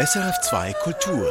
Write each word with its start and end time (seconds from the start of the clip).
SRF2 0.00 0.72
Kultur. 0.82 1.26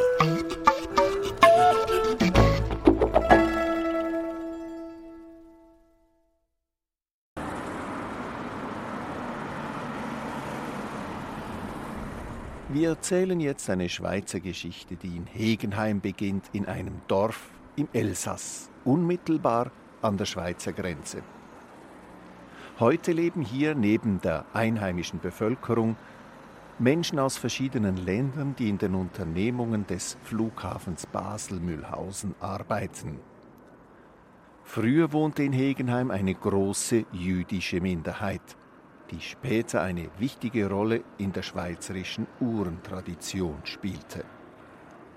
Wir 12.68 12.90
erzählen 12.90 13.40
jetzt 13.40 13.68
eine 13.68 13.88
Schweizer 13.88 14.38
Geschichte, 14.38 14.94
die 14.94 15.16
in 15.16 15.26
Hegenheim 15.26 16.00
beginnt, 16.00 16.44
in 16.52 16.66
einem 16.66 17.00
Dorf 17.08 17.50
im 17.74 17.88
Elsass, 17.92 18.70
unmittelbar 18.84 19.72
an 20.00 20.16
der 20.16 20.26
Schweizer 20.26 20.72
Grenze. 20.72 21.24
Heute 22.78 23.10
leben 23.10 23.42
hier 23.42 23.74
neben 23.74 24.20
der 24.20 24.44
einheimischen 24.52 25.18
Bevölkerung 25.18 25.96
Menschen 26.80 27.18
aus 27.18 27.36
verschiedenen 27.36 27.98
Ländern, 27.98 28.56
die 28.58 28.70
in 28.70 28.78
den 28.78 28.94
Unternehmungen 28.94 29.86
des 29.86 30.16
Flughafens 30.22 31.04
Basel-Mühlhausen 31.06 32.34
arbeiten. 32.40 33.18
Früher 34.64 35.12
wohnte 35.12 35.42
in 35.42 35.52
Hegenheim 35.52 36.10
eine 36.10 36.34
große 36.34 37.04
jüdische 37.12 37.82
Minderheit, 37.82 38.56
die 39.10 39.20
später 39.20 39.82
eine 39.82 40.08
wichtige 40.18 40.70
Rolle 40.70 41.02
in 41.18 41.32
der 41.32 41.42
schweizerischen 41.42 42.26
Uhrentradition 42.40 43.58
spielte. 43.64 44.24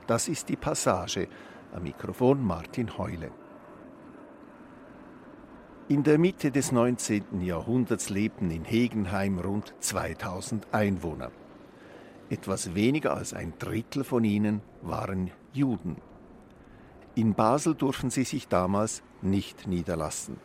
Das 0.06 0.28
ist 0.28 0.50
die 0.50 0.58
Passage. 0.58 1.30
Am 1.74 1.84
Mikrofon 1.84 2.44
Martin 2.44 2.98
Heule. 2.98 3.32
In 5.88 6.04
der 6.04 6.18
Mitte 6.18 6.52
des 6.52 6.74
19. 6.74 7.42
Jahrhunderts 7.42 8.10
lebten 8.10 8.52
in 8.52 8.66
Hegenheim 8.66 9.40
rund 9.40 9.74
2000 9.80 10.74
Einwohner. 10.74 11.32
Etwas 12.34 12.74
weniger 12.74 13.16
als 13.16 13.36
ein 13.36 13.54
Drittel 13.60 14.04
von 14.04 14.24
ihnen 14.24 14.64
waren 14.82 15.30
Juden. 15.54 15.98
In 17.14 17.36
Basel 17.36 17.76
durften 17.76 18.10
sie 18.10 18.24
sich 18.24 18.48
damals 18.48 19.04
nicht 19.22 19.68
niederlassen. 19.68 20.38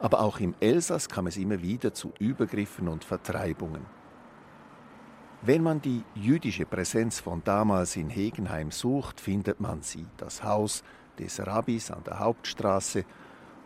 Aber 0.00 0.18
auch 0.18 0.40
im 0.40 0.52
Elsass 0.58 1.08
kam 1.08 1.28
es 1.28 1.36
immer 1.36 1.62
wieder 1.62 1.94
zu 1.94 2.12
Übergriffen 2.18 2.88
und 2.88 3.04
Vertreibungen. 3.04 3.86
Wenn 5.42 5.62
man 5.62 5.80
die 5.80 6.02
jüdische 6.16 6.66
Präsenz 6.66 7.20
von 7.20 7.40
damals 7.44 7.94
in 7.94 8.10
Hegenheim 8.10 8.72
sucht, 8.72 9.20
findet 9.20 9.60
man 9.60 9.82
sie, 9.82 10.06
das 10.16 10.42
Haus 10.42 10.82
des 11.20 11.38
Rabbis 11.38 11.92
an 11.92 12.02
der 12.02 12.18
Hauptstraße 12.18 13.04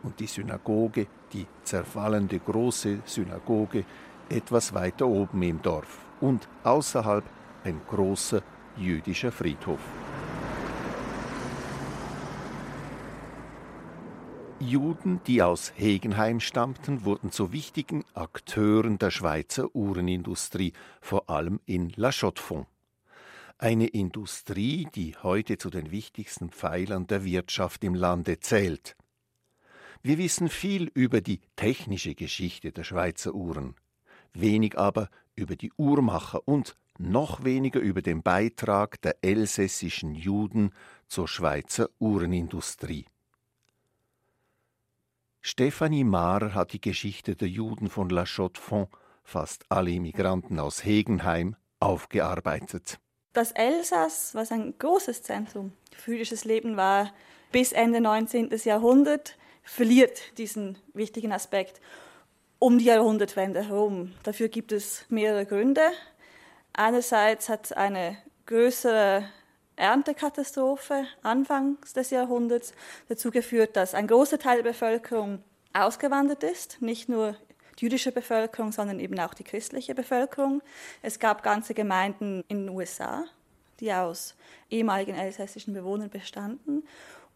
und 0.02 0.20
die 0.20 0.27
Synagoge, 0.27 1.06
die 1.33 1.47
zerfallende 1.62 2.39
große 2.39 2.98
Synagoge, 3.06 3.86
etwas 4.28 4.75
weiter 4.75 5.06
oben 5.06 5.41
im 5.41 5.62
Dorf 5.62 6.03
und 6.25 6.48
außerhalb 6.62 7.22
ein 7.64 7.78
großer 7.86 8.42
jüdischer 8.78 9.30
Friedhof. 9.30 9.80
Juden, 14.58 15.20
die 15.27 15.42
aus 15.42 15.75
Hegenheim 15.77 16.41
stammten, 16.41 17.05
wurden 17.05 17.30
zu 17.30 17.52
wichtigen 17.52 18.05
Akteuren 18.14 18.98
der 18.98 19.11
Schweizer 19.11 19.77
Uhrenindustrie, 19.77 20.72
vor 21.02 21.28
allem 21.28 21.61
in 21.67 21.92
La 21.97 22.11
Chaux-de-Fonds. 22.11 22.70
Eine 23.58 23.89
Industrie, 23.89 24.89
die 24.95 25.14
heute 25.22 25.58
zu 25.58 25.69
den 25.69 25.91
wichtigsten 25.91 26.48
Pfeilern 26.48 27.06
der 27.06 27.27
Wirtschaft 27.27 27.84
im 27.84 27.95
Lande 27.95 28.41
zählt. 28.41 28.97
Wir 30.02 30.17
wissen 30.17 30.48
viel 30.48 30.91
über 30.95 31.20
die 31.20 31.41
technische 31.56 32.14
Geschichte 32.14 32.72
der 32.72 32.84
Schweizer 32.84 33.34
Uhren, 33.34 33.75
wenig 34.34 34.78
aber 34.78 35.08
über 35.34 35.56
die 35.56 35.72
Uhrmacher 35.77 36.46
und 36.46 36.77
noch 36.98 37.44
weniger 37.44 37.80
über 37.80 38.02
den 38.02 38.22
Beitrag 38.22 39.00
der 39.02 39.16
elsässischen 39.22 40.14
Juden 40.14 40.72
zur 41.08 41.27
Schweizer 41.27 41.88
Uhrenindustrie. 41.98 43.06
Stephanie 45.40 46.05
Mahrer 46.05 46.55
hat 46.55 46.73
die 46.73 46.80
Geschichte 46.80 47.36
der 47.36 47.48
Juden 47.48 47.90
von 47.90 48.08
La 48.08 48.24
Chaux-de-Fonds, 48.24 48.90
fast 49.24 49.64
alle 49.68 49.90
Immigranten 49.90 50.58
aus 50.58 50.84
Hegenheim, 50.84 51.56
aufgearbeitet. 51.80 52.98
Das 53.34 53.50
Elsass, 53.52 54.34
was 54.34 54.52
ein 54.52 54.78
großes 54.78 55.23
Zentrum 55.23 55.73
für 55.96 56.12
jüdisches 56.12 56.44
Leben 56.44 56.77
war, 56.77 57.12
bis 57.52 57.73
Ende 57.73 58.00
19. 58.00 58.50
Jahrhundert, 58.64 59.36
verliert 59.62 60.39
diesen 60.39 60.78
wichtigen 60.94 61.33
Aspekt 61.33 61.80
um 62.64 62.79
die 62.79 62.86
Jahrhundertwende 62.86 63.69
herum. 63.69 64.14
Dafür 64.23 64.48
gibt 64.48 64.73
es 64.73 65.05
mehrere 65.11 65.45
Gründe. 65.45 65.83
Einerseits 66.73 67.51
hat 67.51 67.77
eine 67.77 68.17
größere 68.47 69.29
Erntekatastrophe 69.77 71.05
anfangs 71.20 71.92
des 71.92 72.08
Jahrhunderts 72.08 72.73
dazu 73.11 73.30
geführt, 73.30 73.77
dass 73.77 73.92
ein 73.92 74.07
großer 74.07 74.39
Teil 74.39 74.63
der 74.63 74.70
Bevölkerung 74.70 75.45
ausgewandert 75.74 76.42
ist, 76.42 76.80
nicht 76.80 77.11
nur 77.11 77.36
die 77.79 77.85
jüdische 77.85 78.13
Bevölkerung, 78.13 78.73
sondern 78.73 78.98
eben 78.98 79.20
auch 79.20 79.35
die 79.35 79.45
christliche 79.45 79.95
Bevölkerung. 79.95 80.63
Es 81.03 81.19
gab 81.19 81.42
ganze 81.42 81.74
Gemeinden 81.74 82.45
in 82.48 82.64
den 82.64 82.74
USA, 82.74 83.24
die 83.80 83.92
aus 83.92 84.36
ehemaligen 84.70 85.14
elsässischen 85.14 85.74
Bewohnern 85.74 86.08
bestanden. 86.08 86.83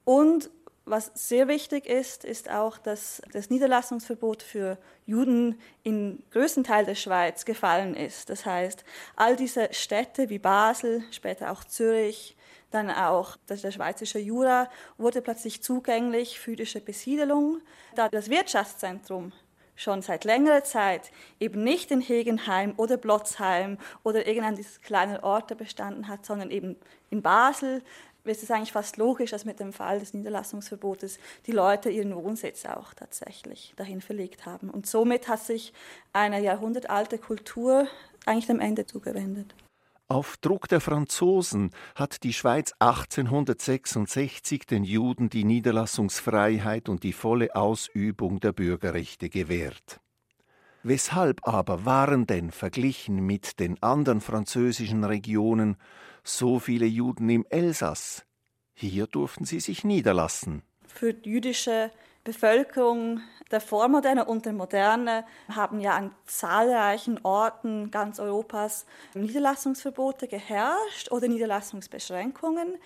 Und 0.06 0.48
was 0.90 1.10
sehr 1.14 1.48
wichtig 1.48 1.86
ist, 1.86 2.24
ist 2.24 2.50
auch, 2.50 2.78
dass 2.78 3.22
das 3.32 3.50
Niederlassungsverbot 3.50 4.42
für 4.42 4.78
Juden 5.06 5.60
im 5.82 6.22
größten 6.30 6.64
Teil 6.64 6.84
der 6.84 6.94
Schweiz 6.94 7.44
gefallen 7.44 7.94
ist. 7.94 8.30
Das 8.30 8.46
heißt, 8.46 8.84
all 9.16 9.36
diese 9.36 9.68
Städte 9.72 10.28
wie 10.28 10.38
Basel, 10.38 11.02
später 11.10 11.50
auch 11.50 11.64
Zürich, 11.64 12.36
dann 12.70 12.90
auch 12.90 13.36
der 13.48 13.70
schweizerische 13.70 14.18
Jura 14.18 14.68
wurde 14.98 15.22
plötzlich 15.22 15.62
zugänglich 15.62 16.38
für 16.38 16.50
jüdische 16.50 16.80
Besiedelung, 16.80 17.60
da 17.94 18.08
das 18.08 18.28
Wirtschaftszentrum 18.28 19.32
schon 19.78 20.02
seit 20.02 20.24
längerer 20.24 20.64
Zeit 20.64 21.10
eben 21.38 21.62
nicht 21.62 21.90
in 21.90 22.00
Hegenheim 22.00 22.74
oder 22.76 22.96
Blotzheim 22.96 23.78
oder 24.02 24.26
irgendeinem 24.26 24.56
dieser 24.56 24.80
kleinen 24.80 25.18
Orte 25.18 25.54
bestanden 25.54 26.08
hat, 26.08 26.26
sondern 26.26 26.50
eben 26.50 26.76
in 27.10 27.22
Basel, 27.22 27.82
ist 28.28 28.42
es 28.42 28.50
eigentlich 28.50 28.72
fast 28.72 28.96
logisch, 28.96 29.30
dass 29.30 29.44
mit 29.44 29.60
dem 29.60 29.72
Fall 29.72 30.00
des 30.00 30.14
Niederlassungsverbotes 30.14 31.18
die 31.46 31.52
Leute 31.52 31.90
ihren 31.90 32.14
Wohnsitz 32.14 32.64
auch 32.66 32.94
tatsächlich 32.94 33.74
dahin 33.76 34.00
verlegt 34.00 34.46
haben. 34.46 34.70
Und 34.70 34.86
somit 34.86 35.28
hat 35.28 35.40
sich 35.40 35.72
eine 36.12 36.40
jahrhundertalte 36.40 37.18
Kultur 37.18 37.88
eigentlich 38.26 38.46
dem 38.46 38.60
Ende 38.60 38.86
zugewendet. 38.86 39.54
Auf 40.10 40.38
Druck 40.38 40.68
der 40.68 40.80
Franzosen 40.80 41.70
hat 41.94 42.22
die 42.22 42.32
Schweiz 42.32 42.72
1866 42.78 44.64
den 44.64 44.82
Juden 44.82 45.28
die 45.28 45.44
Niederlassungsfreiheit 45.44 46.88
und 46.88 47.02
die 47.02 47.12
volle 47.12 47.54
Ausübung 47.54 48.40
der 48.40 48.52
Bürgerrechte 48.52 49.28
gewährt. 49.28 50.00
Weshalb 50.82 51.46
aber 51.46 51.84
waren 51.84 52.26
denn 52.26 52.50
verglichen 52.52 53.16
mit 53.26 53.60
den 53.60 53.82
anderen 53.82 54.22
französischen 54.22 55.04
Regionen 55.04 55.76
so 56.28 56.58
viele 56.58 56.86
Juden 56.86 57.28
im 57.30 57.46
Elsass. 57.48 58.24
Hier 58.74 59.06
durften 59.06 59.44
sie 59.44 59.60
sich 59.60 59.84
niederlassen. 59.84 60.62
Für 60.86 61.14
die 61.14 61.30
jüdische 61.30 61.90
Bevölkerung 62.24 63.20
der 63.50 63.60
Vormoderne 63.60 64.26
und 64.26 64.44
der 64.44 64.52
Moderne 64.52 65.24
haben 65.48 65.80
ja 65.80 65.96
an 65.96 66.14
zahlreichen 66.26 67.18
Orten 67.24 67.90
ganz 67.90 68.20
Europas 68.20 68.84
Niederlassungsverbote 69.14 70.28
geherrscht 70.28 71.10
oder 71.10 71.28
Niederlassungsbeschränkungen. 71.28 72.76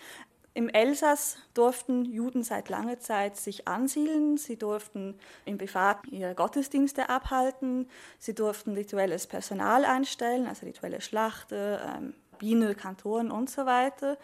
Im 0.54 0.68
Elsass 0.68 1.38
durften 1.54 2.04
Juden 2.04 2.44
seit 2.44 2.68
langer 2.68 3.00
Zeit 3.00 3.36
sich 3.36 3.66
ansiedeln, 3.66 4.36
sie 4.36 4.56
durften 4.56 5.18
im 5.46 5.56
Privat 5.58 6.06
ihre 6.10 6.34
Gottesdienste 6.34 7.08
abhalten, 7.08 7.88
sie 8.18 8.34
durften 8.34 8.74
rituelles 8.74 9.26
Personal 9.26 9.84
einstellen, 9.84 10.46
also 10.46 10.66
rituelle 10.66 11.00
Schlachter, 11.00 12.12
Rabbiner, 12.32 12.74
Kantoren 12.74 13.30
und 13.30 13.50
so 13.50 13.66
weiter. 13.66 14.18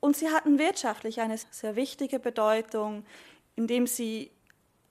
Und 0.00 0.16
sie 0.16 0.28
hatten 0.28 0.58
wirtschaftlich 0.58 1.20
eine 1.20 1.38
sehr 1.50 1.76
wichtige 1.76 2.18
Bedeutung, 2.18 3.04
indem 3.56 3.86
sie 3.86 4.30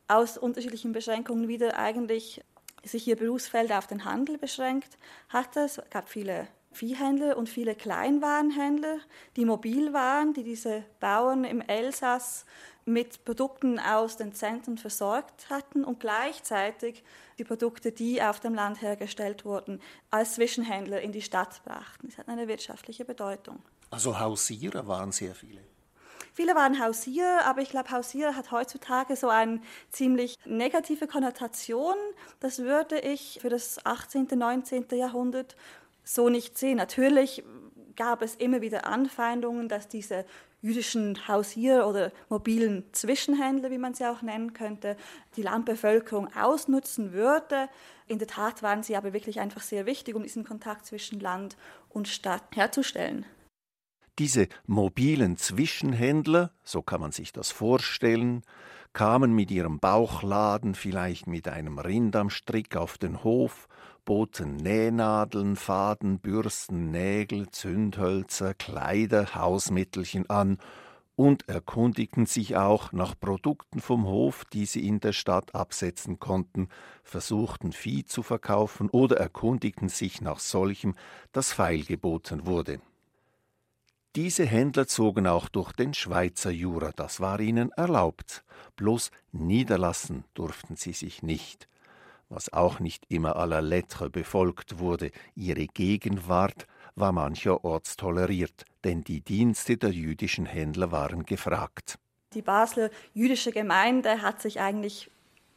aus 0.07 0.37
unterschiedlichen 0.37 0.91
Beschränkungen 0.91 1.47
wieder 1.47 1.77
eigentlich 1.77 2.43
sich 2.83 3.07
ihr 3.07 3.15
Berufsfeld 3.15 3.71
auf 3.71 3.87
den 3.87 4.05
Handel 4.05 4.37
beschränkt 4.37 4.97
hatte. 5.29 5.61
Es 5.61 5.81
gab 5.89 6.09
viele 6.09 6.47
Viehhändler 6.71 7.37
und 7.37 7.47
viele 7.47 7.75
Kleinwarenhändler, 7.75 8.97
die 9.35 9.45
mobil 9.45 9.93
waren, 9.93 10.33
die 10.33 10.43
diese 10.43 10.83
Bauern 10.99 11.45
im 11.45 11.61
Elsass 11.61 12.45
mit 12.85 13.23
Produkten 13.25 13.79
aus 13.79 14.17
den 14.17 14.33
Zentren 14.33 14.77
versorgt 14.77 15.49
hatten 15.49 15.83
und 15.83 15.99
gleichzeitig 15.99 17.03
die 17.37 17.43
Produkte, 17.43 17.91
die 17.91 18.21
auf 18.21 18.39
dem 18.39 18.53
Land 18.53 18.81
hergestellt 18.81 19.45
wurden, 19.45 19.81
als 20.09 20.35
Zwischenhändler 20.35 21.01
in 21.01 21.11
die 21.11 21.21
Stadt 21.21 21.63
brachten. 21.63 22.07
Das 22.07 22.17
hat 22.17 22.27
eine 22.27 22.47
wirtschaftliche 22.47 23.05
Bedeutung. 23.05 23.59
Also 23.89 24.19
Hausierer 24.19 24.87
waren 24.87 25.11
sehr 25.11 25.35
viele. 25.35 25.61
Viele 26.33 26.55
waren 26.55 26.83
Hausierer, 26.83 27.45
aber 27.45 27.61
ich 27.61 27.69
glaube, 27.69 27.91
Hausierer 27.91 28.35
hat 28.35 28.51
heutzutage 28.51 29.15
so 29.15 29.29
eine 29.29 29.61
ziemlich 29.91 30.39
negative 30.45 31.05
Konnotation. 31.05 31.95
Das 32.39 32.59
würde 32.59 32.99
ich 32.99 33.37
für 33.39 33.49
das 33.49 33.85
18., 33.85 34.29
19. 34.33 34.87
Jahrhundert 34.93 35.55
so 36.03 36.29
nicht 36.29 36.57
sehen. 36.57 36.77
Natürlich 36.77 37.43
gab 37.95 38.23
es 38.23 38.33
immer 38.33 38.61
wieder 38.61 38.87
Anfeindungen, 38.87 39.69
dass 39.69 39.87
diese 39.87 40.25
jüdischen 40.63 41.27
Hausier 41.27 41.85
oder 41.85 42.11
mobilen 42.29 42.85
Zwischenhändler, 42.93 43.69
wie 43.69 43.77
man 43.77 43.93
sie 43.93 44.09
auch 44.09 44.21
nennen 44.21 44.53
könnte, 44.53 44.95
die 45.35 45.43
Landbevölkerung 45.43 46.33
ausnutzen 46.35 47.11
würde. 47.11 47.67
In 48.07 48.17
der 48.17 48.27
Tat 48.27 48.63
waren 48.63 48.81
sie 48.81 48.95
aber 48.95 49.13
wirklich 49.13 49.41
einfach 49.41 49.61
sehr 49.61 49.85
wichtig, 49.85 50.15
um 50.15 50.23
diesen 50.23 50.45
Kontakt 50.45 50.85
zwischen 50.85 51.19
Land 51.19 51.57
und 51.89 52.07
Stadt 52.07 52.43
herzustellen. 52.55 53.25
Diese 54.19 54.47
mobilen 54.65 55.37
Zwischenhändler, 55.37 56.51
so 56.63 56.81
kann 56.81 57.01
man 57.01 57.11
sich 57.11 57.33
das 57.33 57.51
vorstellen, 57.51 58.43
kamen 58.93 59.33
mit 59.33 59.51
ihrem 59.51 59.79
Bauchladen 59.79 60.75
vielleicht 60.75 61.27
mit 61.27 61.47
einem 61.47 61.77
Rind 61.77 62.15
am 62.15 62.29
Strick 62.29 62.77
auf 62.77 62.97
den 62.97 63.23
Hof 63.23 63.67
boten 64.05 64.57
Nähnadeln, 64.57 65.55
Faden, 65.55 66.19
Bürsten, 66.19 66.91
Nägel, 66.91 67.49
Zündhölzer, 67.49 68.53
Kleider, 68.53 69.35
Hausmittelchen 69.35 70.29
an 70.29 70.57
und 71.15 71.47
erkundigten 71.47 72.25
sich 72.25 72.55
auch 72.55 72.91
nach 72.91 73.19
Produkten 73.19 73.79
vom 73.79 74.05
Hof, 74.05 74.45
die 74.45 74.65
sie 74.65 74.87
in 74.87 74.99
der 74.99 75.13
Stadt 75.13 75.53
absetzen 75.53 76.19
konnten, 76.19 76.69
versuchten 77.03 77.71
Vieh 77.71 78.03
zu 78.05 78.23
verkaufen 78.23 78.89
oder 78.89 79.17
erkundigten 79.17 79.89
sich 79.89 80.21
nach 80.21 80.39
solchem, 80.39 80.95
das 81.31 81.53
feilgeboten 81.53 82.45
wurde. 82.45 82.81
Diese 84.15 84.45
Händler 84.45 84.87
zogen 84.87 85.25
auch 85.25 85.49
durch 85.49 85.71
den 85.71 85.93
Schweizer 85.93 86.51
Jura, 86.51 86.91
das 86.95 87.19
war 87.19 87.39
ihnen 87.39 87.71
erlaubt, 87.71 88.43
bloß 88.75 89.11
niederlassen 89.31 90.23
durften 90.33 90.75
sie 90.75 90.93
sich 90.93 91.23
nicht 91.23 91.67
was 92.33 92.51
auch 92.51 92.79
nicht 92.79 93.05
immer 93.09 93.35
à 93.37 93.45
la 93.45 93.59
lettre 93.59 94.09
befolgt 94.09 94.79
wurde. 94.79 95.11
Ihre 95.35 95.67
Gegenwart 95.67 96.67
war 96.95 97.11
mancherorts 97.11 97.95
toleriert, 97.95 98.65
denn 98.83 99.03
die 99.03 99.21
Dienste 99.21 99.77
der 99.77 99.91
jüdischen 99.91 100.45
Händler 100.45 100.91
waren 100.91 101.25
gefragt. 101.25 101.99
Die 102.33 102.41
Basler 102.41 102.89
jüdische 103.13 103.51
Gemeinde 103.51 104.21
hat 104.21 104.41
sich 104.41 104.59
eigentlich 104.59 105.09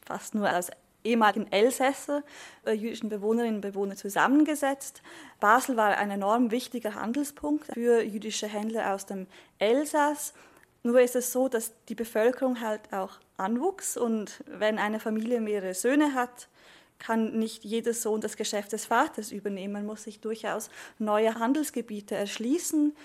fast 0.04 0.34
nur 0.34 0.54
aus 0.54 0.70
ehemaligen 1.04 1.50
Elsässer, 1.50 2.22
äh, 2.64 2.72
jüdischen 2.72 3.08
Bewohnerinnen 3.08 3.56
und 3.56 3.60
Bewohnern 3.60 3.96
zusammengesetzt. 3.96 5.02
Basel 5.40 5.76
war 5.76 5.96
ein 5.96 6.10
enorm 6.10 6.50
wichtiger 6.50 6.94
Handelspunkt 6.94 7.66
für 7.72 8.02
jüdische 8.02 8.48
Händler 8.48 8.92
aus 8.92 9.06
dem 9.06 9.26
Elsass. 9.58 10.34
Nur 10.82 11.00
ist 11.00 11.16
es 11.16 11.32
so, 11.32 11.48
dass 11.48 11.72
die 11.88 11.94
Bevölkerung 11.94 12.60
halt 12.60 12.92
auch 12.92 13.18
anwuchs 13.36 13.96
und 13.96 14.42
wenn 14.46 14.78
eine 14.78 15.00
Familie 15.00 15.40
mehrere 15.40 15.74
Söhne 15.74 16.14
hat, 16.14 16.48
kann 16.98 17.38
nicht 17.38 17.64
jeder 17.64 17.92
Sohn 17.92 18.20
das 18.20 18.36
Geschäft 18.36 18.72
des 18.72 18.86
Vaters 18.86 19.32
übernehmen. 19.32 19.72
Man 19.74 19.86
muss 19.86 20.04
sich 20.04 20.20
durchaus 20.20 20.70
neue 20.98 21.34
Handelsgebiete 21.34 22.14
erschließen. 22.14 22.96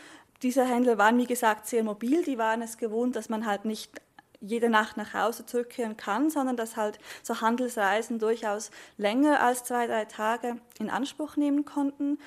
Diese 0.41 0.65
Händler 0.65 0.97
waren, 0.97 1.17
wie 1.17 1.27
gesagt, 1.27 1.67
sehr 1.67 1.83
mobil. 1.83 2.23
Die 2.23 2.37
waren 2.37 2.61
es 2.61 2.77
gewohnt, 2.77 3.15
dass 3.15 3.29
man 3.29 3.45
halt 3.45 3.65
nicht 3.65 4.01
jede 4.39 4.69
Nacht 4.69 4.97
nach 4.97 5.13
Hause 5.13 5.45
zurückkehren 5.45 5.97
kann, 5.97 6.29
sondern 6.29 6.57
dass 6.57 6.75
halt 6.75 6.97
so 7.21 7.41
Handelsreisen 7.41 8.17
durchaus 8.17 8.71
länger 8.97 9.41
als 9.41 9.63
zwei, 9.63 9.85
drei 9.85 10.05
Tage 10.05 10.57
in 10.79 10.89
Anspruch 10.89 11.37
nehmen 11.37 11.63
konnten. 11.63 12.17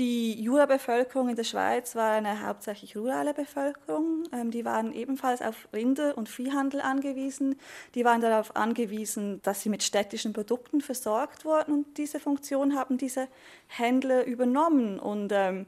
Die 0.00 0.42
Jura-Bevölkerung 0.42 1.28
in 1.28 1.36
der 1.36 1.44
Schweiz 1.44 1.94
war 1.94 2.12
eine 2.12 2.46
hauptsächlich 2.46 2.96
rurale 2.96 3.34
Bevölkerung. 3.34 4.22
Ähm, 4.32 4.50
die 4.50 4.64
waren 4.64 4.94
ebenfalls 4.94 5.42
auf 5.42 5.68
Rinder- 5.74 6.16
und 6.16 6.26
Viehhandel 6.26 6.80
angewiesen. 6.80 7.56
Die 7.94 8.02
waren 8.02 8.22
darauf 8.22 8.56
angewiesen, 8.56 9.42
dass 9.42 9.60
sie 9.60 9.68
mit 9.68 9.82
städtischen 9.82 10.32
Produkten 10.32 10.80
versorgt 10.80 11.44
wurden. 11.44 11.74
Und 11.74 11.98
diese 11.98 12.18
Funktion 12.18 12.76
haben 12.76 12.96
diese 12.96 13.28
Händler 13.66 14.24
übernommen. 14.24 14.98
Und 14.98 15.32
ähm, 15.32 15.66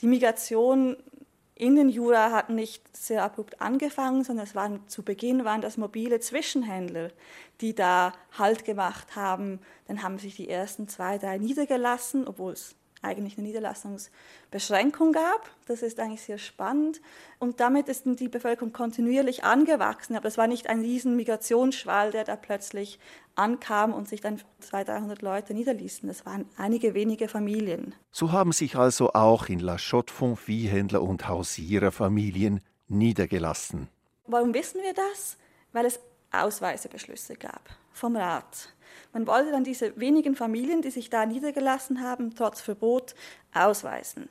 die 0.00 0.06
Migration 0.06 0.96
in 1.56 1.74
den 1.74 1.88
Jura 1.88 2.30
hat 2.30 2.50
nicht 2.50 2.96
sehr 2.96 3.24
abrupt 3.24 3.60
angefangen, 3.60 4.22
sondern 4.22 4.46
es 4.46 4.54
waren 4.54 4.86
zu 4.86 5.02
Beginn 5.02 5.44
waren 5.44 5.60
das 5.60 5.76
mobile 5.76 6.20
Zwischenhändler, 6.20 7.10
die 7.60 7.74
da 7.74 8.12
Halt 8.38 8.64
gemacht 8.64 9.16
haben. 9.16 9.58
Dann 9.88 10.04
haben 10.04 10.20
sich 10.20 10.36
die 10.36 10.48
ersten 10.48 10.86
zwei, 10.86 11.18
drei 11.18 11.38
niedergelassen, 11.38 12.28
obwohl 12.28 12.52
es 12.52 12.76
eigentlich 13.06 13.38
eine 13.38 13.46
Niederlassungsbeschränkung 13.46 15.12
gab. 15.12 15.50
Das 15.66 15.82
ist 15.82 15.98
eigentlich 16.00 16.22
sehr 16.22 16.38
spannend. 16.38 17.00
Und 17.38 17.60
damit 17.60 17.88
ist 17.88 18.04
die 18.04 18.28
Bevölkerung 18.28 18.72
kontinuierlich 18.72 19.44
angewachsen. 19.44 20.16
Aber 20.16 20.28
es 20.28 20.36
war 20.36 20.46
nicht 20.46 20.68
ein 20.68 20.80
riesen 20.80 21.16
Migrationsschwall, 21.16 22.10
der 22.10 22.24
da 22.24 22.36
plötzlich 22.36 22.98
ankam 23.34 23.94
und 23.94 24.08
sich 24.08 24.20
dann 24.20 24.40
200, 24.60 24.88
300 24.88 25.22
Leute 25.22 25.54
niederließen. 25.54 26.08
Das 26.08 26.26
waren 26.26 26.46
einige 26.56 26.94
wenige 26.94 27.28
Familien. 27.28 27.94
So 28.10 28.32
haben 28.32 28.52
sich 28.52 28.76
also 28.76 29.12
auch 29.12 29.48
in 29.48 29.60
La 29.60 29.76
Chaux-de-Fonds 29.76 30.40
Viehhändler 30.40 31.02
und 31.02 31.28
Hausiererfamilien 31.28 32.60
niedergelassen. 32.88 33.88
Warum 34.26 34.54
wissen 34.54 34.82
wir 34.82 34.94
das? 34.94 35.36
Weil 35.72 35.86
es 35.86 36.00
Ausweisebeschlüsse 36.32 37.36
gab 37.36 37.62
vom 37.92 38.16
Rat. 38.16 38.74
Man 39.12 39.26
wollte 39.26 39.50
dann 39.50 39.64
diese 39.64 39.98
wenigen 39.98 40.34
Familien, 40.34 40.82
die 40.82 40.90
sich 40.90 41.10
da 41.10 41.26
niedergelassen 41.26 42.02
haben, 42.02 42.34
trotz 42.34 42.60
Verbot 42.60 43.14
ausweisen. 43.54 44.28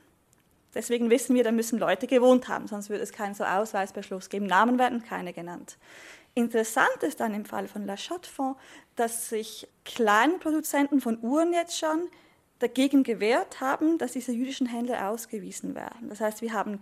Deswegen 0.73 1.09
wissen 1.09 1.35
wir, 1.35 1.43
da 1.43 1.51
müssen 1.51 1.79
Leute 1.79 2.05
gewohnt 2.05 2.49
haben, 2.49 2.67
sonst 2.67 2.89
würde 2.89 3.03
es 3.03 3.13
keinen 3.13 3.33
so 3.33 3.45
Ausweisbeschluss 3.45 4.29
geben. 4.29 4.45
Namen 4.45 4.77
werden 4.77 5.03
keine 5.03 5.31
genannt. 5.31 5.77
Interessant 6.33 7.01
ist 7.01 7.21
dann 7.21 7.33
im 7.33 7.45
Fall 7.45 7.69
von 7.69 7.85
La 7.85 7.95
Chaux-de-Fonds, 7.95 8.59
dass 8.97 9.29
sich 9.29 9.69
Kleinproduzenten 9.85 10.99
von 10.99 11.17
Uhren 11.21 11.53
jetzt 11.53 11.79
schon 11.79 12.09
dagegen 12.59 13.03
gewehrt 13.03 13.61
haben, 13.61 13.97
dass 13.97 14.11
diese 14.11 14.33
jüdischen 14.33 14.67
Händler 14.67 15.09
ausgewiesen 15.09 15.75
werden. 15.75 16.09
Das 16.09 16.19
heißt, 16.19 16.41
wir 16.41 16.51
haben 16.51 16.81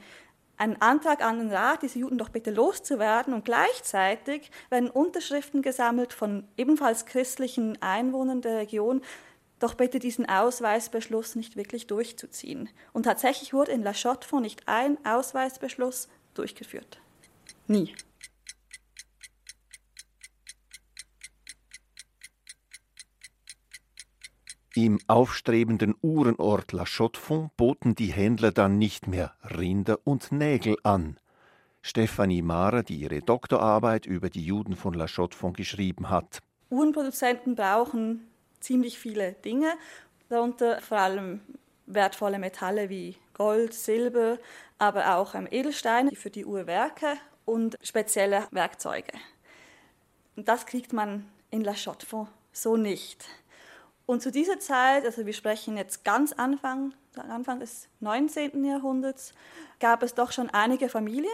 einen 0.58 0.82
Antrag 0.82 1.24
an 1.24 1.40
den 1.40 1.52
Rat, 1.52 1.82
diese 1.82 2.00
Juden 2.00 2.18
doch 2.18 2.30
bitte 2.30 2.52
loszuwerden. 2.52 3.34
Und 3.34 3.46
gleichzeitig 3.46 4.52
werden 4.70 4.90
Unterschriften 4.90 5.62
gesammelt 5.62 6.14
von 6.14 6.48
ebenfalls 6.58 7.06
christlichen 7.06 7.82
Einwohnern 7.82 8.42
der 8.42 8.58
Region, 8.58 9.02
doch 9.60 9.76
bitte 9.76 10.00
diesen 10.00 10.28
Ausweisbeschluss 10.28 11.36
nicht 11.36 11.56
wirklich 11.56 11.88
durchzuziehen. 11.88 12.70
Und 12.92 13.04
tatsächlich 13.04 13.54
wurde 13.54 13.72
in 13.72 13.82
La 13.82 13.94
Chaux-de-Fonds 13.94 14.44
nicht 14.44 14.68
ein 14.68 14.98
Ausweisbeschluss 15.06 16.10
durchgeführt. 16.34 17.00
Nie. 17.68 17.96
Im 24.75 24.98
aufstrebenden 25.06 25.94
Uhrenort 26.02 26.72
La 26.72 26.86
Chaux-de-Fonds 26.86 27.54
boten 27.58 27.94
die 27.94 28.12
Händler 28.12 28.52
dann 28.52 28.80
nicht 28.80 29.06
mehr 29.06 29.36
Rinder 29.44 30.00
und 30.04 30.31
Nägel 30.31 30.78
an. 30.81 31.19
Stefanie 31.83 32.42
Mahrer, 32.42 32.81
die 32.81 32.95
ihre 32.95 33.19
Doktorarbeit 33.19 34.07
über 34.07 34.31
die 34.31 34.44
Juden 34.44 34.76
von 34.76 34.95
La 34.95 35.06
Chaux-de-Fonds 35.06 35.57
geschrieben 35.57 36.09
hat. 36.09 36.40
Uhrenproduzenten 36.71 37.54
brauchen 37.54 38.28
ziemlich 38.62 38.97
viele 38.97 39.33
Dinge, 39.33 39.74
darunter 40.30 40.81
vor 40.81 40.97
allem 40.97 41.42
wertvolle 41.86 42.40
Metalle 42.40 42.90
wie 42.90 43.16
Gold, 43.36 43.76
Silber, 43.76 44.40
aber 44.80 45.18
auch 45.18 45.36
Edelsteine 45.36 46.16
für 46.16 46.31
die 46.31 46.45
Uhrwerke 46.45 47.18
und 47.45 47.78
spezielle 47.83 48.47
Werkzeuge. 48.50 49.14
Und 50.36 50.47
das 50.47 50.66
kriegt 50.66 50.94
man 50.94 51.30
in 51.52 51.64
La 51.64 51.76
Chaux-de-Fonds 51.76 52.31
so 52.54 52.76
nicht. 52.76 53.24
Und 54.06 54.22
zu 54.22 54.31
dieser 54.31 54.60
Zeit, 54.60 55.06
also 55.06 55.26
wir 55.26 55.33
sprechen 55.33 55.78
jetzt 55.78 56.04
ganz 56.04 56.33
Anfang, 56.33 56.94
Anfang 57.16 57.60
des 57.60 57.88
19. 58.02 58.64
Jahrhunderts, 58.66 59.33
gab 59.80 60.04
es 60.04 60.14
doch 60.14 60.31
schon 60.31 60.50
einige 60.50 60.90
Familien, 60.90 61.31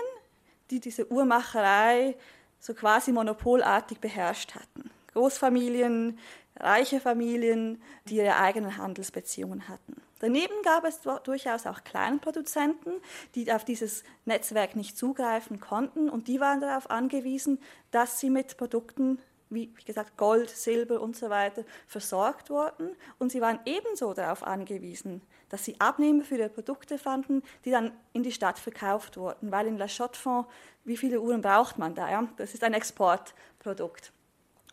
die 0.69 0.79
diese 0.79 1.11
Uhrmacherei 1.11 2.15
so 2.59 2.73
quasi 2.73 3.11
monopolartig 3.11 3.99
beherrscht 3.99 4.53
hatten. 4.53 4.91
Großfamilien, 5.13 6.19
reiche 6.57 6.99
Familien, 6.99 7.81
die 8.05 8.17
ihre 8.17 8.35
eigenen 8.35 8.77
Handelsbeziehungen 8.77 9.67
hatten. 9.67 10.01
Daneben 10.19 10.61
gab 10.63 10.83
es 10.83 10.99
durchaus 11.23 11.65
auch 11.65 11.83
Kleinproduzenten, 11.85 12.93
die 13.35 13.51
auf 13.51 13.63
dieses 13.63 14.03
Netzwerk 14.25 14.75
nicht 14.75 14.97
zugreifen 14.97 15.61
konnten 15.61 16.09
und 16.09 16.27
die 16.27 16.41
waren 16.41 16.59
darauf 16.59 16.91
angewiesen, 16.91 17.59
dass 17.91 18.19
sie 18.19 18.29
mit 18.29 18.57
Produkten 18.57 19.19
wie, 19.49 19.73
gesagt, 19.85 20.17
Gold, 20.17 20.49
Silber 20.49 21.01
und 21.01 21.15
so 21.15 21.29
weiter 21.29 21.63
versorgt 21.87 22.49
worden. 22.49 22.95
Und 23.17 23.31
sie 23.31 23.41
waren 23.41 23.59
ebenso 23.65 24.13
darauf 24.13 24.43
angewiesen, 24.43 25.21
dass 25.49 25.65
sie 25.65 25.79
Abnehmer 25.79 26.23
für 26.23 26.37
ihre 26.37 26.49
Produkte 26.49 26.97
fanden, 26.97 27.41
die 27.65 27.71
dann 27.71 27.91
in 28.13 28.23
die 28.23 28.31
Stadt 28.31 28.59
verkauft 28.59 29.17
wurden. 29.17 29.51
Weil 29.51 29.67
in 29.67 29.77
La 29.77 29.87
Chaux-de-Fonds, 29.87 30.49
wie 30.85 30.97
viele 30.97 31.19
Uhren 31.21 31.41
braucht 31.41 31.77
man 31.77 31.95
da? 31.95 32.09
Ja? 32.09 32.27
Das 32.37 32.53
ist 32.53 32.63
ein 32.63 32.73
Exportprodukt. 32.73 34.11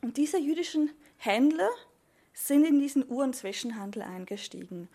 Und 0.03 0.17
diese 0.17 0.39
jüdischen 0.39 0.91
Händler 1.17 1.71
sind 2.35 2.65
in 2.67 2.79
diesen 2.79 3.11
Uhrenzwischenhandel 3.11 4.03
eingestiegen. 4.03 4.89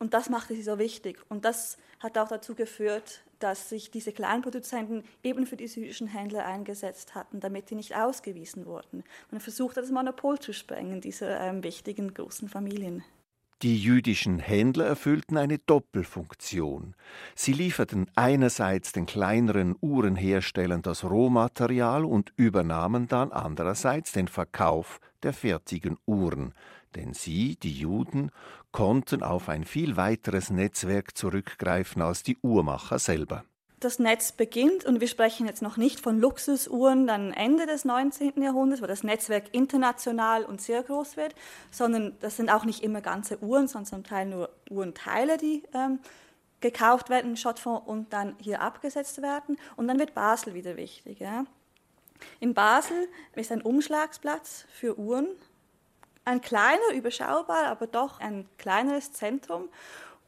Und 0.00 0.14
das 0.14 0.28
machte 0.28 0.54
sie 0.54 0.62
so 0.62 0.78
wichtig. 0.78 1.18
Und 1.28 1.44
das 1.44 1.78
hat 2.00 2.18
auch 2.18 2.28
dazu 2.28 2.54
geführt, 2.54 3.22
dass 3.38 3.68
sich 3.68 3.90
diese 3.90 4.12
Kleinproduzenten 4.12 5.04
eben 5.22 5.46
für 5.46 5.56
die 5.56 5.66
jüdischen 5.66 6.08
Händler 6.08 6.46
eingesetzt 6.46 7.14
hatten, 7.14 7.40
damit 7.40 7.70
die 7.70 7.74
nicht 7.74 7.96
ausgewiesen 7.96 8.66
wurden. 8.66 9.04
Man 9.30 9.40
versuchte 9.40 9.80
das 9.80 9.90
Monopol 9.90 10.38
zu 10.38 10.52
sprengen, 10.52 11.00
dieser 11.00 11.40
ähm, 11.40 11.62
wichtigen 11.62 12.12
großen 12.14 12.48
Familien. 12.48 13.04
Die 13.62 13.76
jüdischen 13.76 14.38
Händler 14.38 14.86
erfüllten 14.86 15.36
eine 15.36 15.58
Doppelfunktion. 15.58 16.94
Sie 17.34 17.52
lieferten 17.52 18.08
einerseits 18.14 18.92
den 18.92 19.04
kleineren 19.04 19.74
Uhrenherstellern 19.80 20.80
das 20.82 21.02
Rohmaterial 21.02 22.04
und 22.04 22.32
übernahmen 22.36 23.08
dann 23.08 23.32
andererseits 23.32 24.12
den 24.12 24.28
Verkauf 24.28 25.00
der 25.24 25.32
fertigen 25.32 25.98
Uhren, 26.06 26.54
denn 26.94 27.14
sie, 27.14 27.56
die 27.56 27.72
Juden, 27.72 28.30
konnten 28.72 29.22
auf 29.22 29.48
ein 29.48 29.64
viel 29.64 29.96
weiteres 29.96 30.50
Netzwerk 30.50 31.16
zurückgreifen 31.16 32.02
als 32.02 32.22
die 32.22 32.38
Uhrmacher 32.42 32.98
selber 32.98 33.44
das 33.80 33.98
Netz 33.98 34.32
beginnt, 34.32 34.84
und 34.84 35.00
wir 35.00 35.08
sprechen 35.08 35.46
jetzt 35.46 35.62
noch 35.62 35.76
nicht 35.76 36.00
von 36.00 36.18
Luxusuhren 36.18 37.06
dann 37.06 37.32
Ende 37.32 37.66
des 37.66 37.84
19. 37.84 38.42
Jahrhunderts, 38.42 38.82
wo 38.82 38.86
das 38.86 39.04
Netzwerk 39.04 39.54
international 39.54 40.44
und 40.44 40.60
sehr 40.60 40.82
groß 40.82 41.16
wird, 41.16 41.34
sondern 41.70 42.16
das 42.20 42.36
sind 42.36 42.50
auch 42.50 42.64
nicht 42.64 42.82
immer 42.82 43.00
ganze 43.00 43.40
Uhren, 43.42 43.68
sondern 43.68 43.86
zum 43.86 44.04
Teil 44.04 44.26
nur 44.26 44.50
Uhrenteile, 44.68 45.36
die 45.36 45.62
ähm, 45.74 46.00
gekauft 46.60 47.08
werden 47.08 47.36
Schottfonds 47.36 47.86
und 47.86 48.12
dann 48.12 48.34
hier 48.40 48.60
abgesetzt 48.60 49.22
werden. 49.22 49.56
Und 49.76 49.86
dann 49.86 49.98
wird 49.98 50.14
Basel 50.14 50.54
wieder 50.54 50.76
wichtig. 50.76 51.20
Ja. 51.20 51.44
In 52.40 52.54
Basel 52.54 53.06
ist 53.36 53.52
ein 53.52 53.62
Umschlagsplatz 53.62 54.66
für 54.70 54.98
Uhren, 54.98 55.28
ein 56.28 56.40
kleiner, 56.40 56.92
überschaubar, 56.94 57.66
aber 57.66 57.86
doch 57.86 58.20
ein 58.20 58.48
kleineres 58.58 59.12
Zentrum. 59.12 59.68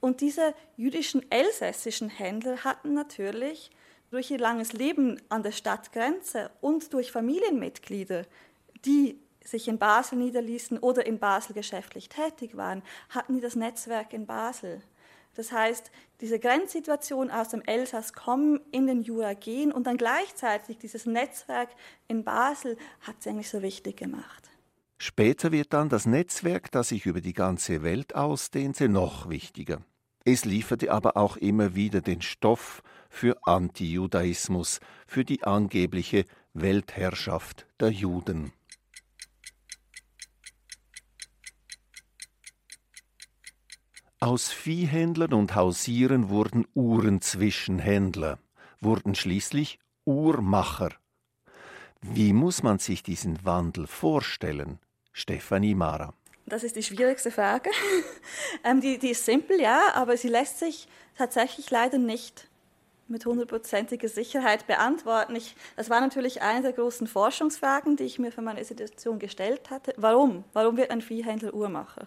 Und 0.01 0.21
diese 0.21 0.55
jüdischen 0.77 1.31
elsässischen 1.31 2.09
Händler 2.09 2.65
hatten 2.65 2.95
natürlich 2.95 3.71
durch 4.11 4.31
ihr 4.31 4.39
langes 4.39 4.73
Leben 4.73 5.21
an 5.29 5.43
der 5.43 5.53
Stadtgrenze 5.53 6.51
und 6.61 6.93
durch 6.95 7.13
Familienmitglieder, 7.13 8.25
die 8.85 9.21
sich 9.45 9.69
in 9.69 9.79
Basel 9.79 10.19
niederließen 10.19 10.79
oder 10.79 11.07
in 11.07 11.19
Basel 11.19 11.55
geschäftlich 11.55 12.09
tätig 12.09 12.57
waren, 12.57 12.83
hatten 13.11 13.35
die 13.35 13.41
das 13.41 13.55
Netzwerk 13.55 14.13
in 14.13 14.27
Basel. 14.27 14.83
Das 15.35 15.53
heißt, 15.53 15.91
diese 16.21 16.39
Grenzsituation 16.39 17.31
aus 17.31 17.51
dem 17.51 17.63
Elsass 17.63 18.13
kommen, 18.13 18.61
in 18.73 18.87
den 18.87 19.03
Jura 19.03 19.35
gehen 19.35 19.71
und 19.71 19.87
dann 19.87 19.97
gleichzeitig 19.97 20.79
dieses 20.79 21.07
Netzwerk 21.07 21.71
in 22.09 22.25
Basel 22.25 22.77
hat 23.03 23.17
es 23.21 23.27
eigentlich 23.27 23.49
so 23.49 23.63
wichtig 23.63 23.97
gemacht. 23.97 24.50
Später 25.03 25.51
wird 25.51 25.73
dann 25.73 25.89
das 25.89 26.05
Netzwerk, 26.05 26.71
das 26.73 26.89
sich 26.89 27.07
über 27.07 27.23
die 27.23 27.33
ganze 27.33 27.83
Welt 27.83 28.15
ausdehnte, 28.15 28.91
noch 28.91 29.31
wichtiger. 29.31 29.81
Es 30.27 30.45
lieferte 30.45 30.93
aber 30.93 31.17
auch 31.17 31.39
immer 31.39 31.75
wieder 31.75 32.03
den 32.03 32.21
Stoff 32.21 32.83
für 33.09 33.39
Antijudaismus, 33.47 34.79
für 35.07 35.25
die 35.25 35.43
angebliche 35.43 36.27
Weltherrschaft 36.53 37.67
der 37.81 37.89
Juden. 37.89 38.53
Aus 44.21 44.53
Viehhändlern 44.53 45.33
und 45.33 45.55
Hausieren 45.55 46.29
wurden 46.29 46.67
Uhrenzwischenhändler, 46.75 48.39
wurden 48.81 49.15
schließlich 49.15 49.79
Uhrmacher. 50.05 50.91
Wie 52.03 52.35
muss 52.35 52.63
man 52.63 52.79
sich 52.79 53.03
diesen 53.03 53.43
Wandel 53.47 53.87
vorstellen? 53.87 54.79
Stefanie 55.21 55.75
Mara. 55.75 56.15
Das 56.47 56.65
ist 56.65 56.77
die 56.77 56.83
schwierigste 56.83 57.31
Frage. 57.31 57.71
ähm, 58.65 58.81
die, 58.81 58.99
die 58.99 59.11
ist 59.11 59.25
simpel, 59.25 59.61
ja, 59.61 59.93
aber 59.95 60.17
sie 60.17 60.29
lässt 60.29 60.59
sich 60.59 60.89
tatsächlich 61.17 61.71
leider 61.71 61.99
nicht 61.99 62.49
mit 63.07 63.27
hundertprozentiger 63.27 64.09
Sicherheit 64.09 64.67
beantworten. 64.67 65.37
Ich, 65.37 65.57
das 65.77 65.91
war 65.91 66.01
natürlich 66.01 66.43
eine 66.43 66.63
der 66.63 66.73
großen 66.73 67.07
Forschungsfragen, 67.07 67.97
die 67.97 68.05
ich 68.05 68.19
mir 68.19 68.33
für 68.33 68.43
meine 68.43 68.65
Situation 68.65 69.19
gestellt 69.19 69.71
hatte. 69.71 69.93
Warum? 69.97 70.45
Warum 70.53 70.77
wird 70.77 70.91
ein 70.91 71.03
Viehhändler 71.03 71.53
Uhrmacher? 71.53 72.07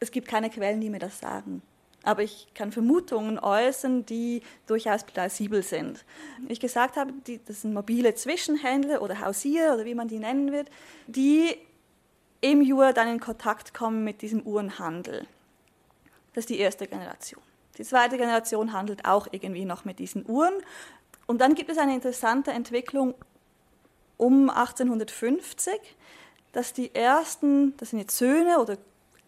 Es 0.00 0.10
gibt 0.10 0.28
keine 0.28 0.50
Quellen, 0.50 0.80
die 0.80 0.90
mir 0.90 0.98
das 0.98 1.20
sagen. 1.20 1.62
Aber 2.02 2.22
ich 2.22 2.48
kann 2.54 2.72
Vermutungen 2.72 3.38
äußern, 3.38 4.04
die 4.06 4.42
durchaus 4.66 5.04
plausibel 5.04 5.62
sind. 5.62 6.04
Wie 6.40 6.52
ich 6.52 6.60
gesagt 6.60 6.96
habe, 6.96 7.12
die, 7.26 7.40
das 7.44 7.62
sind 7.62 7.74
mobile 7.74 8.14
Zwischenhändler 8.14 9.02
oder 9.02 9.20
Hausier 9.20 9.72
oder 9.74 9.84
wie 9.84 9.94
man 9.94 10.08
die 10.08 10.18
nennen 10.18 10.50
wird, 10.50 10.68
die 11.06 11.56
im 12.42 12.60
Jura 12.60 12.92
dann 12.92 13.08
in 13.08 13.20
Kontakt 13.20 13.72
kommen 13.72 14.04
mit 14.04 14.20
diesem 14.20 14.42
Uhrenhandel. 14.42 15.26
Das 16.34 16.42
ist 16.42 16.50
die 16.50 16.58
erste 16.58 16.86
Generation. 16.86 17.42
Die 17.78 17.84
zweite 17.84 18.18
Generation 18.18 18.72
handelt 18.74 19.06
auch 19.06 19.28
irgendwie 19.30 19.64
noch 19.64 19.86
mit 19.86 19.98
diesen 19.98 20.28
Uhren. 20.28 20.52
Und 21.26 21.40
dann 21.40 21.54
gibt 21.54 21.70
es 21.70 21.78
eine 21.78 21.94
interessante 21.94 22.50
Entwicklung 22.50 23.14
um 24.18 24.50
1850, 24.50 25.74
dass 26.52 26.72
die 26.72 26.94
ersten, 26.94 27.76
das 27.78 27.90
sind 27.90 28.00
jetzt 28.00 28.18
Söhne 28.18 28.58
oder 28.58 28.76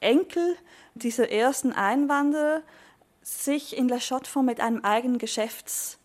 Enkel 0.01 0.57
dieser 0.95 1.31
ersten 1.31 1.73
Einwanderer, 1.73 2.63
sich 3.23 3.77
in 3.77 3.89
La 3.89 3.99
Chaux-de-Fonds 3.99 4.45
mit 4.45 4.61
einem 4.61 4.85
eigenen 4.85 5.19
Geschäfts 5.19 5.99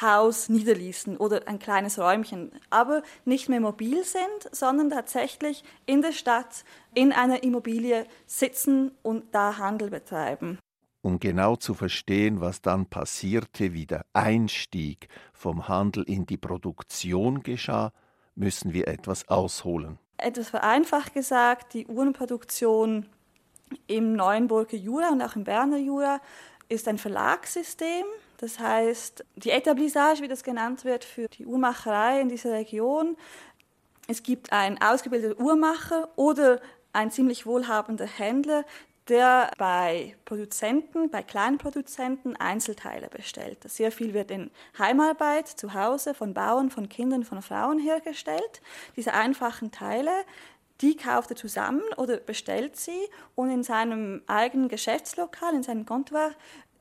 Haus 0.00 0.48
niederließen 0.48 1.16
oder 1.16 1.46
ein 1.46 1.58
kleines 1.58 1.98
Räumchen, 1.98 2.52
aber 2.70 3.02
nicht 3.24 3.48
mehr 3.48 3.60
mobil 3.60 4.04
sind, 4.04 4.22
sondern 4.52 4.90
tatsächlich 4.90 5.64
in 5.86 6.02
der 6.02 6.12
Stadt 6.12 6.64
in 6.94 7.12
einer 7.12 7.42
Immobilie 7.42 8.06
sitzen 8.26 8.92
und 9.02 9.34
da 9.34 9.58
Handel 9.58 9.90
betreiben. 9.90 10.58
Um 11.00 11.20
genau 11.20 11.56
zu 11.56 11.74
verstehen, 11.74 12.40
was 12.40 12.60
dann 12.60 12.86
passierte, 12.86 13.72
wie 13.72 13.86
der 13.86 14.04
Einstieg 14.12 15.08
vom 15.32 15.68
Handel 15.68 16.02
in 16.04 16.26
die 16.26 16.36
Produktion 16.36 17.42
geschah, 17.42 17.92
müssen 18.34 18.72
wir 18.72 18.88
etwas 18.88 19.28
ausholen. 19.28 19.98
Etwas 20.16 20.50
vereinfacht 20.50 21.14
gesagt, 21.14 21.74
die 21.74 21.86
Uhrenproduktion 21.86 23.06
im 23.86 24.14
Neuenburger 24.14 24.76
Jura 24.76 25.10
und 25.10 25.22
auch 25.22 25.36
im 25.36 25.44
Berner 25.44 25.78
Jura 25.78 26.20
ist 26.68 26.88
ein 26.88 26.98
Verlagssystem, 26.98 28.04
das 28.38 28.58
heißt, 28.58 29.24
die 29.36 29.50
Etablissage, 29.50 30.22
wie 30.22 30.28
das 30.28 30.42
genannt 30.42 30.84
wird, 30.84 31.04
für 31.04 31.28
die 31.28 31.44
Uhrmacherei 31.44 32.20
in 32.20 32.28
dieser 32.28 32.52
Region. 32.52 33.16
Es 34.06 34.22
gibt 34.22 34.52
einen 34.52 34.80
ausgebildeten 34.80 35.42
Uhrmacher 35.42 36.08
oder 36.16 36.60
ein 36.92 37.10
ziemlich 37.10 37.46
wohlhabender 37.46 38.06
Händler, 38.06 38.64
der 39.08 39.50
bei 39.58 40.16
Produzenten, 40.24 41.10
bei 41.10 41.22
Kleinproduzenten 41.22 42.36
Einzelteile 42.36 43.08
bestellt. 43.08 43.58
Sehr 43.64 43.90
viel 43.90 44.14
wird 44.14 44.30
in 44.30 44.50
Heimarbeit 44.78 45.48
zu 45.48 45.74
Hause 45.74 46.14
von 46.14 46.32
Bauern, 46.32 46.70
von 46.70 46.88
Kindern, 46.88 47.24
von 47.24 47.42
Frauen 47.42 47.78
hergestellt. 47.78 48.60
Diese 48.96 49.14
einfachen 49.14 49.72
Teile, 49.72 50.12
die 50.80 50.96
kauft 50.96 51.30
er 51.30 51.36
zusammen 51.36 51.82
oder 51.96 52.18
bestellt 52.18 52.76
sie 52.76 53.08
und 53.34 53.50
in 53.50 53.62
seinem 53.62 54.22
eigenen 54.26 54.68
Geschäftslokal, 54.68 55.54
in 55.54 55.62
seinem 55.62 55.86
Comptoir 55.86 56.30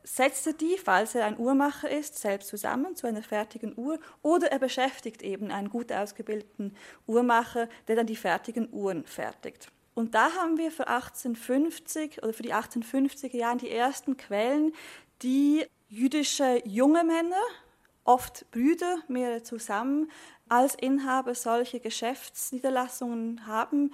setzt 0.07 0.47
er 0.47 0.53
die, 0.53 0.77
falls 0.77 1.15
er 1.15 1.25
ein 1.25 1.37
Uhrmacher 1.37 1.89
ist, 1.89 2.17
selbst 2.17 2.47
zusammen 2.47 2.95
zu 2.95 3.07
einer 3.07 3.21
fertigen 3.21 3.77
Uhr 3.77 3.99
oder 4.21 4.51
er 4.51 4.59
beschäftigt 4.59 5.21
eben 5.21 5.51
einen 5.51 5.69
gut 5.69 5.91
ausgebildeten 5.91 6.75
Uhrmacher, 7.05 7.67
der 7.87 7.97
dann 7.97 8.07
die 8.07 8.15
fertigen 8.15 8.69
Uhren 8.71 9.05
fertigt. 9.05 9.67
Und 9.95 10.15
da 10.15 10.31
haben 10.33 10.57
wir 10.57 10.71
für 10.71 10.87
1850 10.87 12.23
oder 12.23 12.31
für 12.31 12.43
die 12.43 12.53
1850er 12.53 13.35
Jahre 13.35 13.57
die 13.57 13.71
ersten 13.71 14.15
Quellen, 14.15 14.73
die 15.23 15.65
jüdische 15.89 16.61
junge 16.65 17.03
Männer, 17.03 17.41
oft 18.05 18.49
Brüder, 18.51 18.99
mehrere 19.09 19.43
zusammen, 19.43 20.09
als 20.47 20.75
Inhaber 20.75 21.35
solcher 21.35 21.79
Geschäftsniederlassungen 21.79 23.45
haben, 23.45 23.91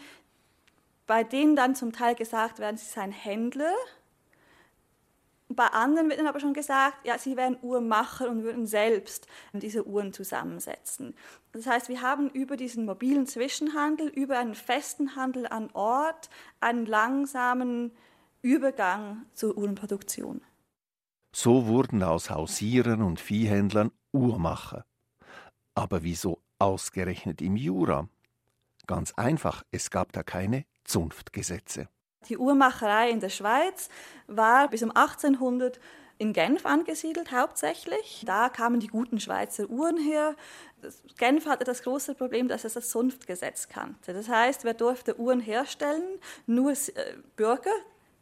bei 1.08 1.24
denen 1.24 1.56
dann 1.56 1.74
zum 1.74 1.92
Teil 1.92 2.14
gesagt 2.14 2.60
werden, 2.60 2.78
sie 2.78 2.86
seien 2.86 3.12
Händler 3.12 3.74
bei 5.56 5.68
anderen 5.68 6.10
wird 6.10 6.20
dann 6.20 6.28
aber 6.28 6.40
schon 6.40 6.54
gesagt, 6.54 7.06
ja, 7.06 7.18
sie 7.18 7.38
wären 7.38 7.58
Uhrmacher 7.62 8.30
und 8.30 8.44
würden 8.44 8.66
selbst 8.66 9.28
diese 9.54 9.86
Uhren 9.88 10.14
zusammensetzen. 10.14 11.16
Das 11.52 11.68
heißt, 11.68 11.90
wir 11.90 12.02
haben 12.02 12.30
über 12.30 12.58
diesen 12.58 12.86
mobilen 12.86 13.28
Zwischenhandel, 13.28 14.08
über 14.08 14.40
einen 14.40 14.56
festen 14.56 15.16
Handel 15.16 15.48
an 15.48 15.70
Ort, 15.74 16.30
einen 16.60 16.86
langsamen 16.86 17.92
Übergang 18.42 19.26
zur 19.34 19.58
Uhrenproduktion. 19.58 20.42
So 21.32 21.66
wurden 21.68 22.04
aus 22.04 22.30
Hausierern 22.30 23.02
und 23.02 23.20
Viehhändlern 23.20 23.92
Uhrmacher. 24.12 24.86
Aber 25.76 26.04
wieso 26.04 26.42
ausgerechnet 26.60 27.42
im 27.42 27.56
Jura? 27.56 28.08
Ganz 28.86 29.14
einfach, 29.14 29.64
es 29.72 29.90
gab 29.90 30.12
da 30.12 30.24
keine 30.24 30.66
Zunftgesetze. 30.84 31.88
Die 32.30 32.38
Uhrmacherei 32.38 33.10
in 33.10 33.20
der 33.20 33.30
Schweiz 33.30 33.90
war 34.28 34.68
bis 34.68 34.84
um 34.84 34.92
1800 34.92 35.80
in 36.18 36.34
Genf 36.34 36.66
angesiedelt 36.66 37.32
hauptsächlich. 37.32 38.24
Da 38.26 38.50
kamen 38.50 38.80
die 38.80 38.88
guten 38.88 39.20
Schweizer 39.20 39.70
Uhren 39.70 39.98
her. 39.98 40.36
Genf 41.18 41.46
hatte 41.48 41.64
das 41.64 41.84
große 41.84 42.16
Problem, 42.16 42.48
dass 42.48 42.64
es 42.64 42.74
das 42.74 42.90
Zunftgesetz 42.90 43.68
kannte. 43.68 44.14
Das 44.14 44.30
heißt, 44.30 44.64
wer 44.64 44.74
durfte 44.74 45.20
Uhren 45.20 45.40
herstellen? 45.40 46.20
Nur 46.46 46.72
äh, 46.72 46.78
Bürger, 47.36 47.72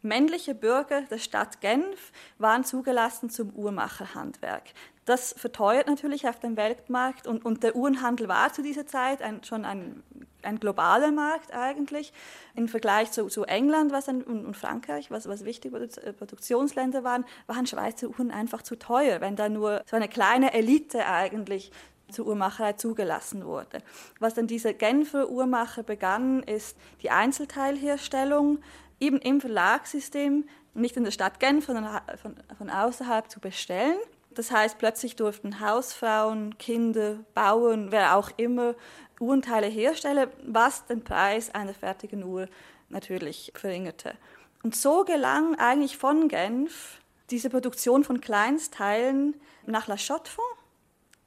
männliche 0.02 0.56
Bürger 0.56 1.02
der 1.04 1.18
Stadt 1.18 1.62
Genf 1.62 2.12
waren 2.38 2.64
zugelassen 2.64 3.30
zum 3.30 3.52
Uhrmacherhandwerk. 3.52 4.64
Das 5.06 5.34
verteuert 5.38 5.88
natürlich 5.88 6.28
auf 6.28 6.40
dem 6.40 6.58
Weltmarkt 6.58 7.28
und, 7.28 7.44
und 7.44 7.64
der 7.64 7.76
Uhrenhandel 7.76 8.28
war 8.28 8.54
zu 8.54 8.62
dieser 8.62 8.86
Zeit 8.86 9.22
ein, 9.22 9.44
schon 9.44 9.66
ein 9.66 10.04
ein 10.44 10.60
globaler 10.60 11.12
Markt 11.12 11.54
eigentlich 11.54 12.14
im 12.56 12.68
Vergleich 12.68 13.12
zu, 13.12 13.28
zu 13.28 13.44
England 13.44 13.92
was 13.92 14.10
ein, 14.10 14.24
und, 14.24 14.46
und, 14.46 14.58
Frankreich, 14.58 15.12
was, 15.12 15.28
was 15.28 15.46
wichtige 15.46 15.78
äh, 15.78 16.14
Produktionsländer 16.14 17.04
waren, 17.04 17.26
waren 17.48 17.66
Schweizer 17.68 18.08
Uhren 18.08 18.32
einfach 18.32 18.62
zu 18.62 18.78
teuer, 18.78 19.22
wenn 19.22 19.36
da 19.36 19.50
nur 19.50 19.82
so 19.86 19.96
eine 19.96 20.08
kleine 20.08 20.54
Elite 20.54 21.06
eigentlich 21.06 21.72
zur 22.12 22.28
Uhrmacherei 22.28 22.74
zugelassen 22.74 23.46
wurde. 23.46 23.80
Was 24.20 24.34
dann 24.34 24.48
diese 24.48 24.74
Genfer 24.74 25.30
Uhrmacher 25.30 25.84
begann, 25.84 26.44
ist 26.44 26.78
die 27.02 27.10
Einzelteilherstellung 27.10 28.60
eben 29.00 29.18
im 29.18 29.42
Verlagssystem, 29.42 30.46
nicht 30.74 30.96
in 30.96 31.04
der 31.04 31.12
Stadt 31.12 31.40
Genf, 31.40 31.66
sondern 31.66 32.02
von, 32.22 32.36
von 32.58 32.70
außerhalb 32.70 33.30
zu 33.30 33.40
bestellen. 33.40 33.98
Das 34.34 34.52
heißt, 34.52 34.78
plötzlich 34.78 35.18
durften 35.18 35.60
Hausfrauen, 35.60 36.58
Kinder, 36.58 37.20
Bauern, 37.34 37.92
wer 37.92 38.16
auch 38.16 38.32
immer 38.38 38.76
Uhrenteile 39.22 39.68
herstellen, 39.68 40.30
was 40.44 40.86
den 40.86 41.04
Preis 41.04 41.54
einer 41.54 41.74
fertigen 41.74 42.24
Uhr 42.24 42.48
natürlich 42.90 43.52
verringerte. 43.56 44.16
Und 44.64 44.76
so 44.76 45.04
gelang 45.04 45.56
eigentlich 45.56 45.98
von 45.98 46.28
Genf 46.28 47.00
diese 47.30 47.50
Produktion 47.50 48.04
von 48.04 48.20
Kleinstteilen 48.20 49.40
nach 49.66 49.88
La 49.88 49.96
Chaux-de-Fonds. 49.96 50.60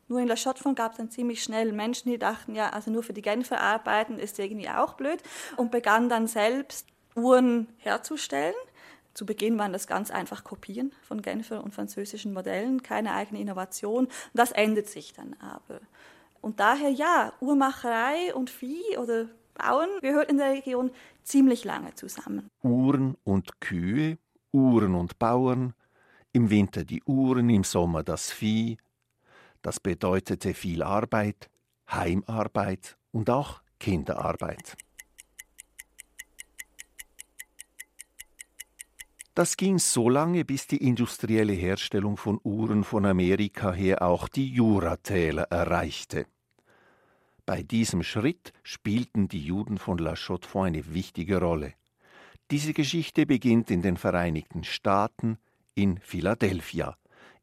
Nur 0.08 0.20
in 0.20 0.28
La 0.28 0.36
Chaux-de-Fonds 0.36 0.76
gab 0.76 0.92
es 0.92 0.98
dann 0.98 1.10
ziemlich 1.10 1.42
schnell 1.42 1.72
Menschen, 1.72 2.10
die 2.10 2.18
dachten, 2.18 2.54
ja, 2.54 2.70
also 2.70 2.90
nur 2.90 3.02
für 3.02 3.14
die 3.14 3.22
Genfer 3.22 3.60
arbeiten 3.60 4.18
ist 4.18 4.38
irgendwie 4.38 4.68
auch 4.68 4.94
blöd 4.94 5.22
und 5.56 5.70
begannen 5.70 6.08
dann 6.08 6.26
selbst 6.26 6.86
Uhren 7.16 7.68
herzustellen. 7.78 8.54
Zu 9.14 9.24
Beginn 9.24 9.58
waren 9.58 9.72
das 9.72 9.86
ganz 9.86 10.10
einfach 10.10 10.44
Kopien 10.44 10.92
von 11.02 11.22
Genfer 11.22 11.62
und 11.64 11.74
französischen 11.74 12.32
Modellen, 12.32 12.82
keine 12.82 13.14
eigene 13.14 13.40
Innovation. 13.40 14.08
Das 14.34 14.50
ändert 14.52 14.88
sich 14.88 15.12
dann 15.14 15.36
aber. 15.40 15.80
Und 16.44 16.60
daher 16.60 16.90
ja, 16.90 17.32
Uhrmacherei 17.40 18.34
und 18.34 18.50
Vieh 18.50 18.98
oder 18.98 19.30
Bauen 19.54 19.88
gehört 20.02 20.30
in 20.30 20.36
der 20.36 20.50
Region 20.50 20.90
ziemlich 21.22 21.64
lange 21.64 21.94
zusammen. 21.94 22.50
Uhren 22.62 23.16
und 23.24 23.62
Kühe, 23.62 24.18
Uhren 24.52 24.94
und 24.94 25.18
Bauern, 25.18 25.72
im 26.32 26.50
Winter 26.50 26.84
die 26.84 27.02
Uhren, 27.04 27.48
im 27.48 27.64
Sommer 27.64 28.02
das 28.02 28.30
Vieh. 28.30 28.76
Das 29.62 29.80
bedeutete 29.80 30.52
viel 30.52 30.82
Arbeit, 30.82 31.48
Heimarbeit 31.90 32.98
und 33.10 33.30
auch 33.30 33.62
Kinderarbeit. 33.80 34.76
Das 39.34 39.56
ging 39.56 39.78
so 39.78 40.10
lange, 40.10 40.44
bis 40.44 40.66
die 40.66 40.86
industrielle 40.86 41.54
Herstellung 41.54 42.18
von 42.18 42.38
Uhren 42.44 42.84
von 42.84 43.06
Amerika 43.06 43.72
her 43.72 44.02
auch 44.02 44.28
die 44.28 44.50
Juratäler 44.50 45.44
erreichte. 45.44 46.26
Bei 47.46 47.62
diesem 47.62 48.02
Schritt 48.02 48.54
spielten 48.62 49.28
die 49.28 49.44
Juden 49.44 49.76
von 49.76 49.98
La 49.98 50.14
Chaux-de-Fonds 50.14 50.68
eine 50.68 50.94
wichtige 50.94 51.40
Rolle. 51.40 51.74
Diese 52.50 52.72
Geschichte 52.72 53.26
beginnt 53.26 53.70
in 53.70 53.82
den 53.82 53.98
Vereinigten 53.98 54.64
Staaten 54.64 55.36
in 55.74 55.98
Philadelphia 55.98 56.96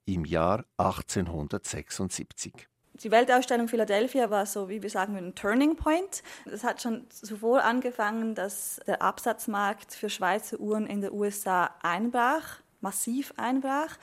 im 0.06 0.26
Jahr 0.26 0.66
1876. 0.78 2.68
Die 2.96 3.12
Weltausstellung 3.12 3.68
Philadelphia 3.68 4.32
war 4.32 4.48
so, 4.48 4.70
wie 4.70 4.82
wir 4.82 4.90
sagen, 4.90 5.16
ein 5.18 5.36
Turning 5.36 5.76
Point. 5.76 6.24
Es 6.46 6.64
hat 6.64 6.82
schon 6.82 7.08
zuvor 7.10 7.64
angefangen, 7.64 8.34
dass 8.34 8.82
der 8.88 9.04
Absatzmarkt 9.04 9.94
für 9.94 10.10
Schweizer 10.10 10.60
Uhren 10.60 10.88
in 10.88 11.02
den 11.02 11.12
USA 11.12 11.70
einbrach, 11.84 12.58
massiv 12.80 13.34
einbrach, 13.38 13.98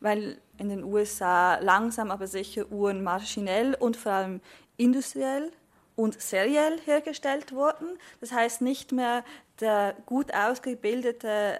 weil 0.00 0.40
in 0.58 0.68
den 0.68 0.82
USA 0.84 1.58
langsam 1.58 2.10
aber 2.10 2.26
sicher 2.26 2.70
Uhren 2.70 3.02
maschinell 3.02 3.74
und 3.74 3.96
vor 3.96 4.12
allem 4.12 4.40
industriell 4.76 5.52
und 5.96 6.20
seriell 6.20 6.80
hergestellt 6.80 7.52
wurden. 7.52 7.98
Das 8.20 8.32
heißt 8.32 8.62
nicht 8.62 8.92
mehr 8.92 9.24
der 9.60 9.94
gut 10.06 10.32
ausgebildete 10.34 11.58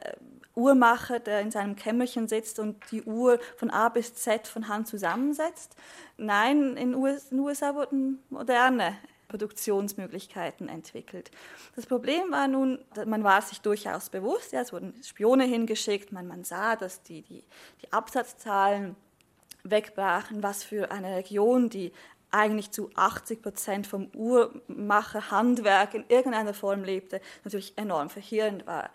Uhrmacher, 0.54 1.18
der 1.18 1.40
in 1.40 1.50
seinem 1.50 1.76
Kämmerchen 1.76 2.28
sitzt 2.28 2.58
und 2.58 2.76
die 2.90 3.02
Uhr 3.02 3.38
von 3.56 3.70
A 3.70 3.88
bis 3.88 4.14
Z 4.14 4.46
von 4.46 4.68
Hand 4.68 4.86
zusammensetzt. 4.86 5.76
Nein, 6.16 6.76
in 6.76 6.92
den 6.92 7.40
USA 7.40 7.74
wurden 7.74 8.22
moderne 8.28 8.96
Produktionsmöglichkeiten 9.28 10.68
entwickelt. 10.68 11.30
Das 11.74 11.86
Problem 11.86 12.30
war 12.30 12.48
nun, 12.48 12.78
man 13.06 13.24
war 13.24 13.40
sich 13.40 13.62
durchaus 13.62 14.10
bewusst, 14.10 14.52
ja, 14.52 14.60
es 14.60 14.74
wurden 14.74 14.94
Spione 15.02 15.44
hingeschickt, 15.44 16.12
man, 16.12 16.26
man 16.26 16.44
sah, 16.44 16.76
dass 16.76 17.02
die, 17.02 17.22
die, 17.22 17.42
die 17.80 17.92
Absatzzahlen 17.92 18.94
wegbrachen, 19.64 20.42
was 20.42 20.64
für 20.64 20.90
eine 20.90 21.16
Region, 21.16 21.70
die 21.70 21.92
eigentlich 22.32 22.70
zu 22.70 22.90
80 22.94 23.42
Prozent 23.42 23.86
vom 23.86 24.10
Uhrmacherhandwerk 24.14 25.94
in 25.94 26.04
irgendeiner 26.08 26.54
Form 26.54 26.82
lebte, 26.82 27.20
natürlich 27.44 27.74
enorm 27.76 28.10
verheerend 28.10 28.66
war. 28.66 28.90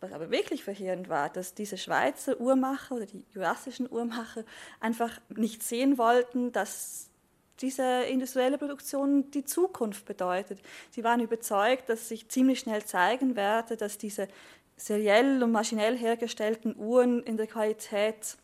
Was 0.00 0.12
aber 0.12 0.30
wirklich 0.30 0.64
verheerend 0.64 1.10
war, 1.10 1.28
dass 1.28 1.52
diese 1.54 1.76
Schweizer 1.76 2.40
Uhrmacher 2.40 2.94
oder 2.96 3.06
die 3.06 3.24
jurassischen 3.34 3.90
Uhrmacher 3.90 4.44
einfach 4.80 5.20
nicht 5.28 5.62
sehen 5.62 5.98
wollten, 5.98 6.52
dass 6.52 7.10
diese 7.60 8.04
industrielle 8.04 8.56
Produktion 8.56 9.30
die 9.32 9.44
Zukunft 9.44 10.06
bedeutet. 10.06 10.60
Sie 10.90 11.04
waren 11.04 11.20
überzeugt, 11.20 11.90
dass 11.90 12.08
sich 12.08 12.28
ziemlich 12.28 12.60
schnell 12.60 12.84
zeigen 12.84 13.36
werde, 13.36 13.76
dass 13.76 13.98
diese 13.98 14.28
seriell 14.76 15.42
und 15.42 15.52
maschinell 15.52 15.98
hergestellten 15.98 16.74
Uhren 16.76 17.22
in 17.22 17.36
der 17.36 17.46
Qualität 17.46 18.38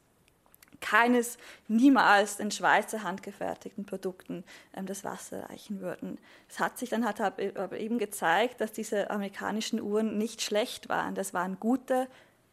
keines 0.81 1.39
niemals 1.69 2.37
den 2.37 2.51
Schweizer 2.51 3.03
handgefertigten 3.03 3.85
Produkten 3.85 4.45
ähm, 4.75 4.87
das 4.87 5.05
Wasser 5.05 5.49
reichen 5.49 5.81
würden. 5.81 6.19
Es 6.49 6.61
hat 6.61 6.79
sich 6.79 6.91
dann 6.91 7.05
hat 7.05 7.21
aber 7.21 7.79
eben 7.79 7.99
gezeigt, 7.99 8.61
dass 8.61 8.73
diese 8.73 9.11
amerikanischen 9.11 9.81
Uhren 9.81 10.19
nicht 10.19 10.43
schlecht 10.43 10.89
waren. 10.89 11.15
Das 11.15 11.35
waren 11.35 11.59
gute 11.61 12.09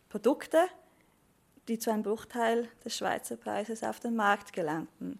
Produkte, 0.10 0.68
die 1.68 1.80
zu 1.80 1.92
einem 1.92 2.04
Bruchteil 2.04 2.68
des 2.84 2.98
Schweizer 2.98 3.38
Preises 3.38 3.84
auf 3.84 4.00
den 4.00 4.16
Markt 4.16 4.54
gelangten. 4.54 5.20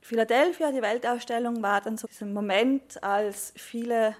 Philadelphia, 0.00 0.72
die 0.72 0.82
Weltausstellung, 0.82 1.62
war 1.62 1.80
dann 1.80 1.98
so 1.98 2.06
dieser 2.06 2.26
Moment, 2.26 3.02
als 3.02 3.52
viele 3.56 4.16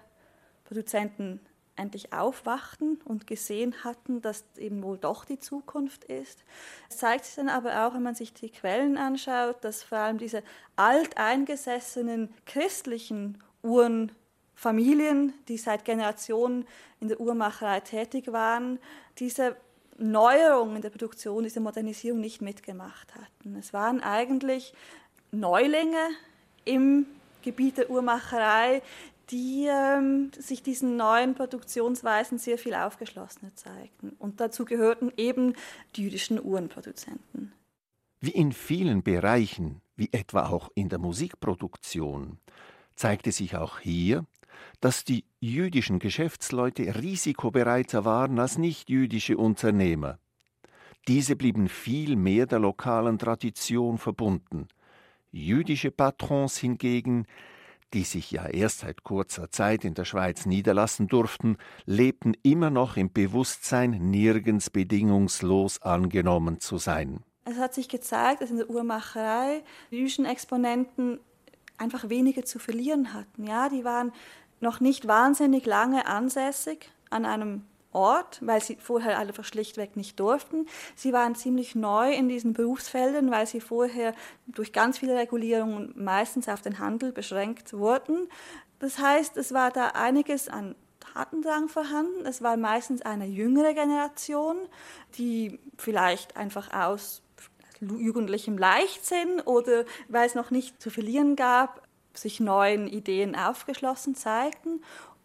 Produzenten 0.65 1.41
endlich 1.81 2.13
aufwachten 2.13 3.01
und 3.05 3.27
gesehen 3.27 3.75
hatten, 3.83 4.21
dass 4.23 4.45
eben 4.57 4.83
wohl 4.83 4.99
doch 4.99 5.25
die 5.25 5.41
Zukunft 5.41 6.05
ist. 6.05 6.45
Es 6.89 6.99
zeigt 6.99 7.25
sich 7.25 7.35
dann 7.35 7.49
aber 7.49 7.87
auch, 7.87 7.95
wenn 7.95 8.03
man 8.03 8.15
sich 8.15 8.33
die 8.33 8.51
Quellen 8.51 8.97
anschaut, 8.97 9.57
dass 9.63 9.83
vor 9.83 9.99
allem 9.99 10.19
diese 10.19 10.43
alteingesessenen 10.77 12.33
christlichen 12.47 13.43
Uhrenfamilien, 13.63 15.33
die 15.49 15.57
seit 15.57 15.85
Generationen 15.85 16.67
in 17.01 17.09
der 17.09 17.21
Uhrmacherei 17.21 17.81
tätig 17.81 18.33
waren, 18.33 18.79
diese 19.19 19.57
Neuerung 19.99 20.77
in 20.77 20.83
der 20.83 20.91
Produktion, 20.91 21.45
diese 21.45 21.61
Modernisierung 21.61 22.21
nicht 22.21 22.41
mitgemacht 22.41 23.15
hatten. 23.15 23.57
Es 23.57 23.73
waren 23.73 24.03
eigentlich 24.03 24.73
Neulinge 25.31 26.09
im 26.65 27.07
Gebiet 27.43 27.79
der 27.79 27.91
Uhrmacherei, 27.91 28.83
die 29.31 29.67
ähm, 29.69 30.31
sich 30.39 30.63
diesen 30.63 30.97
neuen 30.97 31.35
Produktionsweisen 31.35 32.39
sehr 32.39 32.59
viel 32.59 32.75
aufgeschlossener 32.75 33.55
zeigten. 33.55 34.11
Und 34.19 34.41
dazu 34.41 34.65
gehörten 34.65 35.13
eben 35.17 35.55
die 35.97 36.03
jüdischen 36.03 36.43
Uhrenproduzenten. 36.43 37.53
Wie 38.21 38.31
in 38.31 38.53
vielen 38.53 39.03
Bereichen, 39.03 39.81
wie 39.97 40.11
etwa 40.13 40.49
auch 40.49 40.71
in 40.75 40.89
der 40.89 40.99
Musikproduktion, 40.99 42.39
zeigte 42.97 43.33
sich 43.33 43.57
auch 43.57 43.79
hier, 43.79 44.27
dass 44.81 45.05
die 45.05 45.25
jüdischen 45.41 45.99
Geschäftsleute 45.99 47.01
risikobereiter 47.01 48.05
waren 48.05 48.39
als 48.39 48.59
nichtjüdische 48.59 49.37
Unternehmer. 49.37 50.19
Diese 51.09 51.35
blieben 51.35 51.69
viel 51.69 52.17
mehr 52.17 52.47
der 52.47 52.59
lokalen 52.59 53.19
Tradition 53.19 53.97
verbunden. 53.97 54.69
Jüdische 55.33 55.91
Patrons 55.91 56.59
hingegen 56.59 57.27
die 57.95 58.05
sich 58.05 58.31
ja 58.31 58.47
erst 58.47 58.81
seit 58.81 59.03
kurzer 59.03 59.51
Zeit 59.51 59.85
in 59.85 59.95
der 59.95 60.05
Schweiz 60.05 60.47
niederlassen 60.47 61.09
durften, 61.09 61.57
lebten 61.87 62.35
immer 62.43 62.71
noch 62.71 62.97
im 62.97 63.13
Bewusstsein, 63.13 63.91
nirgends 63.91 64.71
bedingungslos 64.71 65.83
angenommen 65.83 66.61
zu 66.61 66.79
sein. 66.79 67.21
Es 67.45 67.57
hat 67.57 67.75
sich 67.75 67.89
gezeigt, 67.89 68.43
dass 68.43 68.51
in 68.51 68.59
der 68.59 68.71
Uhrmacherei 68.71 69.63
jüdischen 69.91 70.25
Exponenten 70.25 71.19
einfach 71.79 72.09
weniger 72.09 72.45
zu 72.45 72.59
verlieren 72.59 73.13
hatten. 73.15 73.47
Ja, 73.47 73.69
die 73.69 73.85
waren 73.85 74.13
noch 74.61 74.81
nicht 74.81 75.09
wahnsinnig 75.09 75.67
lange 75.67 76.07
ansässig 76.07 76.91
an 77.09 77.25
einem 77.25 77.65
Ort, 77.93 78.39
weil 78.43 78.63
sie 78.63 78.77
vorher 78.77 79.19
einfach 79.19 79.45
schlichtweg 79.45 79.97
nicht 79.97 80.21
durften. 80.21 80.67
Sie 80.95 81.13
waren 81.13 81.35
ziemlich 81.35 81.75
neu 81.75 82.13
in 82.13 82.29
diesen 82.29 82.53
Berufsfeldern, 82.53 83.31
weil 83.31 83.47
sie 83.47 83.61
vorher 83.61 84.15
durch 84.47 84.73
ganz 84.73 84.99
viele 84.99 85.17
Regulierungen 85.17 85.93
meistens 85.97 86.49
auf 86.49 86.63
den 86.63 86.79
Handel 86.79 87.13
beschränkt 87.13 87.73
wurden. 87.73 88.29
Das 88.79 88.99
heißt, 88.99 89.37
es 89.37 89.53
war 89.53 89.71
da 89.71 89.89
einiges 89.89 90.49
an 90.49 90.77
Tatendrang 91.01 91.69
vorhanden. 91.69 92.27
Es 92.27 92.43
war 92.43 92.57
meistens 92.57 93.03
eine 93.03 93.27
jüngere 93.27 93.75
Generation, 93.75 94.57
die 95.19 95.59
vielleicht 95.77 96.37
einfach 96.37 96.73
aus 96.73 97.23
jugendlichem 97.81 98.59
Leichtsinn 98.59 99.41
oder 99.41 99.85
weil 100.09 100.27
es 100.27 100.35
noch 100.35 100.51
nicht 100.51 100.81
zu 100.81 100.91
verlieren 100.91 101.35
gab, 101.35 101.83
sich 102.13 102.41
neuen 102.41 102.87
Ideen 102.87 103.35
aufgeschlossen 103.35 104.15
zeigten. 104.15 104.83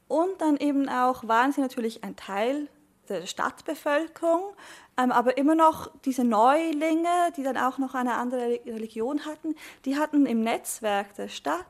Und 0.07 0.39
dann 0.39 0.57
eben 0.57 0.87
auch 0.89 1.27
waren 1.27 1.51
sie 1.51 1.61
natürlich 1.61 2.03
ein 2.03 2.15
Teil 2.15 2.67
der 3.09 3.25
Stadtbevölkerung, 3.25 4.55
ähm, 4.97 5.11
aber 5.11 5.37
immer 5.37 5.55
noch 5.55 5.91
diese 6.05 6.23
Neulinge, 6.23 7.31
die 7.37 7.43
dann 7.43 7.57
auch 7.57 7.77
noch 7.77 7.93
eine 7.93 8.15
andere 8.15 8.59
Religion 8.65 9.25
hatten, 9.25 9.55
die 9.85 9.97
hatten 9.97 10.25
im 10.25 10.41
Netzwerk 10.41 11.13
der 11.15 11.27
Stadt 11.27 11.65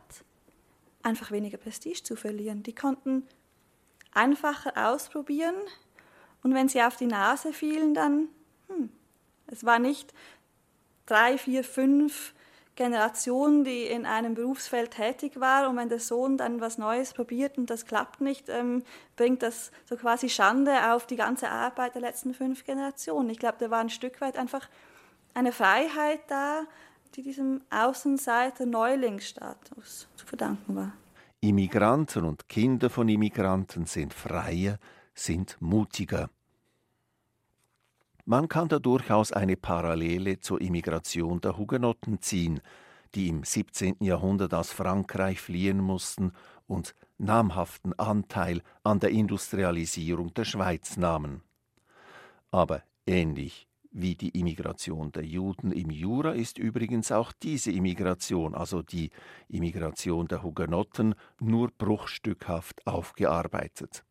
einfach 1.04 1.32
weniger 1.32 1.58
Prestige 1.58 2.04
zu 2.04 2.16
verlieren. 2.16 2.64
Die 2.64 2.76
konnten 2.76 3.28
einfacher 4.14 4.92
ausprobieren 4.92 5.56
und 6.46 6.54
wenn 6.54 6.70
sie 6.70 6.82
auf 6.82 6.96
die 6.96 7.08
Nase 7.08 7.54
fielen, 7.54 7.96
dann, 7.96 8.30
hm, 8.68 8.90
es 9.48 9.66
war 9.66 9.80
nicht 9.80 10.14
drei, 11.08 11.40
vier, 11.40 11.64
fünf 11.64 12.35
Generation, 12.76 13.64
die 13.64 13.84
in 13.84 14.06
einem 14.06 14.36
Berufsfeld 14.36 14.92
tätig 14.92 15.40
war 15.40 15.70
und 15.70 15.78
wenn 15.78 15.90
der 15.90 16.00
Sohn 16.00 16.38
dann 16.38 16.60
was 16.60 16.78
Neues 16.78 17.14
probiert 17.14 17.58
und 17.58 17.70
das 17.70 17.86
klappt 17.86 18.22
nicht, 18.22 18.50
ähm, 18.50 18.84
bringt 19.16 19.44
das 19.44 19.72
so 19.86 19.96
quasi 19.96 20.30
Schande 20.30 20.94
auf 20.94 21.08
die 21.08 21.16
ganze 21.16 21.50
Arbeit 21.50 21.96
der 21.96 22.02
letzten 22.02 22.34
fünf 22.34 22.66
Generationen. 22.66 23.30
Ich 23.30 23.40
glaube, 23.40 23.58
da 23.60 23.70
war 23.70 23.80
ein 23.80 23.90
Stück 23.90 24.20
weit 24.20 24.38
einfach 24.38 24.68
eine 25.34 25.52
Freiheit 25.52 26.20
da, 26.28 26.64
die 27.16 27.22
diesem 27.22 27.62
Außenseiter 27.70 28.66
Neulingsstatus 28.66 30.08
zu 30.16 30.26
verdanken 30.26 30.76
war. 30.76 30.94
Immigranten 31.40 32.26
und 32.26 32.50
Kinder 32.50 32.90
von 32.90 33.08
Immigranten 33.08 33.86
sind 33.86 34.14
freier, 34.14 34.80
sind 35.14 35.58
mutiger. 35.60 36.30
Man 38.28 38.48
kann 38.48 38.68
da 38.70 38.80
durchaus 38.80 39.32
eine 39.32 39.56
Parallele 39.56 40.40
zur 40.40 40.60
Immigration 40.60 41.42
der 41.42 41.60
Hugenotten 41.60 42.22
ziehen, 42.22 42.60
die 43.14 43.28
im 43.28 43.44
17. 43.44 43.98
Jahrhundert 44.00 44.56
aus 44.56 44.72
Frankreich 44.72 45.40
fliehen 45.40 45.80
mussten 45.80 46.32
und 46.66 46.96
namhaften 47.20 47.94
Anteil 48.00 48.64
an 48.84 49.00
der 49.00 49.12
Industrialisierung 49.12 50.34
der 50.34 50.46
Schweiz 50.46 50.98
nahmen. 50.98 51.44
Aber 52.50 52.82
ähnlich 53.06 53.68
wie 53.92 54.16
die 54.16 54.38
Immigration 54.38 55.12
der 55.12 55.24
Juden 55.24 55.72
im 55.72 55.92
Jura 55.92 56.32
ist 56.32 56.58
übrigens 56.58 57.12
auch 57.12 57.32
diese 57.32 57.72
Immigration, 57.72 58.56
also 58.56 58.82
die 58.82 59.12
Immigration 59.50 60.28
der 60.28 60.42
Hugenotten, 60.42 61.14
nur 61.40 61.70
bruchstückhaft 61.78 62.88
aufgearbeitet. 62.88 64.04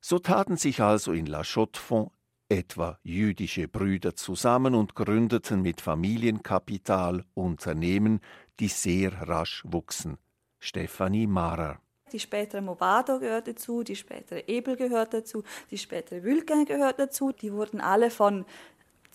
So 0.00 0.18
taten 0.18 0.56
sich 0.56 0.80
also 0.80 1.12
in 1.12 1.26
La 1.26 1.42
Chaux-de-Fonds 1.44 2.10
etwa 2.48 2.98
jüdische 3.02 3.68
Brüder 3.68 4.14
zusammen 4.16 4.74
und 4.74 4.94
gründeten 4.94 5.62
mit 5.62 5.80
Familienkapital 5.80 7.24
Unternehmen, 7.34 8.20
die 8.58 8.68
sehr 8.68 9.12
rasch 9.28 9.62
wuchsen. 9.66 10.18
Stefanie 10.58 11.26
Marer. 11.26 11.80
Die 12.12 12.18
spätere 12.18 12.62
Movado 12.62 13.18
gehört 13.18 13.48
dazu, 13.48 13.82
die 13.82 13.96
spätere 13.96 14.48
Ebel 14.48 14.76
gehört 14.76 15.12
dazu, 15.12 15.42
die 15.70 15.76
spätere 15.76 16.22
Wülken 16.22 16.64
gehört 16.64 16.98
dazu. 16.98 17.32
Die 17.32 17.52
wurden 17.52 17.80
alle 17.80 18.10
von 18.10 18.46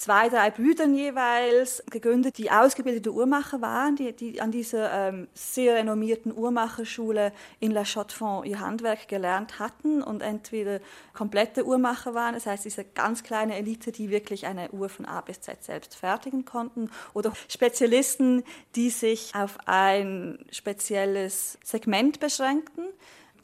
zwei, 0.04 0.28
drei 0.28 0.52
Brüdern 0.52 0.94
jeweils 0.96 1.82
gegründet, 1.90 2.38
die 2.38 2.52
ausgebildete 2.52 3.14
Uhrmacher 3.14 3.62
waren, 3.62 3.96
die, 3.96 4.12
die 4.12 4.42
an 4.42 4.52
dieser 4.52 4.92
ähm, 4.92 5.30
sehr 5.34 5.76
renommierten 5.76 6.36
Uhrmacherschule 6.36 7.32
in 7.62 7.72
La 7.72 7.86
Chaux-de-Fonds 7.86 8.46
ihr 8.46 8.60
Handwerk 8.60 9.08
gelernt 9.08 9.60
hatten 9.60 10.04
und 10.04 10.22
entweder 10.22 10.82
komplette 11.14 11.66
Uhrmacher 11.66 12.14
waren, 12.14 12.34
das 12.34 12.46
heißt 12.46 12.66
diese 12.66 12.84
ganz 12.84 13.24
kleine 13.24 13.56
Elite, 13.56 13.94
die 13.94 14.10
wirklich 14.10 14.46
eine 14.46 14.72
Uhr 14.72 14.90
von 14.90 15.06
A 15.06 15.22
bis 15.22 15.40
Z 15.40 15.64
selbst 15.64 15.96
fertigen 15.96 16.44
konnten, 16.44 16.90
oder 17.14 17.32
Spezialisten, 17.48 18.44
die 18.76 18.90
sich 18.90 19.34
auf 19.36 19.58
ein 19.68 20.38
spezielles 20.52 21.58
Segment 21.64 22.20
beschränkten. 22.20 22.90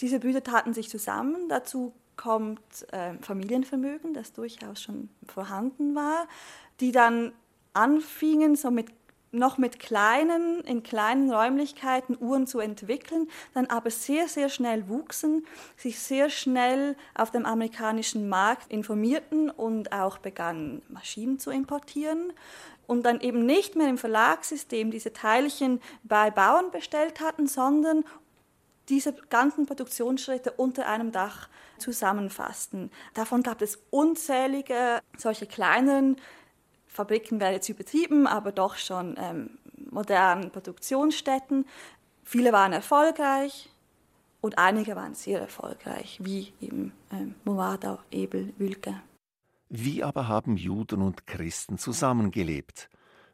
Diese 0.01 0.19
Brüder 0.19 0.43
taten 0.43 0.73
sich 0.73 0.89
zusammen. 0.89 1.47
Dazu 1.47 1.93
kommt 2.19 2.59
äh, 2.91 3.13
Familienvermögen, 3.21 4.13
das 4.13 4.33
durchaus 4.33 4.81
schon 4.81 5.09
vorhanden 5.25 5.95
war, 5.95 6.27
die 6.81 6.91
dann 6.91 7.31
anfingen, 7.73 8.57
so 8.57 8.71
mit 8.71 8.87
noch 9.31 9.57
mit 9.57 9.79
kleinen, 9.79 10.61
in 10.61 10.81
kleinen 10.81 11.31
Räumlichkeiten 11.31 12.17
Uhren 12.19 12.47
zu 12.47 12.59
entwickeln, 12.59 13.29
dann 13.53 13.67
aber 13.67 13.91
sehr, 13.91 14.27
sehr 14.27 14.49
schnell 14.49 14.89
wuchsen, 14.89 15.45
sich 15.77 15.99
sehr 15.99 16.31
schnell 16.31 16.95
auf 17.13 17.29
dem 17.29 17.45
amerikanischen 17.45 18.27
Markt 18.27 18.71
informierten 18.71 19.51
und 19.51 19.91
auch 19.91 20.17
begannen, 20.17 20.81
Maschinen 20.89 21.37
zu 21.37 21.51
importieren 21.51 22.33
und 22.87 23.03
dann 23.03 23.21
eben 23.21 23.45
nicht 23.45 23.75
mehr 23.75 23.87
im 23.87 23.99
Verlagssystem 23.99 24.89
diese 24.89 25.13
Teilchen 25.13 25.79
bei 26.03 26.31
Bauern 26.31 26.71
bestellt 26.71 27.21
hatten, 27.21 27.47
sondern 27.47 28.03
diese 28.89 29.13
ganzen 29.29 29.67
Produktionsschritte 29.67 30.51
unter 30.53 30.87
einem 30.87 31.11
Dach 31.11 31.47
zusammenfassten. 31.79 32.91
Davon 33.13 33.43
gab 33.43 33.61
es 33.61 33.79
unzählige 33.89 34.99
solche 35.17 35.47
kleinen 35.47 36.17
Fabriken, 36.87 37.39
werden 37.39 37.53
jetzt 37.53 37.69
übertrieben, 37.69 38.27
aber 38.27 38.51
doch 38.51 38.75
schon 38.75 39.15
ähm, 39.17 39.57
modernen 39.91 40.51
Produktionsstätten. 40.51 41.65
Viele 42.23 42.51
waren 42.51 42.73
erfolgreich 42.73 43.69
und 44.41 44.57
einige 44.57 44.95
waren 44.95 45.15
sehr 45.15 45.39
erfolgreich, 45.39 46.19
wie 46.21 46.53
eben 46.61 46.93
ähm, 47.11 47.35
Movadau, 47.43 47.99
Ebel, 48.11 48.53
Wülke. 48.57 49.01
Wie 49.69 50.03
aber 50.03 50.27
haben 50.27 50.57
Juden 50.57 51.01
und 51.01 51.27
Christen 51.27 51.77
zusammengelebt? 51.77 52.89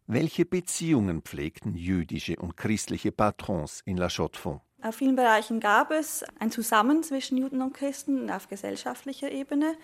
Welche 0.08 0.46
Beziehungen 0.46 1.22
pflegten 1.22 1.76
jüdische 1.76 2.36
und 2.36 2.58
christliche 2.58 3.12
Patrons 3.12 3.82
in 3.86 3.98
La 3.98 4.10
Chaux-de-Fonds? 4.10 4.62
Auf 4.82 4.96
vielen 4.96 5.16
Bereichen 5.16 5.60
gab 5.60 5.92
es 5.92 6.24
ein 6.40 6.52
Zusammen 6.52 7.02
zwischen 7.02 7.38
Juden 7.38 7.62
und 7.62 7.74
Christen 7.74 8.30
auf 8.30 8.48
gesellschaftlicher 8.48 9.32
Ebene. 9.32 9.76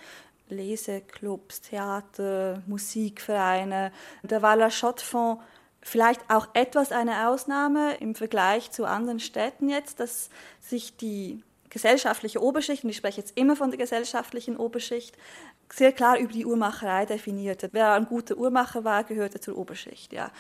Leseclubs, 0.50 1.62
Theater, 1.62 2.62
Musikvereine. 2.68 3.92
War 4.24 4.56
La 4.56 4.70
Chaux-de-Fonds 4.70 5.42
vielleicht 5.82 6.22
auch 6.30 6.50
etwas 6.54 6.92
eine 6.92 7.28
Ausnahme 7.28 7.96
im 7.96 8.14
Vergleich 8.16 8.72
zu 8.72 8.86
anderen 8.86 9.20
Städten 9.20 9.70
jetzt, 9.70 10.00
dass 10.00 10.30
sich 10.60 10.96
die 10.98 11.44
gesellschaftliche 11.70 12.44
Oberschicht, 12.44 12.84
und 12.84 12.90
ich 12.90 12.98
spreche 12.98 13.22
jetzt 13.22 13.38
immer 13.38 13.56
von 13.56 13.72
der 13.72 13.80
gesellschaftlichen 13.80 14.58
Oberschicht, 14.58 15.18
sehr 15.74 15.94
klar 15.94 16.20
über 16.20 16.34
die 16.34 16.46
Uhrmacherei 16.46 17.06
definiert 17.06 17.64
hat. 17.64 17.72
Wer 17.74 17.94
ein 17.94 18.06
guter 18.06 18.38
Uhrmacher 18.38 18.84
war, 18.84 19.06
gehörte 19.06 19.40
zur 19.40 19.58
Oberschicht. 19.58 20.12
Ja 20.14 20.32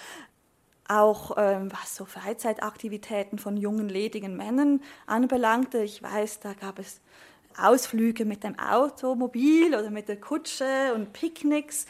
auch 0.91 1.31
ähm, 1.37 1.71
was 1.71 1.95
so 1.95 2.05
Freizeitaktivitäten 2.05 3.39
von 3.39 3.57
jungen, 3.57 3.87
ledigen 3.87 4.35
Männern 4.35 4.81
anbelangte. 5.05 5.79
Ich 5.79 6.03
weiß, 6.03 6.41
da 6.41 6.53
gab 6.53 6.79
es 6.79 6.99
Ausflüge 7.57 8.25
mit 8.25 8.43
dem 8.43 8.57
Automobil 8.59 9.75
oder 9.75 9.89
mit 9.89 10.07
der 10.07 10.19
Kutsche 10.19 10.93
und 10.95 11.13
Picknicks. 11.13 11.85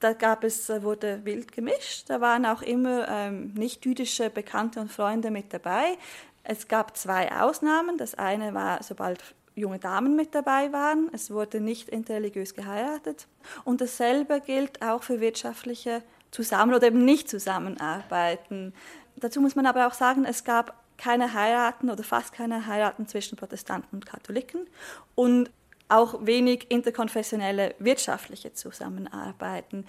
Da 0.00 0.12
gab 0.12 0.44
es, 0.44 0.68
äh, 0.68 0.82
wurde 0.82 1.24
wild 1.24 1.52
gemischt. 1.52 2.10
Da 2.10 2.20
waren 2.20 2.46
auch 2.46 2.62
immer 2.62 3.08
ähm, 3.08 3.52
nicht-jüdische 3.54 4.30
Bekannte 4.30 4.80
und 4.80 4.92
Freunde 4.92 5.30
mit 5.30 5.52
dabei. 5.52 5.96
Es 6.42 6.68
gab 6.68 6.96
zwei 6.96 7.32
Ausnahmen. 7.32 7.96
Das 7.96 8.14
eine 8.14 8.54
war, 8.54 8.82
sobald 8.82 9.22
junge 9.54 9.78
Damen 9.78 10.16
mit 10.16 10.34
dabei 10.34 10.72
waren. 10.72 11.08
Es 11.12 11.30
wurde 11.30 11.60
nicht 11.60 11.88
interreligiös 11.88 12.54
geheiratet. 12.54 13.26
Und 13.64 13.80
dasselbe 13.80 14.40
gilt 14.40 14.82
auch 14.82 15.02
für 15.02 15.20
wirtschaftliche 15.20 16.02
zusammen 16.34 16.74
oder 16.74 16.88
eben 16.88 17.04
nicht 17.04 17.30
zusammenarbeiten. 17.30 18.74
Dazu 19.14 19.40
muss 19.40 19.54
man 19.54 19.66
aber 19.66 19.86
auch 19.86 19.94
sagen, 19.94 20.24
es 20.24 20.42
gab 20.42 20.74
keine 20.98 21.32
Heiraten 21.32 21.90
oder 21.90 22.02
fast 22.02 22.32
keine 22.32 22.66
Heiraten 22.66 23.06
zwischen 23.06 23.36
Protestanten 23.36 23.94
und 23.94 24.06
Katholiken 24.06 24.66
und 25.14 25.50
auch 25.88 26.26
wenig 26.26 26.70
interkonfessionelle 26.70 27.76
wirtschaftliche 27.78 28.52
Zusammenarbeiten. 28.52 29.86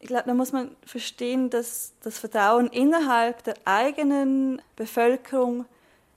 Ich 0.00 0.08
glaube, 0.08 0.24
da 0.26 0.34
muss 0.34 0.52
man 0.52 0.74
verstehen, 0.84 1.50
dass 1.50 1.92
das 2.02 2.18
Vertrauen 2.18 2.66
innerhalb 2.66 3.44
der 3.44 3.54
eigenen 3.64 4.60
Bevölkerung 4.74 5.66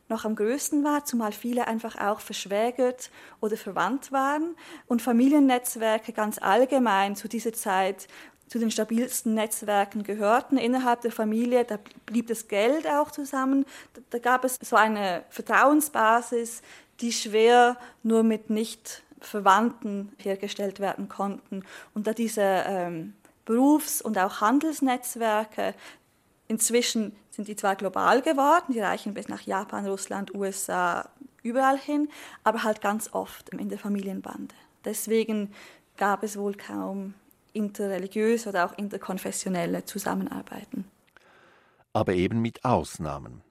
noch 0.08 0.26
am 0.26 0.36
größten 0.36 0.84
war, 0.84 1.06
zumal 1.06 1.32
viele 1.32 1.68
einfach 1.68 1.96
auch 1.96 2.22
verschwägert 2.22 3.12
oder 3.40 3.56
verwandt 3.56 4.12
waren 4.12 4.56
und 4.88 5.04
Familiennetzwerke 5.04 6.12
ganz 6.12 6.40
allgemein 6.42 7.16
zu 7.16 7.28
dieser 7.28 7.54
Zeit 7.54 8.08
zu 8.50 8.58
den 8.58 8.72
stabilsten 8.72 9.36
Netzwerken 9.36 10.04
gehörten 10.04 10.58
innerhalb 10.58 11.02
der 11.02 11.12
Familie. 11.12 11.64
Da 11.66 11.78
blieb 12.08 12.28
das 12.28 12.48
Geld 12.48 12.88
auch 12.88 13.12
zusammen. 13.12 13.66
Da 14.10 14.18
gab 14.18 14.44
es 14.44 14.58
so 14.62 14.76
eine 14.76 15.24
Vertrauensbasis, 15.30 16.64
die 17.00 17.12
schwer 17.12 17.78
nur 18.02 18.24
mit 18.24 18.50
nicht 18.50 19.04
Verwandten 19.22 20.14
hergestellt 20.18 20.80
werden 20.80 21.10
konnten. 21.10 21.64
Und 21.94 22.08
da 22.08 22.14
diese 22.14 22.42
ähm, 22.42 23.14
Berufs- 23.46 24.02
und 24.02 24.18
auch 24.18 24.42
Handelsnetzwerke 24.42 25.76
inzwischen 26.48 27.16
sind 27.30 27.48
die 27.48 27.56
zwar 27.56 27.76
global 27.76 28.22
geworden, 28.22 28.74
die 28.74 28.80
reichen 28.80 29.14
bis 29.14 29.28
nach 29.28 29.42
Japan, 29.42 29.86
Russland, 29.86 30.34
USA, 30.34 31.08
überall 31.44 31.78
hin, 31.78 32.10
aber 32.44 32.64
halt 32.64 32.82
ganz 32.82 33.14
oft 33.14 33.50
in 33.50 33.70
der 33.70 33.78
Familienbande. 33.78 34.56
Deswegen 34.86 35.54
gab 35.98 36.24
es 36.24 36.38
wohl 36.38 36.56
kaum 36.56 37.14
interreligiös 37.54 38.48
oder 38.48 38.66
auch 38.66 38.78
interkonfessionelle 38.78 39.86
Zusammenarbeiten. 39.86 40.86
Aber 41.94 42.14
eben 42.14 42.42
mit 42.42 42.64
Ausnahmen. 42.66 43.42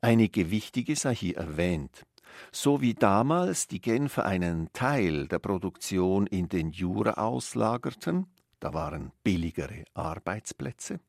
Einige 0.00 0.50
wichtige 0.50 0.96
sei 0.96 1.14
hier 1.14 1.36
erwähnt. 1.36 2.04
So 2.52 2.80
wie 2.80 2.94
damals 2.94 3.66
die 3.66 3.80
Genfer 3.80 4.24
einen 4.24 4.72
Teil 4.72 5.28
der 5.28 5.38
Produktion 5.38 6.26
in 6.26 6.48
den 6.48 6.70
Jura 6.70 7.12
auslagerten, 7.14 8.26
da 8.60 8.74
waren 8.74 9.12
billigere 9.24 9.84
Arbeitsplätze, 9.94 11.00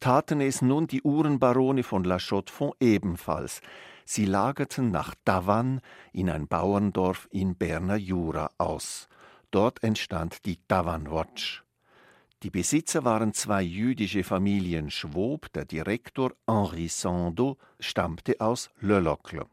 taten 0.00 0.40
es 0.40 0.62
nun 0.62 0.86
die 0.86 1.02
Uhrenbarone 1.02 1.82
von 1.82 2.04
La 2.04 2.18
Chaux-de-Fonds 2.18 2.76
ebenfalls. 2.80 3.60
Sie 4.04 4.24
lagerten 4.24 4.90
nach 4.90 5.14
Tavannes 5.24 5.80
in 6.12 6.28
ein 6.28 6.48
Bauerndorf 6.48 7.28
in 7.30 7.56
Berner 7.56 7.96
Jura 7.96 8.50
aus. 8.58 9.08
Dort 9.50 9.82
entstand 9.82 10.44
die 10.44 10.58
Tavannes 10.66 11.12
Watch. 11.12 11.64
Die 12.42 12.50
Besitzer 12.50 13.04
waren 13.04 13.32
zwei 13.34 13.62
jüdische 13.62 14.24
Familien 14.24 14.90
Schwob, 14.90 15.52
der 15.52 15.64
Direktor 15.64 16.32
Henri 16.48 16.88
Sandeau 16.88 17.56
stammte 17.78 18.40
aus 18.40 18.68
Le 18.80 18.98
Locle. 18.98 19.46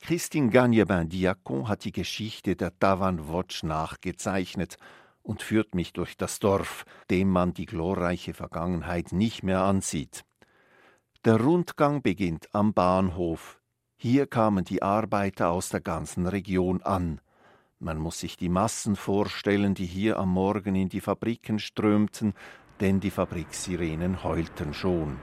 Christine 0.00 0.48
Gagnebin-Diacon 0.48 1.68
hat 1.68 1.84
die 1.84 1.92
Geschichte 1.92 2.56
der 2.56 2.78
Tavan 2.78 3.28
Watch 3.28 3.64
nachgezeichnet 3.64 4.78
und 5.22 5.42
führt 5.42 5.74
mich 5.74 5.92
durch 5.92 6.16
das 6.16 6.38
Dorf, 6.38 6.86
dem 7.10 7.28
man 7.28 7.52
die 7.52 7.66
glorreiche 7.66 8.32
Vergangenheit 8.32 9.12
nicht 9.12 9.42
mehr 9.42 9.60
ansieht. 9.60 10.24
Der 11.26 11.38
Rundgang 11.38 12.00
beginnt 12.00 12.48
am 12.54 12.72
Bahnhof. 12.72 13.60
Hier 13.98 14.26
kamen 14.26 14.64
die 14.64 14.80
Arbeiter 14.80 15.50
aus 15.50 15.68
der 15.68 15.80
ganzen 15.82 16.26
Region 16.26 16.80
an. 16.82 17.20
Man 17.78 17.98
muss 17.98 18.20
sich 18.20 18.38
die 18.38 18.48
Massen 18.48 18.96
vorstellen, 18.96 19.74
die 19.74 19.84
hier 19.84 20.16
am 20.18 20.30
Morgen 20.30 20.74
in 20.76 20.88
die 20.88 21.02
Fabriken 21.02 21.58
strömten, 21.58 22.32
denn 22.80 23.00
die 23.00 23.10
Fabriksirenen 23.10 24.24
heulten 24.24 24.72
schon. 24.72 25.18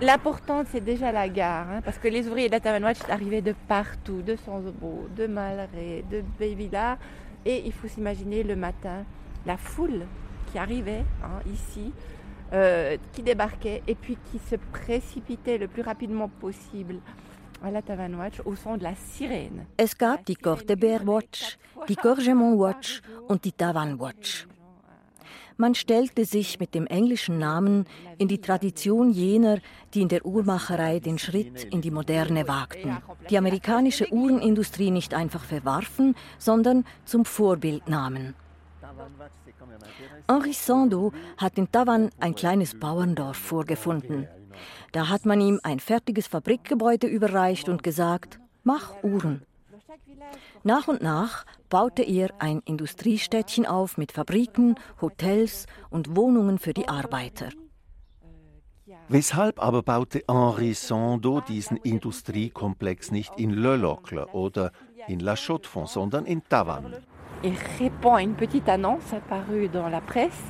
L'important, 0.00 0.64
c'est 0.70 0.84
déjà 0.84 1.10
la 1.10 1.28
gare, 1.28 1.78
hein, 1.78 1.82
parce 1.82 1.98
que 1.98 2.06
les 2.06 2.28
ouvriers 2.28 2.48
de 2.48 2.56
la 2.56 2.92
arrivaient 3.08 3.42
de 3.42 3.52
partout, 3.66 4.22
de 4.22 4.36
Sanzobo, 4.36 5.08
de 5.16 5.26
Malray, 5.26 6.04
de 6.08 6.22
Bévilla. 6.38 6.98
Et 7.44 7.66
il 7.66 7.72
faut 7.72 7.88
s'imaginer 7.88 8.44
le 8.44 8.54
matin, 8.54 9.04
la 9.44 9.56
foule 9.56 10.06
qui 10.52 10.58
arrivait 10.58 11.04
hein, 11.20 11.40
ici, 11.52 11.92
euh, 12.52 12.96
qui 13.12 13.24
débarquait 13.24 13.82
et 13.88 13.96
puis 13.96 14.16
qui 14.30 14.38
se 14.38 14.54
précipitait 14.54 15.58
le 15.58 15.66
plus 15.66 15.82
rapidement 15.82 16.28
possible 16.28 17.00
Es 19.76 19.98
gab 19.98 20.24
die 20.26 20.36
Cordebeer 20.36 21.06
Watch, 21.06 21.58
die 21.88 21.96
Gorgemont 21.96 22.58
Watch 22.58 23.02
und 23.26 23.44
die 23.44 23.52
Tavan 23.52 23.98
Watch. 23.98 24.46
Man 25.60 25.74
stellte 25.74 26.24
sich 26.24 26.60
mit 26.60 26.72
dem 26.72 26.86
englischen 26.86 27.38
Namen 27.38 27.86
in 28.16 28.28
die 28.28 28.40
Tradition 28.40 29.10
jener, 29.10 29.58
die 29.92 30.02
in 30.02 30.08
der 30.08 30.24
Uhrmacherei 30.24 31.00
den 31.00 31.18
Schritt 31.18 31.64
in 31.64 31.80
die 31.80 31.90
Moderne 31.90 32.46
wagten, 32.46 32.98
die 33.28 33.36
amerikanische 33.36 34.12
Uhrenindustrie 34.12 34.92
nicht 34.92 35.14
einfach 35.14 35.42
verwarfen, 35.42 36.14
sondern 36.38 36.84
zum 37.04 37.24
Vorbild 37.24 37.88
nahmen. 37.88 38.34
Henri 40.28 40.52
Sandeau 40.52 41.12
hat 41.36 41.58
in 41.58 41.70
Tavan 41.72 42.10
ein 42.20 42.36
kleines 42.36 42.78
Bauerndorf 42.78 43.36
vorgefunden. 43.36 44.28
Da 44.92 45.08
hat 45.08 45.26
man 45.26 45.40
ihm 45.40 45.60
ein 45.62 45.80
fertiges 45.80 46.26
Fabrikgebäude 46.26 47.06
überreicht 47.06 47.68
und 47.68 47.82
gesagt, 47.82 48.40
mach 48.64 49.02
Uhren. 49.02 49.42
Nach 50.64 50.88
und 50.88 51.02
nach 51.02 51.44
baute 51.68 52.02
er 52.02 52.30
ein 52.38 52.60
Industriestädtchen 52.64 53.66
auf 53.66 53.96
mit 53.96 54.12
Fabriken, 54.12 54.74
Hotels 55.00 55.66
und 55.90 56.16
Wohnungen 56.16 56.58
für 56.58 56.74
die 56.74 56.88
Arbeiter. 56.88 57.50
Weshalb 59.08 59.62
aber 59.62 59.82
baute 59.82 60.22
Henri 60.28 60.74
Sandeau 60.74 61.40
diesen 61.40 61.78
Industriekomplex 61.78 63.10
nicht 63.10 63.32
in 63.38 63.50
Le 63.50 63.76
Locle 63.76 64.26
oder 64.32 64.72
in 65.06 65.20
La 65.20 65.34
Chaux-de-Fonds, 65.36 65.92
sondern 65.92 66.26
in 66.26 66.42
Tavannes? 66.48 66.96
Il 67.42 67.54
répond 67.78 68.18
une 68.18 68.34
petite 68.34 68.68
annonce 68.68 69.12
apparue 69.14 69.68
dans 69.68 69.88
la 69.88 70.00
presse. 70.00 70.42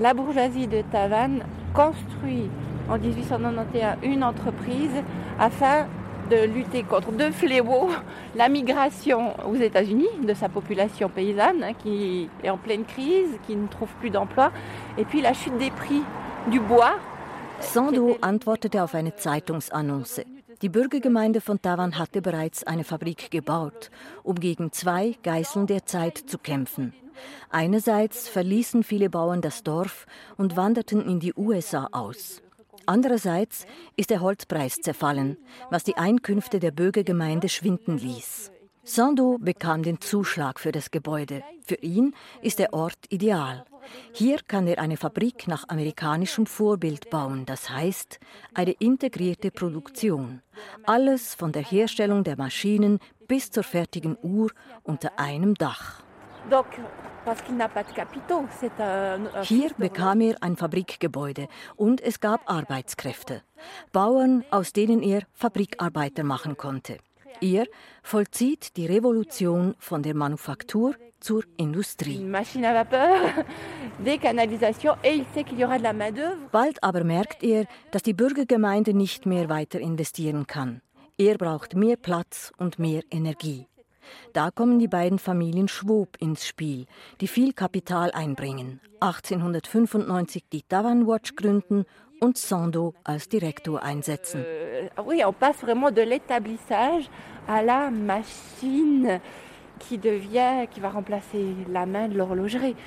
La 0.00 0.12
bourgeoisie 0.12 0.66
de 0.66 0.82
Tavannes 0.90 1.44
construit 1.72 2.50
en 2.88 2.98
1891 2.98 3.98
une 4.02 4.22
entreprise 4.24 5.02
afin 5.38 5.86
de 6.30 6.44
lutter 6.44 6.82
contre 6.82 7.12
deux 7.12 7.30
fléaux, 7.30 7.88
la 8.34 8.48
migration 8.48 9.34
aux 9.48 9.54
États-Unis 9.54 10.08
de 10.26 10.34
sa 10.34 10.48
population 10.48 11.08
paysanne 11.08 11.62
hein, 11.62 11.72
qui 11.74 12.28
est 12.42 12.50
en 12.50 12.58
pleine 12.58 12.84
crise, 12.84 13.38
qui 13.46 13.54
ne 13.54 13.68
trouve 13.68 13.90
plus 14.00 14.10
d'emploi, 14.10 14.50
et 14.98 15.04
puis 15.04 15.20
la 15.20 15.32
chute 15.32 15.56
des 15.58 15.70
prix 15.70 16.02
du 16.50 16.60
bois. 16.60 16.98
Sando 17.60 18.18
antwortete 18.22 18.82
auf 18.82 18.94
eine 18.94 19.14
Zeitungsannonce. 19.14 20.22
Die 20.62 20.68
Bürgergemeinde 20.68 21.40
von 21.40 21.60
Tavan 21.60 21.98
hatte 21.98 22.22
bereits 22.22 22.64
eine 22.64 22.82
Fabrik 22.82 23.30
gebaut, 23.30 23.90
um 24.22 24.36
gegen 24.36 24.72
zwei 24.72 25.14
Geißeln 25.22 25.66
der 25.66 25.84
Zeit 25.84 26.16
zu 26.16 26.38
kämpfen. 26.38 26.94
Einerseits 27.50 28.28
verließen 28.28 28.82
viele 28.82 29.10
Bauern 29.10 29.42
das 29.42 29.62
Dorf 29.62 30.06
und 30.36 30.56
wanderten 30.56 31.02
in 31.06 31.20
die 31.20 31.34
USA 31.36 31.88
aus. 31.92 32.42
Andererseits 32.86 33.66
ist 33.96 34.10
der 34.10 34.20
Holzpreis 34.20 34.76
zerfallen, 34.76 35.36
was 35.70 35.84
die 35.84 35.96
Einkünfte 35.96 36.60
der 36.60 36.70
Bürgergemeinde 36.70 37.48
schwinden 37.48 37.98
ließ. 37.98 38.52
Sando 38.84 39.38
bekam 39.40 39.82
den 39.82 40.00
Zuschlag 40.00 40.60
für 40.60 40.70
das 40.70 40.92
Gebäude. 40.92 41.42
Für 41.66 41.74
ihn 41.74 42.14
ist 42.40 42.60
der 42.60 42.72
Ort 42.72 42.98
ideal. 43.08 43.64
Hier 44.12 44.38
kann 44.46 44.68
er 44.68 44.78
eine 44.78 44.96
Fabrik 44.96 45.48
nach 45.48 45.68
amerikanischem 45.68 46.46
Vorbild 46.46 47.10
bauen, 47.10 47.46
das 47.46 47.68
heißt 47.68 48.20
eine 48.54 48.72
integrierte 48.72 49.50
Produktion. 49.50 50.40
Alles 50.84 51.34
von 51.34 51.50
der 51.50 51.62
Herstellung 51.62 52.22
der 52.22 52.36
Maschinen 52.36 53.00
bis 53.26 53.50
zur 53.50 53.64
fertigen 53.64 54.16
Uhr 54.22 54.50
unter 54.84 55.18
einem 55.18 55.54
Dach. 55.54 56.05
Hier 59.42 59.70
bekam 59.76 60.20
er 60.20 60.36
ein 60.40 60.56
Fabrikgebäude 60.56 61.48
und 61.74 62.00
es 62.00 62.20
gab 62.20 62.48
Arbeitskräfte, 62.48 63.42
Bauern, 63.92 64.44
aus 64.50 64.72
denen 64.72 65.02
er 65.02 65.22
Fabrikarbeiter 65.32 66.22
machen 66.22 66.56
konnte. 66.56 66.98
Er 67.40 67.66
vollzieht 68.02 68.76
die 68.76 68.86
Revolution 68.86 69.74
von 69.78 70.02
der 70.02 70.14
Manufaktur 70.14 70.94
zur 71.20 71.44
Industrie. 71.56 72.18
Bald 76.52 76.82
aber 76.82 77.04
merkt 77.04 77.42
er, 77.42 77.66
dass 77.90 78.02
die 78.02 78.14
Bürgergemeinde 78.14 78.94
nicht 78.94 79.26
mehr 79.26 79.48
weiter 79.48 79.80
investieren 79.80 80.46
kann. 80.46 80.80
Er 81.18 81.38
braucht 81.38 81.74
mehr 81.74 81.96
Platz 81.96 82.52
und 82.58 82.78
mehr 82.78 83.02
Energie. 83.10 83.66
Da 84.32 84.50
kommen 84.50 84.78
die 84.78 84.88
beiden 84.88 85.18
Familien 85.18 85.68
Schwob 85.68 86.16
ins 86.20 86.46
Spiel, 86.46 86.86
die 87.20 87.28
viel 87.28 87.52
Kapital 87.52 88.10
einbringen. 88.12 88.80
1895 89.00 90.44
die 90.52 90.62
Tavan 90.62 91.06
Watch 91.06 91.36
gründen 91.36 91.84
und 92.20 92.38
Sando 92.38 92.94
als 93.04 93.28
Direktor 93.28 93.82
einsetzen. 93.82 94.44
Euh, 94.44 94.88
oui, 95.04 95.24
on 95.24 95.34
passe 95.34 95.60
vraiment 95.62 95.90
de 95.90 96.02
l'établissage 96.02 97.08
à 97.46 97.62
la 97.62 97.90
machine. 97.90 99.20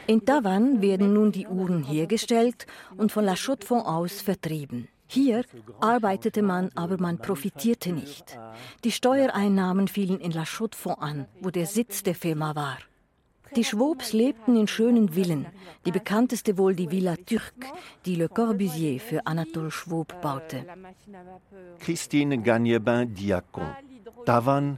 In 0.08 0.26
Tavan 0.26 0.82
werden 0.82 1.14
nun 1.14 1.32
die 1.32 1.48
Uhren 1.48 1.84
hergestellt 1.84 2.66
und 2.98 3.12
von 3.12 3.26
La 3.26 3.36
Chaux-de-Fonds 3.36 3.86
aus 3.86 4.22
vertrieben. 4.22 4.88
Hier 5.12 5.44
arbeitete 5.82 6.44
man, 6.44 6.70
aber 6.76 6.98
man 7.00 7.18
profitierte 7.18 7.92
nicht. 7.92 8.38
Die 8.84 8.92
Steuereinnahmen 8.92 9.88
fielen 9.88 10.20
in 10.20 10.32
La 10.32 10.46
Chaux-de-Fonds 10.46 11.02
an, 11.02 11.26
wo 11.42 11.50
der 11.50 11.66
Sitz 11.66 12.04
der 12.04 12.14
Firma 12.14 12.56
war. 12.56 12.78
Die 13.56 13.64
Schwobs 13.64 14.14
lebten 14.14 14.56
in 14.56 14.68
schönen 14.68 15.10
Villen, 15.10 15.48
die 15.84 15.92
bekannteste 15.92 16.60
wohl 16.60 16.76
die 16.76 16.92
Villa 16.92 17.16
Turc, 17.16 17.66
die 18.06 18.14
Le 18.14 18.30
Corbusier 18.30 19.00
für 19.00 19.26
Anatole 19.26 19.72
Schwob 19.72 20.22
baute. 20.22 20.64
Christine 21.80 22.38
Gagnebin-Diacon. 22.38 23.70
Tavan 24.26 24.78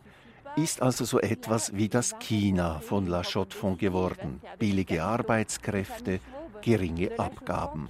ist 0.56 0.82
also 0.82 1.04
so 1.04 1.20
etwas 1.20 1.76
wie 1.76 1.90
das 1.90 2.18
China 2.20 2.80
von 2.80 3.06
La 3.08 3.22
Chaux-de-Fonds 3.24 3.82
geworden. 3.82 4.40
Billige 4.60 5.04
Arbeitskräfte, 5.04 6.22
geringe 6.62 7.20
Abgaben. 7.20 7.90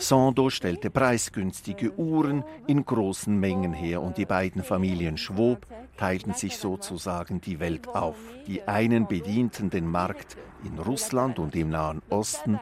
Sando 0.00 0.48
stellte 0.48 0.88
preisgünstige 0.88 1.92
Uhren 1.98 2.42
in 2.66 2.86
großen 2.86 3.38
Mengen 3.38 3.74
her 3.74 4.00
und 4.00 4.16
die 4.16 4.24
beiden 4.24 4.62
Familien 4.62 5.18
Schwob 5.18 5.66
teilten 5.98 6.32
sich 6.32 6.56
sozusagen 6.56 7.42
die 7.42 7.60
Welt 7.60 7.86
auf. 7.86 8.16
Die 8.46 8.62
einen 8.62 9.06
bedienten 9.06 9.68
den 9.68 9.86
Markt 9.86 10.38
in 10.64 10.78
Russland 10.78 11.38
und 11.38 11.54
im 11.54 11.68
Nahen 11.68 12.00
Osten, 12.08 12.58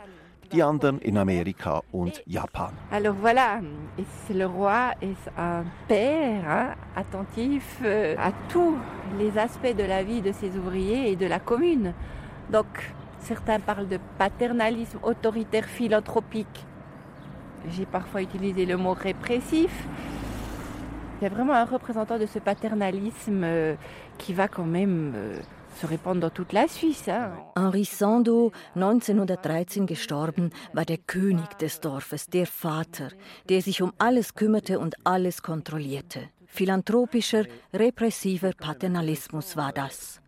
die 0.52 0.64
anderen 0.64 0.98
in 0.98 1.16
Amerika 1.16 1.82
und 1.92 2.20
Japan. 2.26 2.72
Alors 2.90 3.14
voilà, 3.22 3.62
le 4.30 4.44
roi 4.46 4.94
est 5.00 5.30
un 5.36 5.64
père 5.86 6.74
attentif 6.96 7.78
euh, 7.84 8.16
à 8.18 8.32
tous 8.48 8.76
les 9.16 9.38
aspects 9.38 9.76
de 9.76 9.84
la 9.84 10.02
vie 10.02 10.22
de 10.22 10.32
ses 10.32 10.56
ouvriers 10.58 11.12
et 11.12 11.16
de 11.16 11.26
la 11.26 11.38
commune. 11.38 11.94
Donc 12.50 12.66
certains 13.20 13.60
parlent 13.60 13.88
de 13.88 14.00
paternalisme 14.18 14.98
autoritaire 15.04 15.66
philanthropique 15.66 16.66
j'ai 17.70 17.86
parfois 17.86 18.22
utilisé 18.22 18.66
le 18.66 18.76
mot 18.76 18.94
répressif. 18.94 19.70
Il 21.20 21.24
y 21.24 21.26
a 21.26 21.30
vraiment 21.30 21.54
un 21.54 21.64
représentant 21.64 22.18
de 22.18 22.26
ce 22.26 22.38
paternalisme 22.38 23.42
euh, 23.42 23.74
qui 24.18 24.32
va 24.32 24.46
quand 24.46 24.64
même 24.64 25.14
euh, 25.16 25.40
se 25.80 25.86
répandre 25.86 26.20
dans 26.20 26.30
toute 26.30 26.52
la 26.52 26.68
Suisse. 26.68 27.08
Hein. 27.08 27.32
Henri 27.56 27.84
Sando, 27.84 28.52
1913 28.76 29.86
gestorben, 29.86 30.50
war 30.72 30.84
der 30.84 30.98
König 30.98 31.58
des 31.58 31.80
Dorfes, 31.80 32.26
der 32.28 32.46
Vater, 32.46 33.08
der 33.48 33.62
sich 33.62 33.82
um 33.82 33.92
alles 33.98 34.34
kümmerte 34.34 34.78
und 34.78 34.94
alles 35.04 35.42
kontrollierte. 35.42 36.28
Philanthropischer, 36.46 37.44
repressiver 37.74 38.52
Paternalismus 38.52 39.56
war 39.56 39.72
das. 39.72 40.20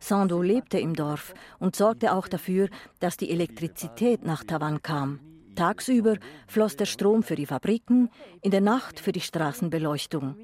Sando 0.00 0.42
lebte 0.42 0.78
im 0.78 0.94
Dorf 0.94 1.34
und 1.58 1.76
sorgte 1.76 2.12
auch 2.12 2.28
dafür, 2.28 2.68
dass 3.00 3.16
die 3.16 3.30
Elektrizität 3.30 4.24
nach 4.24 4.44
Tavan 4.44 4.82
kam. 4.82 5.20
Tagsüber 5.58 6.18
floss 6.46 6.76
der 6.76 6.86
Strom 6.86 7.24
für 7.24 7.34
die 7.34 7.46
Fabriken, 7.46 8.10
in 8.42 8.52
der 8.52 8.60
Nacht 8.60 9.00
für 9.00 9.10
die 9.10 9.20
Straßenbeleuchtung. 9.20 10.36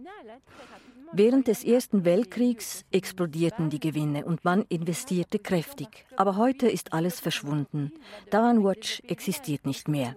Während 1.12 1.46
des 1.46 1.62
Ersten 1.62 2.04
Weltkriegs 2.04 2.84
explodierten 2.90 3.70
die 3.70 3.78
Gewinne 3.78 4.24
und 4.24 4.44
man 4.44 4.62
investierte 4.68 5.38
kräftig. 5.38 6.04
Aber 6.16 6.36
heute 6.36 6.68
ist 6.68 6.92
alles 6.92 7.20
verschwunden. 7.20 7.92
Dawan 8.30 8.64
Watch 8.64 9.00
existiert 9.06 9.64
nicht 9.66 9.86
mehr. 9.86 10.16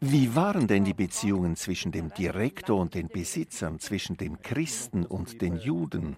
Wie 0.00 0.34
waren 0.34 0.66
denn 0.66 0.84
die 0.84 0.94
Beziehungen 0.94 1.54
zwischen 1.54 1.92
dem 1.92 2.12
Direktor 2.12 2.80
und 2.80 2.94
den 2.94 3.06
Besitzern, 3.06 3.78
zwischen 3.78 4.16
den 4.16 4.42
Christen 4.42 5.06
und 5.06 5.40
den 5.40 5.56
Juden? 5.56 6.16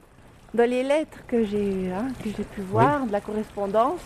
Dans 0.56 0.70
les 0.70 0.82
lettres 0.82 1.18
que 1.28 1.44
j'ai 1.44 1.90
hein, 1.92 2.08
que 2.24 2.30
j'ai 2.34 2.44
pu 2.44 2.62
voir, 2.62 3.00
oui. 3.02 3.08
de 3.08 3.12
la 3.12 3.20
correspondance, 3.20 4.00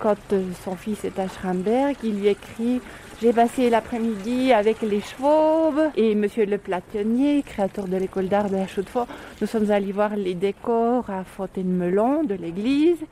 quand 0.00 0.16
euh, 0.32 0.42
son 0.64 0.74
fils 0.74 1.04
est 1.04 1.16
à 1.16 1.28
Schramberg, 1.28 1.94
il 2.02 2.18
lui 2.18 2.26
écrit 2.26 2.80
J'ai 3.22 3.32
passé 3.32 3.70
l'après-midi 3.70 4.52
avec 4.52 4.82
les 4.82 5.00
chevaux 5.00 5.72
et 5.94 6.16
Monsieur 6.16 6.44
le 6.44 6.58
Platonnier, 6.58 7.44
créateur 7.44 7.86
de 7.86 7.96
l'école 7.96 8.26
d'art 8.26 8.50
de 8.50 8.56
la 8.56 8.66
Chaux-de-Fonds. 8.66 9.06
Nous 9.40 9.46
sommes 9.46 9.70
allés 9.70 9.92
voir 9.92 10.16
les 10.16 10.34
décors 10.34 11.08
à 11.08 11.22
Fontaine-Melon 11.22 12.24
de 12.24 12.34
l'église. 12.34 13.04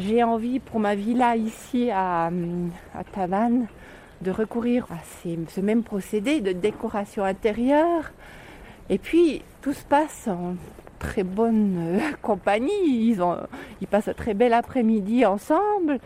J'ai 0.00 0.24
envie 0.24 0.58
pour 0.58 0.80
ma 0.80 0.96
villa 0.96 1.36
ici 1.36 1.88
à, 1.92 2.32
à 2.96 3.04
Tavannes 3.12 3.68
de 4.22 4.32
recourir 4.32 4.88
à 4.90 4.96
ces, 5.22 5.38
ce 5.54 5.60
même 5.60 5.84
procédé 5.84 6.40
de 6.40 6.50
décoration 6.50 7.22
intérieure. 7.22 8.10
Et 8.90 8.98
puis 8.98 9.42
tout 9.62 9.72
se 9.72 9.84
passe 9.84 10.26
en 10.26 10.56
très 11.04 11.24
bonne 11.24 11.76
euh, 11.78 12.00
compagnie. 12.22 13.10
Ils, 13.10 13.22
ont, 13.22 13.36
ils 13.80 13.86
passent 13.86 14.08
un 14.08 14.14
très 14.14 14.34
bel 14.34 14.52
après-midi 14.52 15.24
ensemble. 15.26 16.00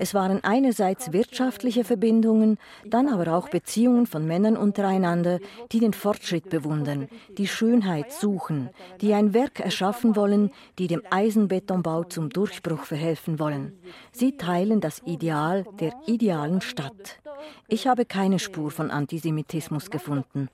Es 0.00 0.14
waren 0.14 0.44
einerseits 0.44 1.12
wirtschaftliche 1.12 1.82
Verbindungen, 1.82 2.56
dann 2.86 3.08
aber 3.08 3.36
auch 3.36 3.48
Beziehungen 3.48 4.06
von 4.06 4.24
Männern 4.28 4.56
untereinander, 4.56 5.40
die 5.72 5.80
den 5.80 5.92
Fortschritt 5.92 6.50
bewundern, 6.50 7.08
die 7.36 7.48
Schönheit 7.48 8.12
suchen, 8.12 8.70
die 9.00 9.12
ein 9.12 9.34
Werk 9.34 9.58
erschaffen 9.58 10.14
wollen, 10.14 10.52
die 10.78 10.86
dem 10.86 11.02
Eisenbetonbau 11.10 12.04
zum 12.04 12.30
Durchbruch 12.30 12.84
verhelfen 12.84 13.40
wollen. 13.40 13.76
Sie 14.12 14.36
teilen 14.36 14.80
das 14.80 15.02
Ideal 15.04 15.66
der 15.80 15.92
idealen 16.06 16.60
Stadt. 16.60 17.18
Ich 17.66 17.88
habe 17.88 18.04
keine 18.04 18.38
Spur 18.38 18.70
von 18.70 18.92
Antisemitismus 18.92 19.90
gefunden. 19.90 20.48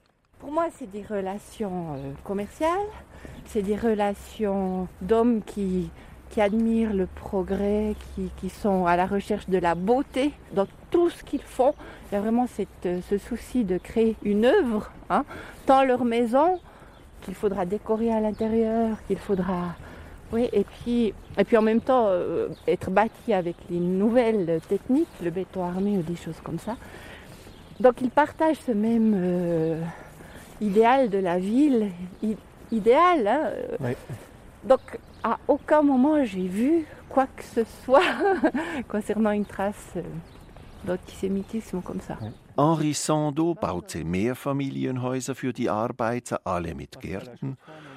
Pour 0.45 0.53
moi, 0.53 0.69
c'est 0.79 0.91
des 0.93 1.05
relations 1.09 1.97
euh, 1.97 2.13
commerciales, 2.23 2.91
c'est 3.47 3.63
des 3.63 3.77
relations 3.77 4.89
d'hommes 5.01 5.43
qui 5.43 5.91
admirent 6.41 6.95
le 6.95 7.07
progrès, 7.07 7.95
qui, 8.39 8.49
sont 8.49 8.87
à 8.87 8.97
la 8.97 9.07
recherche 9.07 9.49
de 9.49 9.59
la 9.59 9.75
beauté 9.75 10.33
dans 10.53 10.67
tout 10.91 11.11
ce 11.11 11.23
qu'ils 11.23 11.43
font. 11.43 11.75
Il 12.11 12.15
y 12.15 12.19
a 12.19 12.21
vraiment 12.21 12.47
cette, 12.47 12.89
ce 13.09 13.19
souci 13.19 13.65
de 13.65 13.79
créer 13.79 14.17
une 14.23 14.45
œuvre, 14.45 14.91
hein, 15.11 15.25
tant 15.67 15.85
leur 15.85 16.05
maison 16.05 16.59
qu'il 17.23 17.35
faudra 17.35 17.65
décorer 17.65 18.13
à 18.13 18.21
l'intérieur, 18.21 18.97
qu'il 19.07 19.19
faudra... 19.19 19.75
Et 20.37 20.65
puis, 20.65 21.15
et 21.39 21.45
puis 21.45 21.57
en 21.57 21.63
même 21.63 21.81
temps 21.81 22.07
euh, 22.09 22.49
être 22.67 22.91
bâti 22.91 23.33
avec 23.33 23.55
les 23.71 23.79
nouvelles 23.79 24.61
techniques, 24.69 25.07
le 25.23 25.31
béton 25.31 25.63
armé 25.63 25.97
ou 25.97 26.03
des 26.03 26.17
choses 26.17 26.41
comme 26.43 26.59
ça. 26.59 26.77
Donc 27.79 28.01
ils 28.01 28.11
partagent 28.11 28.59
ce 28.67 28.73
même 28.73 29.15
euh, 29.17 29.81
idéal 30.61 31.09
de 31.09 31.19
la 31.19 31.39
ville, 31.39 31.91
idéal. 32.71 33.27
Hein, 33.27 33.51
oui. 33.81 33.93
Donc 34.65 34.99
à 35.23 35.39
aucun 35.47 35.83
moment 35.83 36.25
j'ai 36.25 36.47
vu 36.47 36.87
quoi 37.09 37.27
que 37.27 37.43
ce 37.43 37.65
soit 37.85 38.03
concernant 38.89 39.33
une 39.33 39.45
trace 39.47 39.95
d'antisémitisme 40.85 41.81
comme 41.83 42.01
ça. 42.01 42.19
Henri 42.57 42.95
Sando 42.95 43.55
baute 43.55 44.05
Mehrfamilienhäuser 44.05 45.35
für 45.35 45.53
die 45.53 45.69
Arbeiter, 45.69 46.41
alle 46.45 46.75
mit 46.75 47.01
Gärten, 47.01 47.57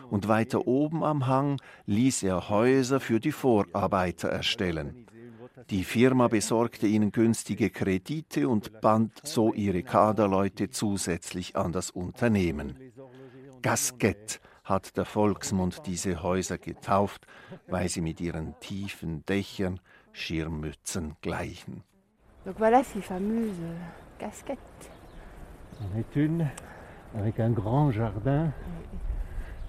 und 0.10 0.28
weiter 0.28 0.68
oben 0.68 1.04
am 1.04 1.28
Hang 1.28 1.60
ließ 1.86 2.24
er 2.24 2.50
Häuser 2.50 3.00
für 3.00 3.20
die 3.20 3.32
Vorarbeiter 3.32 4.30
erstellen. 4.30 5.06
Die 5.70 5.84
Firma 5.84 6.28
besorgte 6.28 6.88
ihnen 6.88 7.12
günstige 7.12 7.70
Kredite 7.70 8.48
und 8.48 8.80
band 8.80 9.12
so 9.24 9.54
ihre 9.54 9.84
Kaderleute 9.84 10.70
zusätzlich 10.70 11.56
an 11.56 11.72
das 11.72 11.92
Unternehmen. 11.92 12.80
Gasquette 13.62 14.40
hat 14.68 14.98
der 14.98 15.06
Volksmund 15.06 15.86
diese 15.86 16.22
Häuser 16.22 16.58
getauft, 16.58 17.26
weil 17.68 17.88
sie 17.90 18.02
mit 18.02 18.20
ihren 18.20 18.60
tiefen 18.60 19.26
Dächern 19.26 19.80
Schirmmützen 20.12 21.16
gleichen. 21.22 21.84
Donc 22.46 22.60
voilà 22.60 22.84
ces 22.84 23.02
fameuses 23.02 23.56
casquettes. 24.20 24.90
On 25.82 26.00
est 26.00 26.16
une 26.16 26.48
avec 27.16 27.40
un 27.40 27.52
grand 27.52 27.92
jardin, 27.92 28.52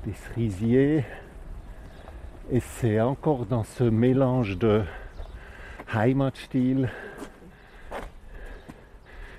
des 0.04 0.14
cerisiers, 0.14 1.04
et 2.50 2.60
c'est 2.60 3.00
encore 3.00 3.46
dans 3.46 3.64
ce 3.64 3.84
mélange 3.84 4.58
de 4.58 4.84
Heimatstil 5.94 6.90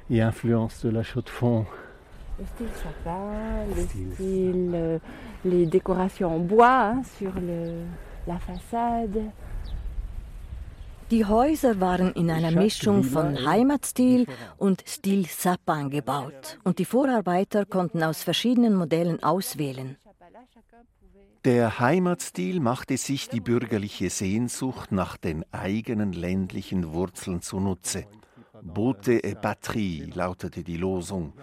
et 0.09 0.21
influence 0.21 0.81
de 0.81 0.89
la 0.89 1.03
Chaux-de-Fonds 1.03 1.65
le 2.39 2.45
style 2.45 2.67
sapin, 2.81 3.65
le 3.75 3.83
style, 3.83 4.71
euh, 4.73 4.99
les 5.45 5.65
décorations 5.65 6.35
en 6.35 6.39
bois 6.39 6.67
hein, 6.67 7.01
sur 7.17 7.33
le, 7.39 7.85
la 8.27 8.39
façade. 8.39 9.31
Die 11.11 11.25
Häuser 11.25 11.79
waren 11.79 12.13
in 12.13 12.29
einer 12.29 12.51
Mischung 12.51 13.03
von 13.03 13.43
Heimatstil 13.43 14.27
und 14.57 14.83
Stil 14.87 15.25
Sapin 15.25 15.89
gebaut 15.89 16.59
und 16.63 16.77
die 16.77 16.85
Vorarbeiter 16.85 17.65
konnten 17.65 18.03
aus 18.03 18.21
verschiedenen 18.21 18.75
Modellen 18.75 19.23
auswählen. 19.23 19.97
Der 21.45 21.79
Heimatstil 21.79 22.59
machte 22.59 22.97
sich 22.97 23.27
die 23.27 23.39
bürgerliche 23.39 24.11
Sehnsucht 24.11 24.91
nach 24.91 25.17
den 25.17 25.45
eigenen 25.51 26.13
ländlichen 26.13 26.93
Wurzeln 26.93 27.41
zunutze. 27.41 28.05
Bote 28.61 29.23
et 29.23 29.41
patrie 29.41 30.11
lautete 30.13 30.63
die 30.63 30.77
Losung 30.77 31.33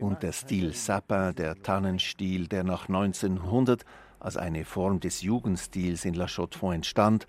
und 0.00 0.22
der 0.22 0.32
Stil 0.32 0.72
Sapin, 0.74 1.34
der 1.34 1.62
Tannenstil, 1.62 2.46
der 2.46 2.64
nach 2.64 2.88
1900 2.88 3.84
als 4.20 4.36
eine 4.36 4.64
Form 4.64 5.00
des 5.00 5.22
Jugendstils 5.22 6.04
in 6.04 6.14
La 6.14 6.26
Chaux-de-Fonds 6.26 6.74
entstand, 6.74 7.26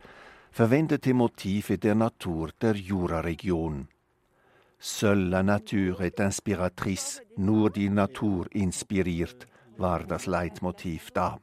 verwendete 0.52 1.14
Motive 1.14 1.78
der 1.78 1.96
Natur 1.96 2.50
der 2.62 2.76
Jura-Region. 2.76 3.88
Seule 4.80 5.30
la 5.30 5.44
nature 5.44 6.06
est 6.06 6.20
inspiratrice, 6.20 7.22
nur 7.36 7.72
die 7.72 7.90
Natur 7.90 8.46
inspiriert, 8.52 9.48
war 9.78 10.04
das 10.04 10.28
Leitmotiv 10.28 11.10
da. 11.12 11.40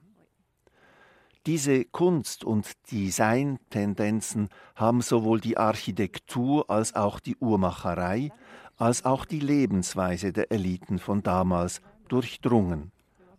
Diese 1.46 1.84
Kunst- 1.84 2.44
und 2.44 2.72
Designtendenzen 2.90 4.48
haben 4.76 5.02
sowohl 5.02 5.40
die 5.40 5.58
Architektur 5.58 6.70
als 6.70 6.94
auch 6.94 7.20
die 7.20 7.36
Uhrmacherei 7.36 8.30
als 8.76 9.04
auch 9.04 9.24
die 9.24 9.40
Lebensweise 9.40 10.32
der 10.32 10.50
Eliten 10.50 10.98
von 10.98 11.22
damals 11.22 11.80
durchdrungen. 12.08 12.90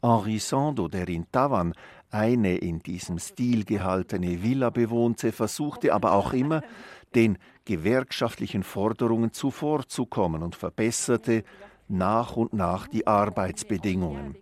Henri 0.01 0.39
Sando, 0.39 0.87
der 0.87 1.07
in 1.09 1.25
Tavan 1.31 1.73
eine 2.11 2.57
in 2.57 2.79
diesem 2.79 3.19
Stil 3.19 3.65
gehaltene 3.65 4.43
Villa 4.43 4.69
bewohnte, 4.69 5.31
versuchte 5.31 5.93
aber 5.93 6.13
auch 6.13 6.33
immer, 6.33 6.61
den 7.15 7.37
gewerkschaftlichen 7.65 8.63
Forderungen 8.63 9.33
zuvorzukommen 9.33 10.43
und 10.43 10.55
verbesserte 10.55 11.43
nach 11.87 12.35
und 12.35 12.53
nach 12.53 12.87
die 12.87 13.07
Arbeitsbedingungen. 13.07 14.35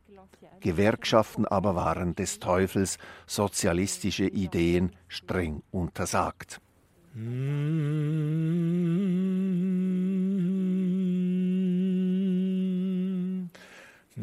Gewerkschaften 0.59 1.45
aber 1.45 1.75
waren 1.75 2.15
des 2.15 2.39
Teufels, 2.39 2.97
sozialistische 3.27 4.27
Ideen 4.27 4.91
streng 5.07 5.61
untersagt. 5.71 6.61
Mm-hmm. 7.15 8.23
Die 14.15 14.21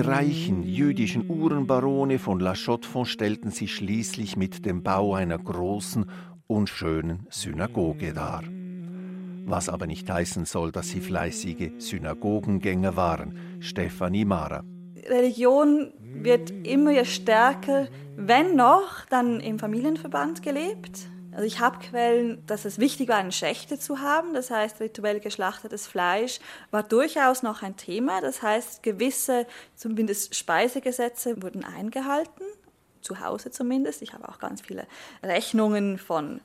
reichen 0.00 0.64
jüdischen 0.64 1.30
Uhrenbarone 1.30 2.18
von 2.18 2.40
La 2.40 2.54
Chaux-de-Fonds 2.56 3.08
stellten 3.08 3.52
sich 3.52 3.72
schließlich 3.72 4.36
mit 4.36 4.66
dem 4.66 4.82
Bau 4.82 5.14
einer 5.14 5.38
großen 5.38 6.10
und 6.48 6.68
schönen 6.68 7.28
Synagoge 7.30 8.12
dar. 8.12 8.42
Was 9.44 9.68
aber 9.68 9.86
nicht 9.86 10.08
heißen 10.08 10.44
soll, 10.44 10.72
dass 10.72 10.88
sie 10.88 11.00
fleißige 11.00 11.72
Synagogengänger 11.78 12.96
waren. 12.96 13.58
Stefanie 13.60 14.24
Mara. 14.24 14.62
Religion 15.08 15.92
wird 16.00 16.50
immer 16.50 17.04
stärker, 17.04 17.88
wenn 18.16 18.54
noch, 18.54 19.04
dann 19.06 19.40
im 19.40 19.58
Familienverband 19.58 20.42
gelebt. 20.42 21.08
Also 21.32 21.44
ich 21.44 21.60
habe 21.60 21.78
Quellen, 21.78 22.44
dass 22.46 22.66
es 22.66 22.78
wichtig 22.78 23.08
war, 23.08 23.16
eine 23.16 23.32
Schächte 23.32 23.78
zu 23.78 24.00
haben. 24.00 24.34
Das 24.34 24.50
heißt, 24.50 24.80
rituell 24.80 25.18
geschlachtetes 25.18 25.86
Fleisch 25.86 26.40
war 26.70 26.82
durchaus 26.82 27.42
noch 27.42 27.62
ein 27.62 27.76
Thema. 27.76 28.20
Das 28.20 28.42
heißt, 28.42 28.82
gewisse, 28.82 29.46
zumindest 29.74 30.36
Speisegesetze 30.36 31.42
wurden 31.42 31.64
eingehalten, 31.64 32.44
zu 33.00 33.20
Hause 33.20 33.50
zumindest. 33.50 34.02
Ich 34.02 34.12
habe 34.12 34.28
auch 34.28 34.38
ganz 34.38 34.60
viele 34.60 34.86
Rechnungen 35.22 35.96
von 35.98 36.42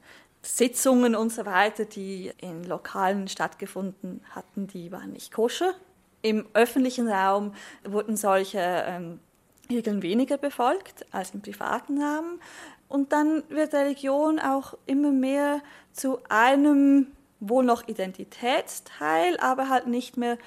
Sitzungen 0.48 1.16
und 1.16 1.32
so 1.32 1.46
weiter, 1.46 1.86
die 1.86 2.32
in 2.38 2.64
Lokalen 2.64 3.28
stattgefunden 3.28 4.22
hatten, 4.32 4.68
die 4.68 4.92
waren 4.92 5.12
nicht 5.12 5.34
koscher. 5.34 5.74
Im 6.22 6.46
öffentlichen 6.54 7.10
Raum 7.10 7.54
wurden 7.84 8.16
solche 8.16 8.60
ähm, 8.60 9.20
Regeln 9.70 10.02
weniger 10.02 10.38
befolgt 10.38 11.06
als 11.12 11.32
im 11.32 11.42
privaten 11.42 12.02
Rahmen. 12.02 12.40
Und 12.88 13.12
dann 13.12 13.44
wird 13.50 13.74
Religion 13.74 14.40
auch 14.40 14.78
immer 14.86 15.12
mehr 15.12 15.62
zu 15.92 16.20
einem 16.30 17.08
wohl 17.40 17.66
noch 17.66 17.88
Identitätsteil, 17.88 19.38
aber 19.40 19.70
halt 19.70 19.88
nicht 19.88 20.18
mehr 20.18 20.38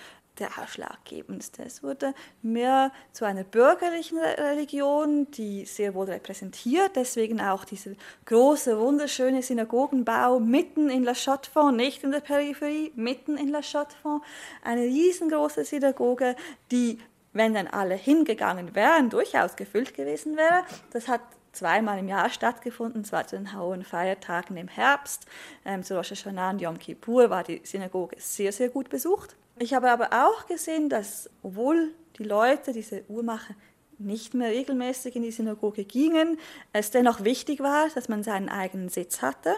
der 0.41 0.51
ausschlaggebendste. 0.59 1.62
Es 1.64 1.82
wurde 1.82 2.14
mehr 2.43 2.91
zu 3.12 3.24
einer 3.24 3.45
bürgerlichen 3.45 4.18
Religion, 4.18 5.30
die 5.30 5.64
sehr 5.64 5.95
wohl 5.95 6.07
repräsentiert, 6.07 6.97
deswegen 6.97 7.41
auch 7.41 7.64
dieser 7.64 7.93
große, 8.24 8.78
wunderschöne 8.78 9.43
Synagogenbau 9.43 10.41
mitten 10.41 10.91
in 10.91 11.05
La 11.05 11.14
Chaux-de-Fonds, 11.14 11.76
nicht 11.76 12.03
in 12.03 12.12
der 12.12 12.20
Peripherie, 12.20 12.93
mitten 12.97 13.36
in 13.36 13.49
La 13.49 13.62
Chaux-de-Fonds, 13.62 14.26
eine 14.64 14.82
riesengroße 14.82 15.64
Synagoge, 15.64 16.34
die, 16.70 16.99
wenn 17.32 17.55
dann 17.55 17.68
alle 17.68 17.95
hingegangen 17.95 18.74
wären, 18.74 19.11
durchaus 19.11 19.57
gefüllt 19.57 19.95
gewesen 19.95 20.36
wäre. 20.36 20.64
Das 20.93 21.07
hat 21.07 21.20
zweimal 21.53 21.99
im 21.99 22.09
Jahr 22.09 22.30
stattgefunden, 22.30 23.05
zwar 23.05 23.26
zu 23.26 23.36
den 23.36 23.59
hohen 23.59 23.84
Feiertagen 23.84 24.57
im 24.57 24.68
Herbst, 24.68 25.26
ähm, 25.64 25.82
zu 25.82 25.97
Rosh 25.97 26.11
Hashanah 26.11 26.51
und 26.51 26.61
Yom 26.61 26.78
Kippur 26.78 27.30
war 27.30 27.45
die 27.45 27.61
Synagoge 27.64 28.16
sehr, 28.18 28.53
sehr 28.53 28.68
gut 28.68 28.88
besucht. 28.88 29.36
Ich 29.63 29.75
habe 29.75 29.91
aber 29.91 30.09
auch 30.25 30.47
gesehen, 30.47 30.89
dass 30.89 31.29
obwohl 31.43 31.95
die 32.17 32.25
Leute, 32.25 32.73
diese 32.73 33.05
Uhrmacher, 33.09 33.55
nicht 33.99 34.33
mehr 34.33 34.49
regelmäßig 34.49 35.15
in 35.17 35.23
die 35.23 35.31
Synagoge 35.31 35.85
gingen, 35.85 36.39
es 36.73 36.91
dennoch 36.91 37.25
wichtig 37.25 37.61
war, 37.61 37.91
dass 37.95 38.09
man 38.09 38.23
seinen 38.23 38.49
eigenen 38.49 38.89
Sitz 38.89 39.21
hatte. 39.21 39.55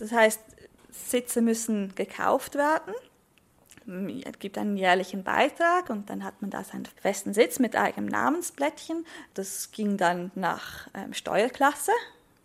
Das 0.00 0.10
heißt, 0.10 0.40
Sitze 0.90 1.42
müssen 1.42 1.94
gekauft 1.94 2.56
werden. 2.56 2.92
Es 4.24 4.38
gibt 4.40 4.58
einen 4.58 4.76
jährlichen 4.76 5.22
Beitrag 5.22 5.90
und 5.90 6.10
dann 6.10 6.24
hat 6.24 6.42
man 6.42 6.50
da 6.50 6.64
seinen 6.64 6.86
festen 7.00 7.34
Sitz 7.34 7.60
mit 7.60 7.76
eigenem 7.76 8.06
Namensblättchen. 8.06 9.06
Das 9.34 9.70
ging 9.70 9.96
dann 9.96 10.32
nach 10.34 10.88
ähm, 10.92 11.14
Steuerklasse. 11.14 11.92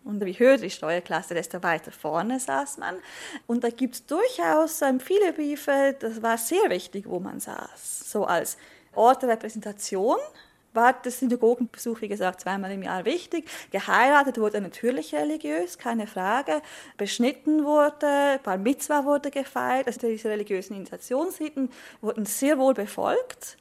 Und 0.04 0.24
je 0.24 0.32
höher 0.38 0.56
die 0.56 0.70
Steuerklasse, 0.70 1.34
desto 1.34 1.62
weiter 1.62 1.92
vorne 1.92 2.40
saß 2.40 2.78
man. 2.78 2.96
Und 3.46 3.64
da 3.64 3.70
gibt 3.70 3.94
es 3.94 4.06
durchaus 4.06 4.80
ähm, 4.82 4.98
viele 4.98 5.32
Briefe, 5.32 5.94
das 5.98 6.22
war 6.22 6.38
sehr 6.38 6.70
wichtig, 6.70 7.04
wo 7.06 7.20
man 7.20 7.40
saß. 7.40 8.10
So 8.10 8.24
als 8.24 8.56
Ort 8.94 9.22
der 9.22 9.30
Repräsentation 9.30 10.16
war 10.72 10.92
der 10.92 11.10
Synagogenbesuch, 11.10 12.00
wie 12.00 12.08
gesagt, 12.08 12.40
zweimal 12.40 12.70
im 12.70 12.82
Jahr 12.82 13.04
wichtig. 13.04 13.48
Geheiratet 13.70 14.38
wurde 14.38 14.60
natürlich 14.60 15.14
religiös, 15.14 15.78
keine 15.78 16.06
Frage. 16.06 16.62
Beschnitten 16.96 17.64
wurde, 17.64 18.40
Bar 18.42 18.58
Mitzvah 18.58 19.04
wurde 19.04 19.30
gefeiert. 19.30 19.86
Also 19.86 20.06
diese 20.06 20.28
religiösen 20.28 20.76
Initiationsriten 20.76 21.70
wurden 22.00 22.24
sehr 22.24 22.58
wohl 22.58 22.74
befolgt. 22.74 23.56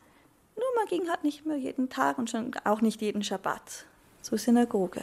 Nur 0.56 0.68
man 0.76 0.86
ging 0.88 1.10
halt 1.10 1.24
nicht 1.24 1.46
mehr 1.46 1.58
jeden 1.58 1.90
Tag 1.90 2.18
und 2.18 2.30
schon 2.30 2.52
auch 2.64 2.82
nicht 2.82 3.02
jeden 3.02 3.24
Schabbat 3.24 3.86
zur 4.22 4.38
Synagoge. 4.38 5.02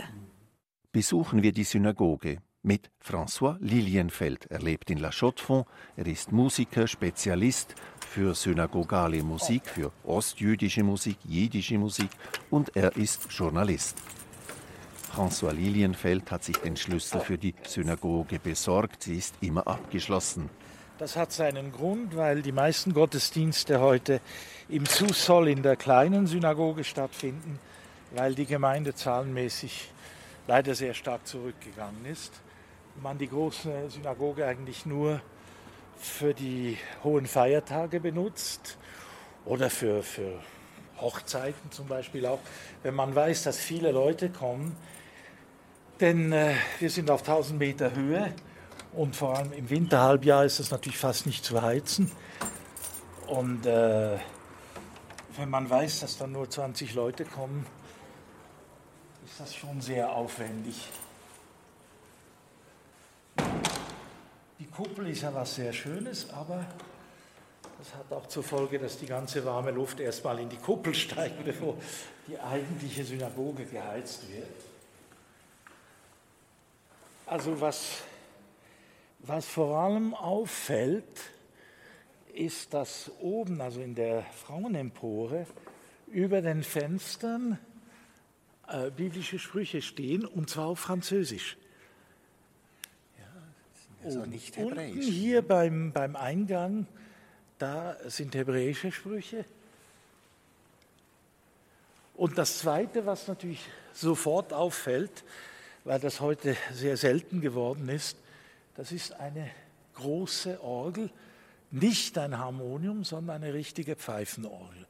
Besuchen 0.93 1.43
wir 1.43 1.53
die 1.53 1.65
Synagoge 1.65 2.39
mit 2.63 2.91
François 3.01 3.57
Lilienfeld. 3.61 4.47
Er 4.51 4.61
lebt 4.61 4.91
in 4.91 4.99
La 4.99 5.11
Chaux-de-Fonds. 5.11 5.69
Er 5.97 6.07
ist 6.07 6.33
Musiker, 6.33 6.87
Spezialist 6.87 7.75
für 8.09 8.35
synagogale 8.35 9.23
Musik, 9.23 9.67
für 9.67 9.93
ostjüdische 10.05 10.83
Musik, 10.83 11.19
jiddische 11.25 11.79
Musik 11.79 12.11
und 12.51 12.75
er 12.77 12.97
ist 12.97 13.29
Journalist. 13.31 13.97
François 15.15 15.53
Lilienfeld 15.53 16.31
hat 16.31 16.45
sich 16.45 16.57
den 16.57 16.77
Schlüssel 16.77 17.21
für 17.21 17.39
die 17.39 17.55
Synagoge 17.67 18.39
besorgt. 18.39 19.05
Sie 19.05 19.17
ist 19.17 19.35
immer 19.41 19.67
abgeschlossen. 19.67 20.51
Das 20.99 21.15
hat 21.17 21.33
seinen 21.33 21.73
Grund, 21.73 22.17
weil 22.17 22.43
die 22.43 22.53
meisten 22.53 22.95
Gottesdienste 22.95 23.81
heute 23.81 24.21
im 24.69 24.87
Zusoll 24.87 25.49
in 25.49 25.63
der 25.63 25.77
kleinen 25.77 26.27
Synagoge 26.27 26.85
stattfinden, 26.85 27.59
weil 28.15 28.35
die 28.35 28.47
Gemeinde 28.47 28.95
zahlenmäßig 28.95 29.93
leider 30.47 30.75
sehr 30.75 30.95
stark 30.95 31.27
zurückgegangen 31.27 32.05
ist. 32.05 32.33
Man 33.03 33.19
die 33.19 33.29
große 33.29 33.91
Synagoge 33.91 34.47
eigentlich 34.47 34.87
nur 34.87 35.21
für 35.99 36.35
die 36.35 36.79
hohen 37.05 37.27
Feiertage 37.27 38.01
benutzt 38.01 38.79
oder 39.45 39.71
für, 39.71 40.03
für 40.03 40.41
Hochzeiten 41.01 41.71
zum 41.71 41.89
Beispiel 41.89 42.27
auch, 42.27 42.39
wenn 42.83 42.95
man 42.95 43.15
weiß, 43.15 43.43
dass 43.45 43.59
viele 43.59 43.93
Leute 43.93 44.31
kommen. 44.31 44.77
Denn 46.01 46.33
äh, 46.33 46.55
wir 46.79 46.91
sind 46.91 47.11
auf 47.11 47.21
1000 47.21 47.59
Meter 47.59 47.95
Höhe 47.95 48.33
und 48.93 49.17
vor 49.17 49.37
allem 49.37 49.53
im 49.53 49.69
Winterhalbjahr 49.69 50.45
ist 50.45 50.59
es 50.59 50.71
natürlich 50.71 50.99
fast 50.99 51.27
nicht 51.27 51.45
zu 51.45 51.63
heizen. 51.63 52.11
Und 53.27 53.67
äh, 53.67 54.19
wenn 55.37 55.51
man 55.51 55.69
weiß, 55.69 56.01
dass 56.01 56.19
dann 56.19 56.33
nur 56.33 56.49
20 56.49 56.95
Leute 56.95 57.25
kommen, 57.25 57.67
ist 59.37 59.41
das 59.43 59.55
schon 59.55 59.83
sehr 59.83 60.11
aufwendig. 60.11 60.89
Die 64.59 64.65
Kuppel 64.65 65.09
ist 65.09 65.21
ja 65.21 65.35
was 65.35 65.57
sehr 65.57 65.75
Schönes, 65.75 66.31
aber 66.31 66.65
das 67.77 67.95
hat 67.95 68.11
auch 68.13 68.27
zur 68.29 68.43
Folge, 68.43 68.79
dass 68.79 68.97
die 68.97 69.05
ganze 69.05 69.45
warme 69.45 69.73
Luft 69.73 70.01
erstmal 70.01 70.39
in 70.39 70.49
die 70.49 70.57
Kuppel 70.57 70.95
steigt, 70.95 71.45
bevor 71.45 71.77
die 72.27 72.39
eigentliche 72.41 73.05
Synagoge 73.05 73.67
geheizt 73.67 74.23
wird. 74.33 74.49
Also 77.27 77.61
was, 77.61 78.05
was 79.19 79.45
vor 79.45 79.77
allem 79.77 80.15
auffällt, 80.15 81.21
ist, 82.33 82.73
dass 82.73 83.11
oben, 83.21 83.61
also 83.61 83.83
in 83.83 83.95
der 83.95 84.23
Frauenempore, 84.23 85.47
über 86.07 86.41
den 86.41 86.63
Fenstern 86.63 87.59
äh, 88.69 88.91
biblische 88.91 89.39
Sprüche 89.39 89.83
stehen, 89.83 90.25
und 90.25 90.51
zwar 90.51 90.67
auf 90.67 90.81
Französisch. 90.81 91.57
Also 94.05 94.25
nicht 94.25 94.57
hebräisch. 94.57 94.93
Unten 94.93 95.03
hier 95.03 95.43
beim, 95.43 95.93
beim 95.93 96.15
Eingang, 96.15 96.87
da 97.59 97.97
sind 98.07 98.35
hebräische 98.35 98.93
Sprüche. 98.93 99.45
Und 102.15 102.39
das 102.39 102.59
Zweite, 102.59 103.05
was 103.05 103.27
natürlich 103.27 103.61
sofort 103.93 104.53
auffällt, 104.53 105.25
weil 105.85 105.99
das 105.99 106.21
heute 106.21 106.57
sehr 106.73 106.97
selten 106.97 107.41
geworden 107.41 107.89
ist, 107.89 108.17
das 108.77 108.93
ist 108.93 109.13
eine 109.13 109.51
große 109.95 110.63
Orgel, 110.63 111.11
nicht 111.71 112.17
ein 112.17 112.39
Harmonium, 112.39 113.05
sondern 113.05 113.43
eine 113.43 113.55
richtige 113.55 113.97
Pfeifenorgel. 113.97 114.87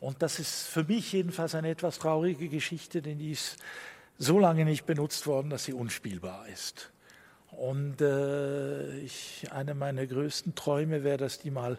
Und 0.00 0.22
das 0.22 0.38
ist 0.38 0.66
für 0.66 0.84
mich 0.84 1.12
jedenfalls 1.12 1.54
eine 1.54 1.70
etwas 1.70 1.98
traurige 1.98 2.48
Geschichte, 2.48 3.02
denn 3.02 3.18
die 3.18 3.32
ist 3.32 3.56
so 4.18 4.38
lange 4.38 4.64
nicht 4.64 4.86
benutzt 4.86 5.26
worden, 5.26 5.50
dass 5.50 5.64
sie 5.64 5.72
unspielbar 5.72 6.46
ist. 6.48 6.90
Und 7.52 8.02
äh, 8.02 8.98
ich, 8.98 9.46
eine 9.50 9.74
meiner 9.74 10.06
größten 10.06 10.54
Träume 10.54 11.04
wäre, 11.04 11.16
dass 11.16 11.38
die 11.38 11.50
mal 11.50 11.78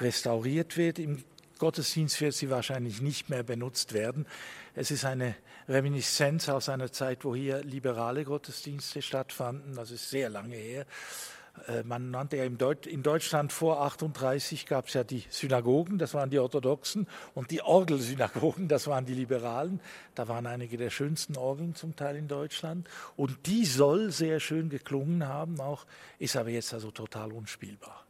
restauriert 0.00 0.76
wird. 0.76 0.98
Im 0.98 1.22
Gottesdienst 1.58 2.20
wird 2.20 2.34
sie 2.34 2.50
wahrscheinlich 2.50 3.02
nicht 3.02 3.28
mehr 3.28 3.42
benutzt 3.42 3.92
werden. 3.92 4.26
Es 4.74 4.90
ist 4.90 5.04
eine 5.04 5.34
Reminiszenz 5.68 6.48
aus 6.48 6.68
einer 6.68 6.92
Zeit, 6.92 7.24
wo 7.24 7.34
hier 7.34 7.62
liberale 7.62 8.24
Gottesdienste 8.24 9.02
stattfanden. 9.02 9.74
Das 9.74 9.90
ist 9.90 10.08
sehr 10.08 10.30
lange 10.30 10.56
her. 10.56 10.86
Äh, 11.66 11.82
man 11.84 12.10
nannte 12.10 12.36
ja 12.36 12.44
in 12.44 13.02
Deutschland 13.02 13.52
vor 13.52 13.82
38 13.82 14.66
gab 14.66 14.88
es 14.88 14.94
ja 14.94 15.04
die 15.04 15.24
Synagogen, 15.28 15.98
das 15.98 16.14
waren 16.14 16.30
die 16.30 16.38
Orthodoxen, 16.38 17.06
und 17.34 17.50
die 17.50 17.62
Orgelsynagogen, 17.62 18.68
das 18.68 18.86
waren 18.86 19.06
die 19.06 19.14
Liberalen. 19.14 19.80
Da 20.14 20.28
waren 20.28 20.46
einige 20.46 20.76
der 20.76 20.90
schönsten 20.90 21.36
Orgeln 21.36 21.74
zum 21.74 21.96
Teil 21.96 22.16
in 22.16 22.28
Deutschland. 22.28 22.88
Und 23.16 23.46
die 23.46 23.64
soll 23.64 24.10
sehr 24.10 24.40
schön 24.40 24.68
geklungen 24.68 25.26
haben, 25.26 25.60
auch 25.60 25.86
ist 26.18 26.36
aber 26.36 26.50
jetzt 26.50 26.72
also 26.74 26.90
total 26.90 27.32
unspielbar. 27.32 28.04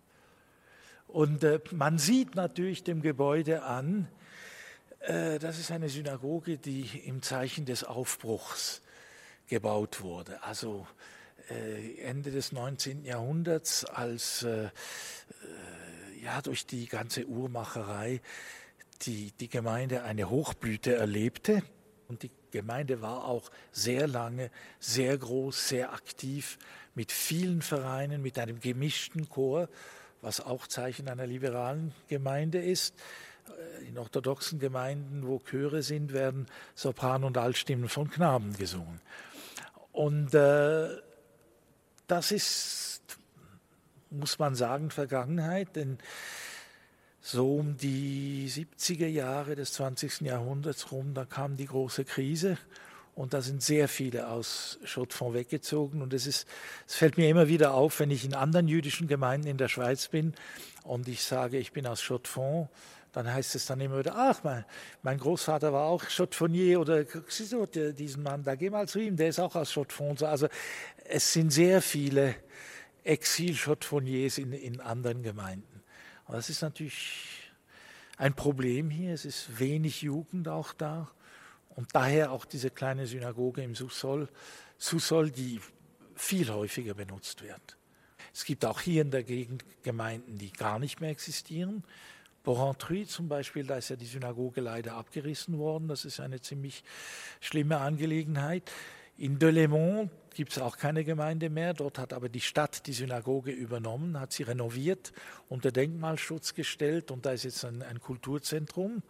Und 1.07 1.45
äh, 1.45 1.61
man 1.71 1.99
sieht 1.99 2.35
natürlich 2.35 2.85
dem 2.85 3.01
Gebäude 3.01 3.63
an, 3.63 4.09
Äh, 5.01 5.39
das 5.39 5.59
ist 5.59 5.71
eine 5.71 5.89
Synagoge, 5.89 6.59
die 6.59 6.87
im 7.05 7.23
Zeichen 7.23 7.65
des 7.65 7.85
Aufbruchs 7.85 8.83
gebaut 9.47 10.03
wurde. 10.03 10.43
Also 10.43 10.87
Ende 12.03 12.31
des 12.31 12.53
19. 12.53 13.05
Jahrhunderts, 13.05 13.85
als 13.85 14.43
äh, 14.43 14.69
ja, 16.23 16.43
durch 16.43 16.67
die 16.67 16.87
ganze 16.87 17.27
Uhrmacherei 17.27 18.21
die, 19.03 19.33
die 19.41 19.49
Gemeinde 19.49 20.03
eine 20.03 20.29
Hochblüte 20.31 20.95
erlebte. 20.95 21.63
Und 22.09 22.23
die 22.23 22.31
Gemeinde 22.51 23.03
war 23.03 23.25
auch 23.25 23.51
sehr 23.71 24.07
lange, 24.07 24.51
sehr 24.81 25.17
groß, 25.17 25.69
sehr 25.69 25.93
aktiv, 25.93 26.59
mit 26.95 27.13
vielen 27.13 27.63
Vereinen, 27.63 28.23
mit 28.23 28.39
einem 28.39 28.61
gemischten 28.61 29.29
Chor, 29.29 29.69
was 30.21 30.41
auch 30.41 30.67
Zeichen 30.67 31.09
einer 31.09 31.27
liberalen 31.27 31.95
Gemeinde 32.09 32.59
ist. 32.59 32.95
In 33.87 33.97
orthodoxen 33.99 34.59
Gemeinden, 34.59 35.27
wo 35.27 35.39
Chöre 35.39 35.83
sind, 35.83 36.13
werden 36.13 36.47
Sopran- 36.75 37.25
und 37.25 37.39
Altstimmen 37.39 37.89
von 37.89 38.11
Knaben 38.11 38.55
gesungen. 38.55 39.01
Und 39.93 40.35
äh, 40.35 40.97
das 42.09 42.33
ist, 42.33 43.03
muss 44.11 44.39
man 44.39 44.55
sagen, 44.55 44.91
Vergangenheit, 44.91 45.77
denn 45.77 45.99
so 47.21 47.57
um 47.57 47.77
die 47.77 48.49
70er 48.49 49.07
Jahre 49.07 49.55
des 49.55 49.75
20. 49.75 50.23
Jahrhunderts 50.23 50.91
rum, 50.91 51.15
da 51.15 51.25
kam 51.25 51.57
die 51.57 51.67
große 51.67 52.05
Krise 52.05 52.59
und 53.15 53.35
da 53.35 53.43
sind 53.43 53.63
sehr 53.63 53.89
viele 53.89 54.29
aus 54.29 54.79
Chaux-de-Fonds 54.85 55.35
weggezogen. 55.35 56.01
Und 56.01 56.15
es, 56.15 56.27
ist, 56.27 56.49
es 56.87 56.95
fällt 56.95 57.19
mir 57.19 57.29
immer 57.29 57.49
wieder 57.49 57.75
auf, 57.75 58.01
wenn 58.01 58.11
ich 58.11 58.25
in 58.25 58.33
anderen 58.33 58.69
jüdischen 58.69 59.09
Gemeinden 59.09 59.49
in 59.49 59.59
der 59.59 59.69
Schweiz 59.69 60.09
bin 60.09 60.35
und 60.85 61.09
ich 61.09 61.23
sage, 61.25 61.59
ich 61.59 61.73
bin 61.73 61.87
aus 61.87 62.01
Chaux-de-Fonds, 62.01 62.71
dann 63.19 63.35
heißt 63.35 63.57
es 63.57 63.66
dann 63.66 63.81
immer 63.81 63.99
wieder, 63.99 64.14
ach, 64.14 64.45
mein, 64.45 64.64
mein 65.03 65.19
Großvater 65.19 65.73
war 65.73 65.87
auch 65.87 66.05
Chaux-de-Fonnier 66.05 66.81
oder 66.81 67.03
diesen 67.03 68.23
Mann, 68.23 68.45
da 68.45 68.55
geh 68.55 68.71
mal 68.71 68.87
zu 68.87 69.01
ihm, 69.01 69.16
der 69.16 69.31
ist 69.31 69.41
auch 69.41 69.57
aus 69.57 69.73
Chaux-de-Fonds. 69.73 70.23
Also 70.23 70.47
es 71.05 71.33
sind 71.33 71.51
sehr 71.51 71.83
viele 71.83 72.37
Exil-Chaux-de-Fonniers 73.03 74.39
in, 74.39 74.53
in 74.53 74.81
anderen 74.81 75.25
Gemeinden. 75.25 75.83
Aber 76.27 76.37
das 76.37 76.49
ist 76.49 76.62
natürlich 76.62 77.51
ein 78.19 78.35
Problem 78.35 78.89
hier. 78.89 79.14
Es 79.14 79.25
ist 79.25 79.59
wenig 79.59 80.03
Jugend 80.03 80.47
auch 80.47 80.73
da. 80.73 81.11
Und 81.71 81.89
daher 81.97 82.31
auch 82.31 82.45
diese 82.45 82.71
kleine 82.71 83.09
Synagoge 83.09 83.64
im 83.64 83.75
Susol, 83.75 84.29
Susol 84.77 85.33
die 85.33 85.61
viel 86.14 86.53
häufiger 86.53 86.95
benutzt 86.95 87.43
wird. 87.43 87.77
Es 88.33 88.45
gibt 88.45 88.64
auch 88.64 88.81
hier 88.81 89.03
in 89.03 89.11
der 89.11 89.25
Gegend 89.25 89.64
Gemeinden, 89.83 90.39
die 90.39 90.53
gar 90.53 90.79
nicht 90.79 91.01
mehr 91.01 91.11
existieren. 91.11 91.83
Porrentruy 92.49 93.07
zum 93.07 93.29
Beispiel, 93.29 93.67
da 93.67 93.77
ist 93.77 93.91
ja 93.91 93.97
die 93.97 94.07
Synagoge 94.07 94.63
leider 94.63 94.95
abgerissen 94.95 95.59
worden. 95.59 95.87
Das 95.87 96.07
ist 96.07 96.19
eine 96.19 96.41
ziemlich 96.41 96.83
schlimme 97.41 97.77
Angelegenheit. 97.77 98.71
In 99.19 99.39
Delémont 99.39 100.09
gibt 100.33 100.53
es 100.53 100.59
auch 100.59 100.79
keine 100.79 101.05
Gemeinde 101.05 101.51
mehr. 101.51 101.75
Dort 101.75 101.99
hat 101.99 102.15
aber 102.15 102.31
die 102.31 102.41
Stadt 102.41 102.87
die 102.87 102.95
Synagoge 102.95 103.51
übernommen, 103.51 104.19
hat 104.19 104.33
sie 104.33 104.45
renoviert, 104.45 105.13
unter 105.51 105.71
Denkmalschutz 105.73 106.55
gestellt 106.55 107.11
und 107.11 107.27
da 107.27 107.33
ist 107.33 107.45
jetzt 107.45 107.67
ein, 107.67 107.83
ein 107.83 108.01
Kulturzentrum. 108.01 109.03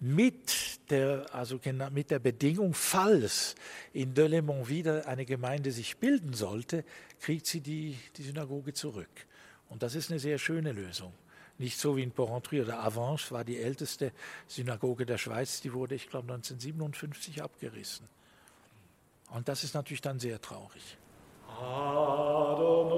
Mit 0.00 0.90
der, 0.90 1.34
also 1.34 1.60
mit 1.90 2.10
der 2.10 2.18
Bedingung, 2.18 2.72
falls 2.72 3.56
in 3.92 4.14
Delémont 4.14 4.68
wieder 4.68 5.06
eine 5.06 5.26
Gemeinde 5.26 5.70
sich 5.70 5.98
bilden 5.98 6.32
sollte, 6.32 6.82
kriegt 7.20 7.44
sie 7.44 7.60
die, 7.60 7.98
die 8.16 8.22
Synagoge 8.22 8.72
zurück. 8.72 9.26
Und 9.68 9.82
das 9.82 9.94
ist 9.94 10.10
eine 10.10 10.18
sehr 10.18 10.38
schöne 10.38 10.72
Lösung. 10.72 11.12
Nicht 11.58 11.78
so 11.78 11.96
wie 11.96 12.02
in 12.02 12.10
Porrentruy 12.10 12.62
oder 12.62 12.80
Avanches 12.80 13.30
war 13.30 13.44
die 13.44 13.60
älteste 13.60 14.12
Synagoge 14.48 15.06
der 15.06 15.18
Schweiz, 15.18 15.60
die 15.60 15.72
wurde, 15.72 15.94
ich 15.94 16.08
glaube, 16.08 16.32
1957 16.32 17.42
abgerissen. 17.42 18.08
Und 19.30 19.48
das 19.48 19.64
ist 19.64 19.74
natürlich 19.74 20.00
dann 20.00 20.18
sehr 20.18 20.40
traurig. 20.40 20.96
Adonai, 21.48 22.94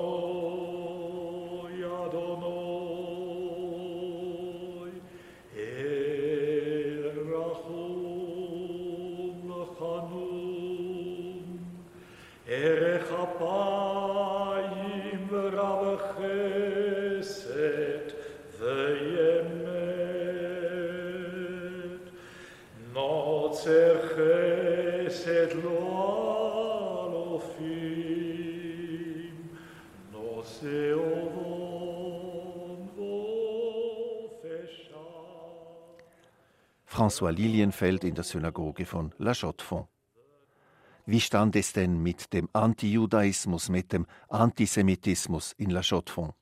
François 37.06 37.30
Lilienfeld 37.30 38.02
in 38.02 38.16
der 38.16 38.24
Synagoge 38.24 38.84
von 38.84 39.14
La 39.18 39.32
Chaux-de-Fonds. 39.32 39.88
Wie 41.06 41.20
stand 41.20 41.54
es 41.54 41.72
denn 41.72 42.02
mit 42.02 42.32
dem 42.32 42.48
Antijudaismus, 42.52 43.68
mit 43.68 43.92
dem 43.92 44.06
Antisemitismus 44.28 45.52
in 45.56 45.70
La 45.70 45.82
Chaux-de-Fonds? 45.82 46.34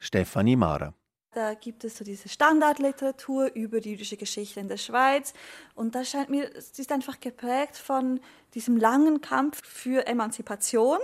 Stefanie 0.00 0.56
Mara. 0.56 0.92
Da 1.30 1.54
gibt 1.54 1.84
es 1.84 1.96
so 1.96 2.04
diese 2.04 2.28
Standardliteratur 2.28 3.52
über 3.54 3.78
die 3.78 3.92
jüdische 3.92 4.16
Geschichte 4.16 4.58
in 4.58 4.66
der 4.66 4.78
Schweiz. 4.78 5.32
Und 5.76 5.94
da 5.94 6.04
scheint 6.04 6.28
mir, 6.28 6.50
es 6.56 6.76
ist 6.76 6.90
einfach 6.90 7.20
geprägt 7.20 7.76
von 7.76 8.18
diesem 8.54 8.76
langen 8.76 9.20
Kampf 9.20 9.64
für 9.64 10.08
Emanzipation, 10.08 10.98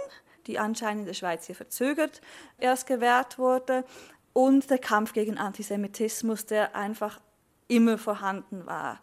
die 0.48 0.58
anscheinend 0.58 1.02
in 1.02 1.06
der 1.06 1.14
Schweiz 1.14 1.46
hier 1.46 1.54
verzögert 1.54 2.20
erst 2.58 2.88
gewährt 2.88 3.38
wurde, 3.38 3.84
und 4.32 4.68
der 4.68 4.78
Kampf 4.78 5.14
gegen 5.14 5.38
Antisemitismus, 5.38 6.44
der 6.44 6.74
einfach 6.76 7.20
immer 7.68 7.98
vorhanden 7.98 8.66
war. 8.66 9.00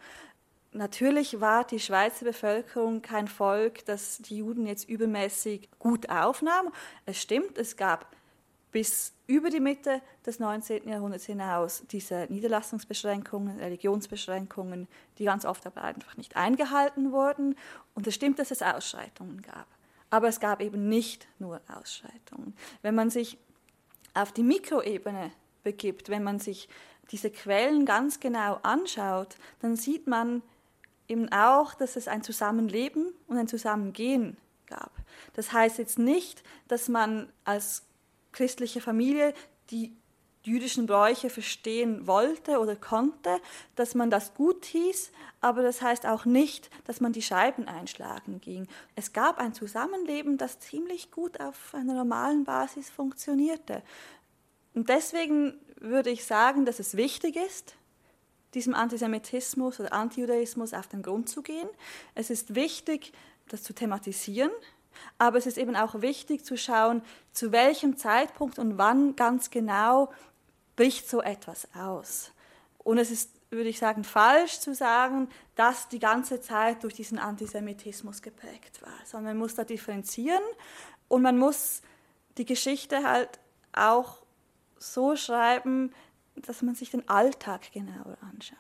Natürlich 0.72 1.40
war 1.40 1.66
die 1.66 1.80
Schweizer 1.80 2.26
Bevölkerung 2.26 3.02
kein 3.02 3.28
Volk, 3.28 3.86
das 3.86 4.18
die 4.20 4.38
Juden 4.38 4.66
jetzt 4.66 4.90
übermäßig 4.90 5.70
gut 5.78 6.10
aufnahm. 6.10 6.70
Es 7.06 7.22
stimmt, 7.22 7.60
es 7.60 7.78
gab 7.78 8.08
bis 8.72 9.14
über 9.28 9.52
die 9.52 9.60
Mitte 9.60 10.02
des 10.26 10.40
19. 10.40 10.90
Jahrhunderts 10.90 11.26
hinaus 11.26 11.84
diese 11.92 12.26
Niederlassungsbeschränkungen, 12.30 13.60
Religionsbeschränkungen, 13.60 14.88
die 15.20 15.26
ganz 15.26 15.46
oft 15.46 15.66
aber 15.68 15.84
einfach 15.84 16.18
nicht 16.18 16.36
eingehalten 16.36 17.12
wurden. 17.12 17.56
Und 17.94 18.08
es 18.08 18.16
stimmt, 18.16 18.40
dass 18.40 18.50
es 18.50 18.64
Ausschreitungen 18.64 19.44
gab. 19.44 19.68
Aber 20.10 20.28
es 20.28 20.40
gab 20.40 20.60
eben 20.60 20.90
nicht 20.90 21.28
nur 21.38 21.62
Ausschreitungen. 21.68 22.56
Wenn 22.82 22.96
man 22.96 23.12
sich 23.12 23.38
auf 24.16 24.32
die 24.32 24.44
Mikroebene 24.44 25.32
begibt, 25.64 26.10
wenn 26.10 26.24
man 26.24 26.40
sich 26.40 26.68
diese 27.12 27.30
Quellen 27.30 27.86
ganz 27.86 28.20
genau 28.20 28.60
anschaut, 28.64 29.36
dann 29.62 29.76
sieht 29.76 30.08
man 30.08 30.42
eben 31.08 31.32
auch, 31.32 31.74
dass 31.74 31.96
es 31.96 32.08
ein 32.08 32.24
Zusammenleben 32.24 33.14
und 33.28 33.38
ein 33.38 33.48
Zusammengehen 33.48 34.38
gab. 34.68 34.92
Das 35.34 35.52
heißt 35.52 35.78
jetzt 35.78 36.00
nicht, 36.00 36.44
dass 36.68 36.88
man 36.88 37.32
als 37.44 37.84
christliche 38.32 38.82
Familie 38.82 39.34
die 39.70 39.96
jüdischen 40.44 40.88
Bräuche 40.88 41.30
verstehen 41.30 42.06
wollte 42.06 42.60
oder 42.60 42.76
konnte, 42.76 43.40
dass 43.76 43.96
man 43.96 44.10
das 44.10 44.34
gut 44.34 44.66
hieß, 44.66 45.12
aber 45.40 45.62
das 45.64 45.82
heißt 45.82 46.06
auch 46.06 46.26
nicht, 46.26 46.70
dass 46.86 47.00
man 47.00 47.14
die 47.14 47.22
Scheiben 47.22 47.68
einschlagen 47.68 48.42
ging. 48.42 48.68
Es 48.96 49.14
gab 49.14 49.38
ein 49.38 49.54
Zusammenleben, 49.54 50.38
das 50.38 50.60
ziemlich 50.60 51.12
gut 51.12 51.40
auf 51.40 51.74
einer 51.74 51.94
normalen 51.94 52.44
Basis 52.44 52.90
funktionierte. 52.90 53.84
Und 54.74 54.90
deswegen 54.90 55.60
würde 55.80 56.10
ich 56.10 56.26
sagen, 56.26 56.66
dass 56.66 56.80
es 56.80 56.96
wichtig 56.96 57.36
ist, 57.36 57.76
diesem 58.54 58.74
Antisemitismus 58.74 59.80
oder 59.80 59.94
Antijudaismus 59.94 60.74
auf 60.74 60.88
den 60.88 61.02
Grund 61.02 61.30
zu 61.30 61.42
gehen. 61.42 61.68
Es 62.16 62.30
ist 62.30 62.56
wichtig, 62.56 63.12
das 63.50 63.64
zu 63.64 63.74
thematisieren, 63.74 64.52
aber 65.18 65.38
es 65.38 65.48
ist 65.48 65.58
eben 65.58 65.76
auch 65.76 66.02
wichtig 66.02 66.46
zu 66.46 66.58
schauen, 66.58 67.02
zu 67.32 67.52
welchem 67.52 67.98
Zeitpunkt 67.98 68.60
und 68.60 68.78
wann 68.78 69.16
ganz 69.16 69.50
genau 69.50 70.12
bricht 70.76 71.10
so 71.10 71.22
etwas 71.22 71.68
aus. 71.76 72.32
Und 72.78 72.98
es 72.98 73.12
ist, 73.12 73.32
würde 73.50 73.70
ich 73.70 73.80
sagen, 73.80 74.04
falsch 74.04 74.60
zu 74.60 74.74
sagen, 74.74 75.30
dass 75.56 75.88
die 75.90 76.00
ganze 76.00 76.42
Zeit 76.42 76.84
durch 76.84 76.94
diesen 76.94 77.20
Antisemitismus 77.20 78.22
geprägt 78.22 78.82
war, 78.82 78.94
sondern 79.06 79.34
man 79.34 79.38
muss 79.38 79.56
da 79.56 79.64
differenzieren 79.64 80.44
und 81.08 81.22
man 81.22 81.38
muss 81.38 81.82
die 82.38 82.46
Geschichte 82.46 83.04
halt 83.04 83.40
auch 83.72 84.23
so 84.92 85.16
schreiben, 85.16 85.94
dass 86.36 86.62
man 86.62 86.76
sich 86.76 86.92
den 86.92 87.08
Alltag 87.08 87.72
genauer 87.72 88.18
anschaut. 88.22 88.58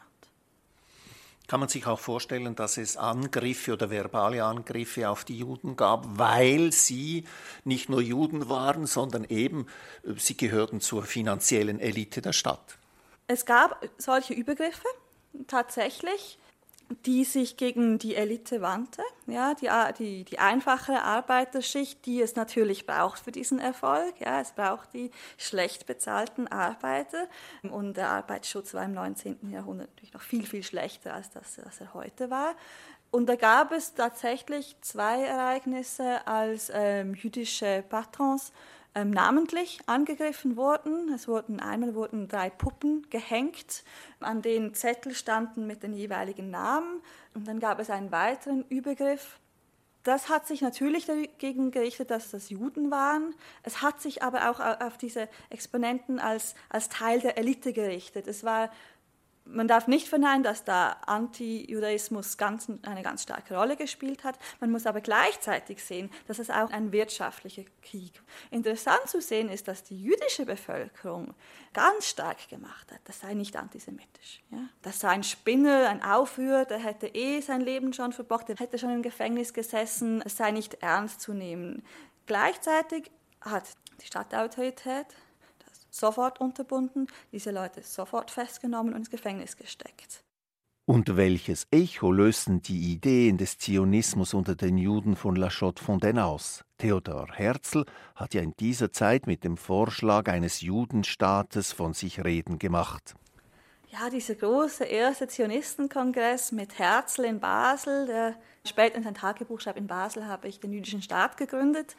Kann 1.47 1.59
man 1.59 1.67
sich 1.67 1.85
auch 1.87 1.99
vorstellen, 1.99 2.55
dass 2.55 2.77
es 2.77 2.95
Angriffe 2.95 3.73
oder 3.73 3.89
verbale 3.89 4.43
Angriffe 4.43 5.09
auf 5.09 5.25
die 5.25 5.37
Juden 5.37 5.75
gab, 5.75 6.17
weil 6.17 6.71
sie 6.71 7.25
nicht 7.65 7.89
nur 7.89 8.01
Juden 8.01 8.47
waren, 8.47 8.85
sondern 8.85 9.25
eben 9.25 9.67
äh, 10.03 10.13
sie 10.17 10.37
gehörten 10.37 10.79
zur 10.79 11.03
finanziellen 11.03 11.79
Elite 11.79 12.21
der 12.21 12.33
Stadt? 12.33 12.77
Es 13.27 13.45
gab 13.45 13.87
solche 13.97 14.33
Übergriffe 14.33 14.87
tatsächlich. 15.47 16.39
Die 17.05 17.23
sich 17.23 17.57
gegen 17.57 17.99
die 17.99 18.15
Elite 18.15 18.61
wandte, 18.61 19.01
ja, 19.25 19.53
die, 19.53 19.69
die, 19.97 20.23
die 20.23 20.39
einfache 20.39 21.01
Arbeiterschicht, 21.01 22.05
die 22.05 22.21
es 22.21 22.35
natürlich 22.35 22.85
braucht 22.85 23.19
für 23.19 23.31
diesen 23.31 23.59
Erfolg. 23.59 24.19
Ja, 24.19 24.41
es 24.41 24.51
braucht 24.51 24.93
die 24.93 25.11
schlecht 25.37 25.85
bezahlten 25.85 26.47
Arbeiter. 26.47 27.27
Und 27.63 27.97
der 27.97 28.09
Arbeitsschutz 28.09 28.73
war 28.73 28.83
im 28.83 28.93
19. 28.93 29.49
Jahrhundert 29.49 29.89
natürlich 29.89 30.13
noch 30.13 30.21
viel, 30.21 30.45
viel 30.45 30.63
schlechter, 30.63 31.13
als 31.13 31.29
das, 31.31 31.59
als 31.59 31.81
er 31.81 31.93
heute 31.93 32.29
war. 32.29 32.55
Und 33.11 33.27
da 33.27 33.35
gab 33.35 33.71
es 33.71 33.93
tatsächlich 33.93 34.75
zwei 34.81 35.23
Ereignisse, 35.23 36.25
als 36.25 36.71
ähm, 36.73 37.13
jüdische 37.13 37.83
Patrons 37.87 38.51
ähm, 38.95 39.09
namentlich 39.09 39.79
angegriffen 39.87 40.55
wurden. 40.55 41.11
Es 41.13 41.27
wurden 41.27 41.59
einmal 41.59 41.95
wurden 41.95 42.27
drei 42.27 42.49
Puppen 42.49 43.07
gehängt, 43.09 43.83
an 44.19 44.41
denen 44.41 44.73
Zettel 44.73 45.13
standen 45.15 45.67
mit 45.67 45.83
den 45.83 45.93
jeweiligen 45.93 46.49
Namen. 46.49 47.01
Und 47.33 47.47
dann 47.47 47.59
gab 47.59 47.79
es 47.79 47.89
einen 47.89 48.11
weiteren 48.11 48.63
Übergriff. 48.69 49.39
Das 50.03 50.27
hat 50.27 50.47
sich 50.47 50.61
natürlich 50.61 51.05
dagegen 51.05 51.71
gerichtet, 51.71 52.11
dass 52.11 52.29
das 52.29 52.49
Juden 52.49 52.91
waren. 52.91 53.33
Es 53.63 53.81
hat 53.81 54.01
sich 54.01 54.21
aber 54.21 54.49
auch 54.49 54.59
auf 54.59 54.97
diese 54.97 55.29
Exponenten 55.49 56.19
als, 56.19 56.55
als 56.67 56.89
Teil 56.89 57.21
der 57.21 57.37
Elite 57.37 57.71
gerichtet. 57.71 58.27
Es 58.27 58.43
war 58.43 58.69
man 59.45 59.67
darf 59.67 59.87
nicht 59.87 60.07
verneinen, 60.07 60.43
dass 60.43 60.63
da 60.63 60.97
Anti-Judaismus 61.05 62.37
ganz, 62.37 62.71
eine 62.83 63.03
ganz 63.03 63.23
starke 63.23 63.55
Rolle 63.55 63.75
gespielt 63.75 64.23
hat. 64.23 64.39
Man 64.59 64.71
muss 64.71 64.85
aber 64.85 65.01
gleichzeitig 65.01 65.83
sehen, 65.83 66.09
dass 66.27 66.39
es 66.39 66.49
auch 66.49 66.71
ein 66.71 66.91
wirtschaftlicher 66.91 67.63
Krieg. 67.81 68.21
Interessant 68.51 69.07
zu 69.07 69.21
sehen 69.21 69.49
ist, 69.49 69.67
dass 69.67 69.83
die 69.83 70.01
jüdische 70.01 70.45
Bevölkerung 70.45 71.33
ganz 71.73 72.07
stark 72.07 72.47
gemacht 72.49 72.91
hat, 72.91 73.01
das 73.05 73.19
sei 73.19 73.33
nicht 73.33 73.55
antisemitisch. 73.55 74.41
Ja? 74.51 74.59
Das 74.81 74.99
sei 74.99 75.09
ein 75.09 75.23
Spinner, 75.23 75.89
ein 75.89 76.03
Aufrührer, 76.03 76.65
der 76.65 76.79
hätte 76.79 77.07
eh 77.07 77.41
sein 77.41 77.61
Leben 77.61 77.93
schon 77.93 78.13
verbockt, 78.13 78.49
der 78.49 78.55
hätte 78.55 78.77
schon 78.77 78.91
im 78.91 79.01
Gefängnis 79.01 79.53
gesessen, 79.53 80.21
es 80.25 80.37
sei 80.37 80.51
nicht 80.51 80.75
ernst 80.75 81.21
zu 81.21 81.33
nehmen. 81.33 81.83
Gleichzeitig 82.25 83.11
hat 83.41 83.65
die 84.01 84.07
Stadtautorität 84.07 85.07
sofort 85.93 86.41
unterbunden, 86.41 87.07
diese 87.31 87.51
Leute 87.51 87.81
sofort 87.83 88.31
festgenommen 88.31 88.93
und 88.93 88.99
ins 88.99 89.09
Gefängnis 89.09 89.55
gesteckt. 89.55 90.23
Und 90.85 91.15
welches 91.15 91.65
Echo 91.71 92.11
lösten 92.11 92.61
die 92.61 92.91
Ideen 92.91 93.37
des 93.37 93.57
Zionismus 93.57 94.33
unter 94.33 94.55
den 94.55 94.77
Juden 94.77 95.15
von 95.15 95.37
La 95.37 95.49
Chaux-de-Fontaine 95.49 96.25
aus? 96.25 96.65
Theodor 96.77 97.29
Herzl 97.31 97.85
hat 98.15 98.33
ja 98.33 98.41
in 98.41 98.53
dieser 98.59 98.91
Zeit 98.91 99.25
mit 99.25 99.45
dem 99.45 99.55
Vorschlag 99.55 100.27
eines 100.27 100.59
Judenstaates 100.59 101.71
von 101.71 101.93
sich 101.93 102.21
reden 102.25 102.59
gemacht. 102.59 103.15
Ja, 103.93 104.09
dieser 104.09 104.35
große 104.35 104.83
erste 104.83 105.27
Zionistenkongress 105.27 106.51
mit 106.51 106.79
Herzl 106.79 107.25
in 107.25 107.39
Basel, 107.39 108.07
der 108.07 108.35
später 108.65 108.97
in 108.97 109.03
sein 109.03 109.13
Tagebuch 109.13 109.61
schreibt, 109.61 109.77
in 109.77 109.87
Basel 109.87 110.27
habe 110.27 110.47
ich 110.47 110.59
den 110.59 110.73
jüdischen 110.73 111.03
Staat 111.03 111.37
gegründet, 111.37 111.95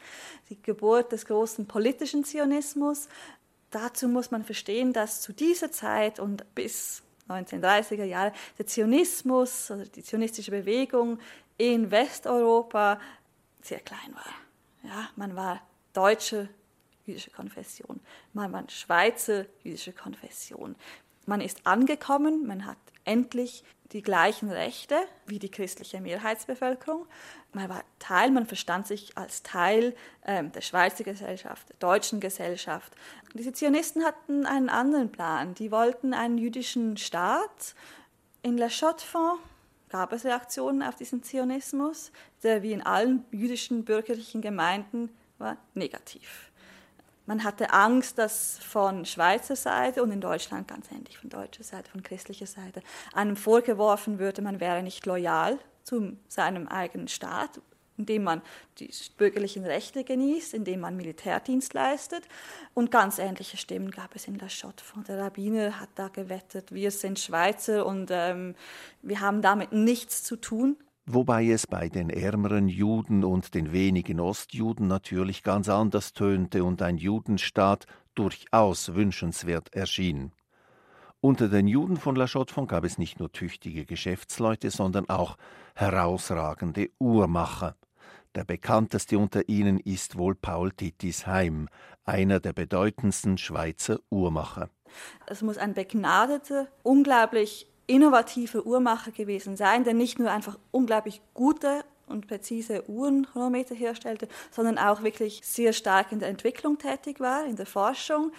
die 0.49 0.61
Geburt 0.61 1.11
des 1.13 1.25
großen 1.25 1.67
politischen 1.67 2.25
Zionismus. 2.25 3.07
Dazu 3.71 4.07
muss 4.07 4.31
man 4.31 4.43
verstehen, 4.43 4.93
dass 4.93 5.21
zu 5.21 5.33
dieser 5.33 5.71
Zeit 5.71 6.19
und 6.19 6.45
bis 6.55 7.03
1930er 7.27 8.03
Jahre 8.03 8.33
der 8.57 8.67
Zionismus, 8.67 9.71
also 9.71 9.85
die 9.85 10.03
zionistische 10.03 10.51
Bewegung 10.51 11.19
in 11.57 11.91
Westeuropa 11.91 12.99
sehr 13.61 13.79
klein 13.79 14.13
war. 14.13 14.89
Ja, 14.89 15.09
man 15.15 15.35
war 15.35 15.61
deutsche 15.93 16.49
jüdische 17.05 17.31
Konfession, 17.31 17.99
man 18.33 18.51
war 18.51 18.69
Schweizer 18.69 19.45
jüdische 19.63 19.93
Konfession. 19.93 20.75
Man 21.25 21.41
ist 21.41 21.65
angekommen, 21.65 22.45
man 22.45 22.65
hat 22.65 22.77
endlich 23.03 23.63
die 23.91 24.01
gleichen 24.01 24.49
Rechte 24.49 24.95
wie 25.25 25.39
die 25.39 25.49
christliche 25.49 26.01
Mehrheitsbevölkerung. 26.01 27.05
Man 27.53 27.69
war 27.69 27.83
Teil, 27.99 28.31
man 28.31 28.45
verstand 28.45 28.87
sich 28.87 29.17
als 29.17 29.43
Teil 29.43 29.95
ähm, 30.25 30.51
der 30.51 30.61
Schweizer 30.61 31.03
Gesellschaft, 31.03 31.69
der 31.69 31.77
deutschen 31.79 32.19
Gesellschaft. 32.19 32.93
Diese 33.33 33.53
Zionisten 33.53 34.03
hatten 34.03 34.45
einen 34.45 34.69
anderen 34.69 35.11
Plan. 35.11 35.53
Die 35.55 35.71
wollten 35.71 36.13
einen 36.13 36.37
jüdischen 36.37 36.97
Staat. 36.97 37.75
In 38.41 38.57
La 38.57 38.69
Chaux-de-Fonds 38.69 39.41
gab 39.89 40.13
es 40.13 40.25
Reaktionen 40.25 40.83
auf 40.83 40.95
diesen 40.95 41.23
Zionismus, 41.23 42.11
der 42.43 42.63
wie 42.63 42.73
in 42.73 42.81
allen 42.81 43.23
jüdischen 43.31 43.85
bürgerlichen 43.85 44.41
Gemeinden 44.41 45.09
war 45.37 45.57
negativ. 45.73 46.51
Man 47.25 47.43
hatte 47.43 47.71
Angst, 47.71 48.17
dass 48.17 48.59
von 48.59 49.05
Schweizer 49.05 49.55
Seite 49.55 50.03
und 50.03 50.11
in 50.11 50.21
Deutschland 50.21 50.67
ganz 50.67 50.91
ähnlich 50.91 51.17
von 51.17 51.29
deutscher 51.29 51.63
Seite, 51.63 51.89
von 51.89 52.03
christlicher 52.03 52.45
Seite, 52.45 52.81
einem 53.13 53.35
vorgeworfen 53.35 54.19
würde, 54.19 54.41
man 54.41 54.59
wäre 54.59 54.83
nicht 54.83 55.05
loyal 55.05 55.57
zu 55.83 56.17
seinem 56.27 56.67
eigenen 56.67 57.07
Staat, 57.07 57.61
indem 57.97 58.23
man 58.23 58.41
die 58.77 58.91
bürgerlichen 59.17 59.63
Rechte 59.63 60.03
genießt, 60.03 60.53
indem 60.53 60.81
man 60.81 60.97
Militärdienst 60.97 61.73
leistet. 61.73 62.27
Und 62.73 62.91
ganz 62.91 63.19
ähnliche 63.19 63.57
Stimmen 63.57 63.89
gab 63.91 64.15
es 64.15 64.27
in 64.27 64.37
der 64.37 64.49
Schott. 64.49 64.83
Der 65.07 65.19
Rabbiner 65.19 65.79
hat 65.79 65.89
da 65.95 66.09
gewettet, 66.09 66.73
wir 66.73 66.91
sind 66.91 67.19
Schweizer 67.19 67.85
und 67.85 68.09
ähm, 68.11 68.55
wir 69.01 69.21
haben 69.21 69.41
damit 69.41 69.71
nichts 69.71 70.23
zu 70.23 70.35
tun 70.35 70.77
wobei 71.05 71.47
es 71.47 71.67
bei 71.67 71.89
den 71.89 72.09
ärmeren 72.09 72.67
Juden 72.67 73.23
und 73.23 73.53
den 73.53 73.71
wenigen 73.71 74.19
Ostjuden 74.19 74.87
natürlich 74.87 75.43
ganz 75.43 75.69
anders 75.69 76.13
tönte 76.13 76.63
und 76.63 76.81
ein 76.81 76.97
Judenstaat 76.97 77.85
durchaus 78.15 78.95
wünschenswert 78.95 79.73
erschien. 79.73 80.31
Unter 81.21 81.47
den 81.47 81.67
Juden 81.67 81.97
von 81.97 82.15
La 82.15 82.27
Chaux-de-Fonds 82.27 82.69
gab 82.69 82.83
es 82.83 82.97
nicht 82.97 83.19
nur 83.19 83.31
tüchtige 83.31 83.85
Geschäftsleute, 83.85 84.69
sondern 84.69 85.09
auch 85.09 85.37
herausragende 85.73 86.91
Uhrmacher. 86.99 87.75
Der 88.35 88.43
bekannteste 88.43 89.17
unter 89.17 89.47
ihnen 89.47 89.79
ist 89.79 90.17
wohl 90.17 90.35
Paul 90.35 90.71
Tittis 90.71 91.25
Heim, 91.25 91.69
einer 92.03 92.39
der 92.39 92.53
bedeutendsten 92.53 93.37
Schweizer 93.37 93.99
Uhrmacher. 94.11 94.69
Es 95.25 95.41
muss 95.41 95.57
ein 95.57 95.73
begnadeter, 95.73 96.67
unglaublich 96.83 97.67
innovative 97.87 98.65
Uhrmacher 98.65 99.11
gewesen 99.11 99.57
sein, 99.57 99.83
der 99.83 99.93
nicht 99.93 100.19
nur 100.19 100.31
einfach 100.31 100.57
unglaublich 100.71 101.21
gute 101.33 101.83
und 102.07 102.27
präzise 102.27 102.87
Uhrenchronometer 102.89 103.75
herstellte, 103.75 104.27
sondern 104.51 104.77
auch 104.77 105.03
wirklich 105.03 105.41
sehr 105.43 105.73
stark 105.73 106.11
in 106.11 106.19
der 106.19 106.29
Entwicklung 106.29 106.77
tätig 106.77 107.19
war, 107.19 107.45
in 107.45 107.55
der 107.55 107.65
Forschung. 107.65 108.31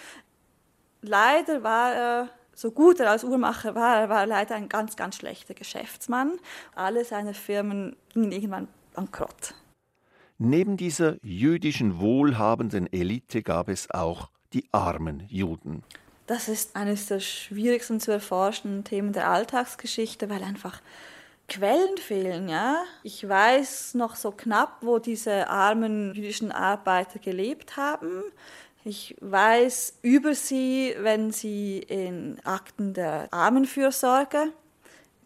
Leider 1.02 1.62
war 1.62 1.92
er, 1.92 2.28
so 2.54 2.70
gut 2.70 3.00
er 3.00 3.10
als 3.10 3.24
Uhrmacher 3.24 3.74
war, 3.74 3.96
er 3.96 4.08
war 4.08 4.26
leider 4.26 4.54
ein 4.54 4.68
ganz, 4.68 4.96
ganz 4.96 5.16
schlechter 5.16 5.54
Geschäftsmann. 5.54 6.38
Alle 6.74 7.04
seine 7.04 7.34
Firmen 7.34 7.96
gingen 8.12 8.32
irgendwann 8.32 8.68
bankrott. 8.94 9.54
Neben 10.38 10.76
dieser 10.76 11.16
jüdischen 11.24 11.98
wohlhabenden 11.98 12.92
Elite 12.92 13.42
gab 13.42 13.68
es 13.68 13.90
auch 13.90 14.30
die 14.52 14.64
armen 14.72 15.24
Juden. 15.28 15.82
Das 16.26 16.48
ist 16.48 16.74
eines 16.74 17.06
der 17.06 17.20
schwierigsten 17.20 18.00
zu 18.00 18.10
erforschenden 18.10 18.82
Themen 18.82 19.12
der 19.12 19.30
Alltagsgeschichte, 19.30 20.28
weil 20.28 20.42
einfach 20.42 20.80
Quellen 21.48 21.96
fehlen, 21.98 22.48
ja. 22.48 22.82
Ich 23.04 23.26
weiß 23.26 23.94
noch 23.94 24.16
so 24.16 24.32
knapp, 24.32 24.78
wo 24.80 24.98
diese 24.98 25.48
armen 25.48 26.12
jüdischen 26.14 26.50
Arbeiter 26.50 27.20
gelebt 27.20 27.76
haben. 27.76 28.24
Ich 28.84 29.16
weiß 29.20 29.98
über 30.02 30.34
sie, 30.34 30.94
wenn 30.98 31.30
sie 31.30 31.78
in 31.78 32.38
Akten 32.44 32.94
der 32.94 33.28
Armenfürsorge, 33.32 34.52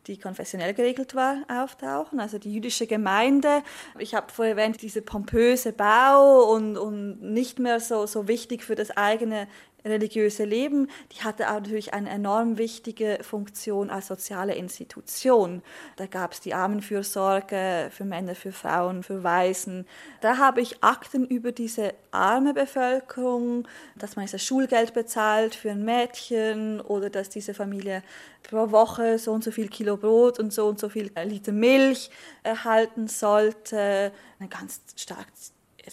die 0.07 0.19
konfessionell 0.19 0.75
geregelt 0.75 1.15
war, 1.15 1.45
auftauchen. 1.49 2.21
Also 2.21 2.39
die 2.39 2.53
jüdische 2.53 2.87
Gemeinde. 2.87 3.63
Ich 3.99 4.15
habe 4.15 4.33
vorher 4.33 4.57
erwähnt, 4.57 4.83
diese 4.83 5.03
pompöse 5.03 5.73
Bau 5.73 6.53
und, 6.53 6.77
und 6.77 7.23
nicht 7.23 7.59
mehr 7.59 7.81
so, 7.81 8.07
so 8.07 8.29
wichtig 8.29 8.65
für 8.65 8.75
das 8.75 8.91
eigene 8.91 9.47
religiöse 9.85 10.45
Leben, 10.45 10.89
die 11.13 11.23
hatte 11.23 11.45
natürlich 11.45 11.95
eine 11.95 12.11
enorm 12.11 12.59
wichtige 12.59 13.19
Funktion 13.23 13.91
als 13.91 14.09
soziale 14.09 14.55
Institution. 14.55 15.63
Da 15.97 16.07
gab 16.07 16.33
es 16.33 16.41
die 16.41 16.55
Armenfürsorge 16.55 17.91
für 17.91 18.05
Männer, 18.05 18.35
für 18.35 18.53
Frauen, 18.53 19.03
für 19.03 19.23
Waisen. 19.25 19.87
Da 20.21 20.39
habe 20.39 20.61
ich 20.61 20.83
Akten 20.83 21.27
über 21.27 21.53
diese 21.53 21.95
arme 22.11 22.55
Bevölkerung, 22.55 23.67
dass 23.97 24.17
man 24.17 24.27
das 24.31 24.43
Schulgeld 24.43 24.95
bezahlt 24.95 25.55
für 25.55 25.71
ein 25.71 25.85
Mädchen 25.85 26.81
oder 26.81 27.11
dass 27.11 27.29
diese 27.29 27.55
Familie 27.55 28.03
pro 28.43 28.71
Woche 28.71 29.19
so 29.19 29.33
und 29.33 29.45
so 29.45 29.51
viel 29.51 29.69
Kilo 29.69 29.97
Brot 29.97 30.39
und 30.39 30.53
so 30.53 30.67
und 30.67 30.79
so 30.79 30.89
viel 30.89 31.11
Liter 31.25 31.53
Milch 31.53 32.11
erhalten 32.43 33.09
sollte. 33.09 34.13
Eine 34.39 34.49
ganz 34.49 34.81
stark 34.97 35.27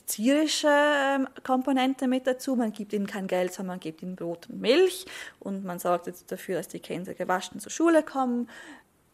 erzieherische 0.02 0.70
ähm, 0.70 1.28
Komponente 1.43 2.08
mit 2.08 2.28
dazu. 2.28 2.56
Man 2.56 2.72
gibt 2.72 2.93
ihnen 2.93 3.08
kein 3.08 3.28
Geld, 3.28 3.54
sondern 3.54 3.74
man 3.76 3.80
gibt 3.80 4.02
ihnen 4.02 4.16
Brot 4.16 4.50
und 4.50 4.62
Milch 4.62 5.06
und 5.39 5.64
man 5.66 5.80
sorgt 5.80 6.08
jetzt 6.08 6.32
dafür, 6.32 6.58
dass 6.58 6.68
die 6.68 6.80
Kinder 6.80 7.14
gewaschen 7.14 7.60
zur 7.60 7.72
Schule 7.72 8.04
kommen. 8.04 8.50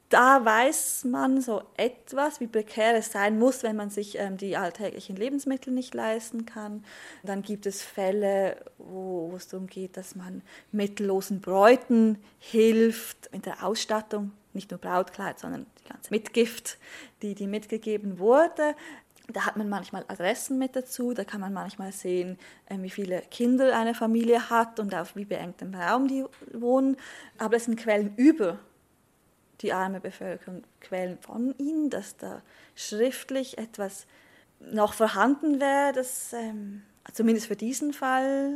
Da 0.10 0.46
weiß 0.46 1.06
man 1.06 1.42
so 1.42 1.64
etwas, 1.76 2.40
wie 2.40 2.46
prekär 2.46 2.96
es 2.96 3.12
sein 3.12 3.40
muss, 3.40 3.64
wenn 3.64 3.76
man 3.76 3.90
sich 3.90 4.20
ähm, 4.20 4.38
die 4.38 4.56
alltäglichen 4.58 5.16
Lebensmittel 5.16 5.74
nicht 5.74 5.96
leisten 5.96 6.46
kann. 6.46 6.86
Dann 7.24 7.42
gibt 7.42 7.66
es 7.66 7.82
Fälle, 7.82 8.58
wo, 8.78 9.34
es 9.36 9.48
darum 9.48 9.66
geht, 9.66 9.98
dass 9.98 10.16
man 10.16 10.44
mittellosen 10.72 11.42
Bräuten 11.42 12.20
hilft 12.38 13.34
mit 13.34 13.48
der 13.48 13.66
Ausstattung 13.66 14.34
nicht 14.54 14.70
nur 14.70 14.80
Brautkleid, 14.80 15.40
sondern 15.40 15.66
die 15.84 15.90
ganze 15.90 16.12
Mitgift, 16.12 16.78
die, 17.22 17.34
die 17.34 17.48
mitgegeben 17.48 18.20
wurde. 18.20 18.76
Da 19.28 19.45
hat 19.45 19.55
man 19.55 19.69
manchmal 19.69 20.03
Adressen 20.09 20.59
mit 20.59 20.76
dazu, 20.76 21.13
da 21.13 21.24
kann 21.24 21.39
man 21.39 21.53
manchmal 21.53 21.93
sehen, 21.93 22.38
äh, 22.65 22.78
wie 22.80 22.89
viele 22.89 23.21
Kinder 23.32 23.78
eine 23.78 23.95
Familie 23.95 24.49
hat 24.49 24.80
und 24.80 24.93
auf 24.93 25.15
wie 25.15 25.26
beengtem 25.26 25.74
Raum 25.74 26.07
die 26.07 26.26
wohnen. 26.51 26.97
Aber 27.38 27.55
es 27.55 27.65
sind 27.65 27.80
Quellen 27.80 28.13
über 28.17 28.59
die 29.61 29.71
arme 29.71 30.01
Bevölkerung, 30.01 30.63
Quellen 30.82 31.17
von 31.19 31.55
ihnen, 31.57 31.89
dass 31.89 32.17
da 32.17 32.41
schriftlich 32.76 33.57
etwas 33.57 34.07
noch 34.59 34.93
vorhanden 34.93 35.61
wäre, 35.61 35.93
das 35.93 36.34
ähm, 36.34 36.84
zumindest 37.11 37.47
für 37.47 37.55
diesen 37.55 37.93
Fall 37.93 38.51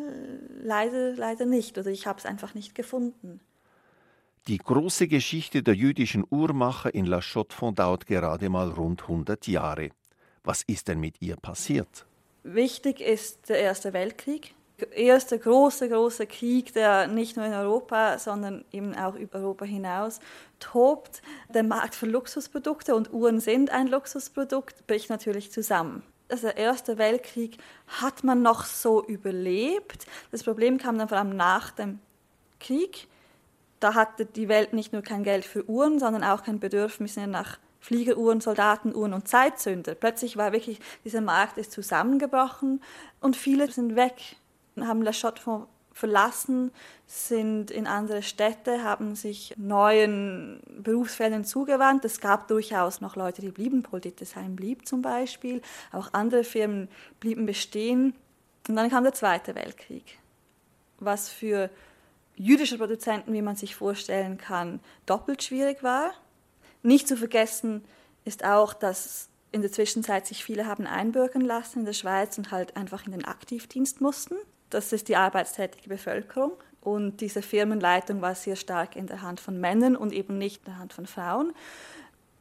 leider, 0.61 1.13
leider 1.13 1.45
nicht 1.45 1.78
oder 1.78 1.89
ich 1.89 2.07
habe 2.07 2.20
es 2.20 2.26
einfach 2.26 2.53
nicht 2.53 2.76
gefunden. 2.76 3.39
Die 4.47 4.57
große 4.57 5.07
Geschichte 5.07 5.61
der 5.61 5.76
jüdischen 5.76 6.26
Uhrmacher 6.30 6.93
in 6.93 7.05
La 7.05 7.22
Chaux-de-Fonds 7.22 7.76
dauert 7.76 8.05
gerade 8.05 8.49
mal 8.49 8.70
rund 8.70 9.01
100 9.01 9.45
Jahre. 9.47 9.89
Was 10.48 10.64
ist 10.64 10.88
denn 10.88 11.02
mit 11.02 11.22
ihr 11.22 11.36
passiert? 11.36 12.06
Wichtig 12.43 13.02
ist 13.02 13.50
der 13.50 13.60
Erste 13.60 13.91
Weltkrieg. 13.91 14.54
Der 14.80 14.95
erste 14.95 15.38
große, 15.38 15.89
große 15.89 16.26
Krieg, 16.26 16.72
der 16.72 17.08
nicht 17.08 17.36
nur 17.36 17.45
in 17.45 17.54
Europa, 17.54 18.18
sondern 18.18 18.64
eben 18.72 18.95
auch 18.95 19.16
über 19.16 19.39
Europa 19.39 19.66
hinaus 19.66 20.22
tobt. 20.60 21.22
Der 21.54 21.64
Markt 21.64 21.95
für 21.95 22.06
Luxusprodukte 22.06 22.95
und 22.95 23.12
Uhren 23.12 23.41
sind 23.41 23.72
ein 23.72 23.88
Luxusprodukt, 23.88 24.88
bricht 24.88 25.10
natürlich 25.10 25.52
zusammen 25.52 26.02
also 26.30 26.48
der 26.48 26.58
Erste 26.58 26.98
Weltkrieg 26.98 27.58
hat 27.88 28.26
man 28.26 28.41
noch 28.41 28.66
so 28.66 29.02
überlebt. 29.02 30.06
Das 30.32 30.43
Problem 30.43 30.78
kam 30.78 30.98
dann 30.98 31.08
vor 31.08 31.18
allem 31.18 31.38
nach 31.38 31.72
dem 31.72 32.00
Krieg 32.60 33.08
da 33.80 33.93
hatte 33.93 34.26
die 34.26 34.48
Welt 34.48 34.74
nicht 34.74 34.93
nur 34.93 35.02
kein 35.02 35.24
Geld 35.24 35.45
für 35.45 35.70
Uhren, 35.70 36.00
sondern 36.00 36.24
auch 36.24 36.43
kein 36.43 36.60
Bedürfnis 36.60 37.16
nach 37.16 37.60
Fliegeruhren, 37.88 38.42
Soldatenuhren 38.42 39.14
und 39.14 39.30
Zeitzünder. 39.30 39.96
Plötzlich 39.96 40.36
war 40.36 40.52
wirklich, 40.52 40.82
dieser 41.06 41.22
Markt 41.22 41.58
ist 41.58 41.72
zusammengebrochen 41.72 42.82
und 43.22 43.38
viele 43.38 43.72
sind 43.72 43.96
weg, 43.96 44.36
haben 44.78 45.02
La 45.02 45.14
chaux 45.14 45.40
verlassen, 45.94 46.72
sind 47.06 47.72
in 47.72 47.88
andere 47.88 48.24
Städte, 48.24 48.84
haben 48.84 49.16
sich 49.16 49.54
neuen 49.56 50.60
Berufsfeldern 50.68 51.46
zugewandt. 51.46 52.04
Es 52.04 52.20
gab 52.20 52.50
durchaus 52.50 53.00
noch 53.00 53.16
Leute, 53.16 53.42
die 53.42 53.52
blieben, 53.52 53.84
Politisheim 53.84 54.58
blieb 54.58 54.86
zum 54.86 55.02
Beispiel, 55.02 55.62
auch 55.94 56.10
andere 56.12 56.44
Firmen 56.44 56.90
blieben 57.22 57.46
bestehen. 57.46 58.16
Und 58.68 58.76
dann 58.76 58.90
kam 58.90 59.06
der 59.06 59.14
Zweite 59.14 59.56
Weltkrieg, 59.56 60.20
was 61.00 61.30
für 61.30 61.70
jüdische 62.36 62.78
Produzenten, 62.78 63.32
wie 63.32 63.42
man 63.42 63.56
sich 63.56 63.78
vorstellen 63.78 64.38
kann, 64.38 64.82
doppelt 65.06 65.42
schwierig 65.42 65.84
war. 65.84 66.12
Nicht 66.84 67.08
zu 67.08 67.18
vergessen 67.18 67.84
ist 68.26 68.44
auch, 68.44 68.74
dass 68.74 69.30
in 69.52 69.62
der 69.62 69.72
Zwischenzeit 69.72 70.28
sich 70.28 70.44
viele 70.44 70.66
haben 70.66 70.86
einbürgern 70.86 71.42
lassen 71.42 71.80
in 71.80 71.86
der 71.86 71.94
Schweiz 71.94 72.38
und 72.38 72.52
halt 72.52 72.76
einfach 72.76 73.06
in 73.06 73.12
den 73.12 73.26
Aktivdienst 73.26 74.02
mussten. 74.02 74.36
Das 74.70 74.92
ist 74.92 75.08
die 75.08 75.16
arbeitstätige 75.16 75.90
Bevölkerung. 75.90 76.52
Und 76.82 77.22
diese 77.22 77.42
Firmenleitung 77.42 78.22
war 78.22 78.36
sehr 78.36 78.56
stark 78.56 78.96
in 78.96 79.08
der 79.08 79.22
Hand 79.22 79.40
von 79.40 79.60
Männern 79.60 79.96
und 79.96 80.14
eben 80.14 80.38
nicht 80.38 80.60
in 80.60 80.74
der 80.74 80.80
Hand 80.80 80.94
von 80.94 81.06
Frauen. 81.06 81.54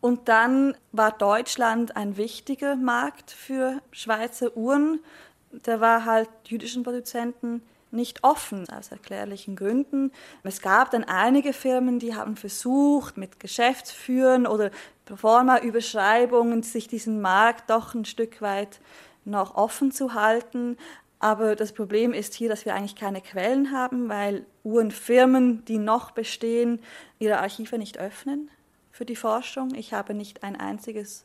Und 0.01 0.29
dann 0.29 0.77
war 0.93 1.11
Deutschland 1.11 1.97
ein 1.97 2.17
wichtiger 2.17 2.77
Markt 2.77 3.31
für 3.31 3.81
Schweizer 3.91 4.57
Uhren. 4.57 5.01
Der 5.51 5.81
war 5.81 6.05
halt 6.05 6.29
jüdischen 6.45 6.83
Produzenten 6.83 7.63
nicht 7.91 8.25
offen, 8.25 8.69
aus 8.69 8.91
erklärlichen 8.91 9.57
Gründen. 9.57 10.13
Es 10.43 10.61
gab 10.61 10.91
dann 10.91 11.05
einige 11.05 11.53
Firmen, 11.53 11.99
die 11.99 12.15
haben 12.15 12.37
versucht, 12.37 13.17
mit 13.17 13.41
Geschäftsführern 13.41 14.47
oder 14.47 14.71
Proforma-Überschreibungen 15.05 16.63
sich 16.63 16.89
diesen 16.89 17.21
Markt 17.21 17.71
doch 17.71 17.95
ein 17.95 18.05
Stück 18.05 18.43
weit 18.43 18.81
noch 19.25 19.55
offen 19.55 19.93
zu 19.93 20.15
halten. 20.15 20.77
Aber 21.19 21.57
das 21.57 21.73
Problem 21.73 22.13
ist 22.13 22.35
hier, 22.35 22.49
dass 22.49 22.65
wir 22.65 22.75
eigentlich 22.75 22.97
keine 22.97 23.21
Quellen 23.21 23.73
haben, 23.73 24.09
weil 24.09 24.45
Uhrenfirmen, 24.65 25.65
die 25.65 25.79
noch 25.79 26.11
bestehen, 26.11 26.81
ihre 27.19 27.39
Archive 27.39 27.79
nicht 27.79 27.99
öffnen 27.99 28.51
für 28.91 29.05
die 29.05 29.17
Forschung. 29.17 29.75
Ich 29.75 29.93
habe 29.93 30.13
nicht 30.15 30.43
ein 30.43 30.57
einziges 30.57 31.25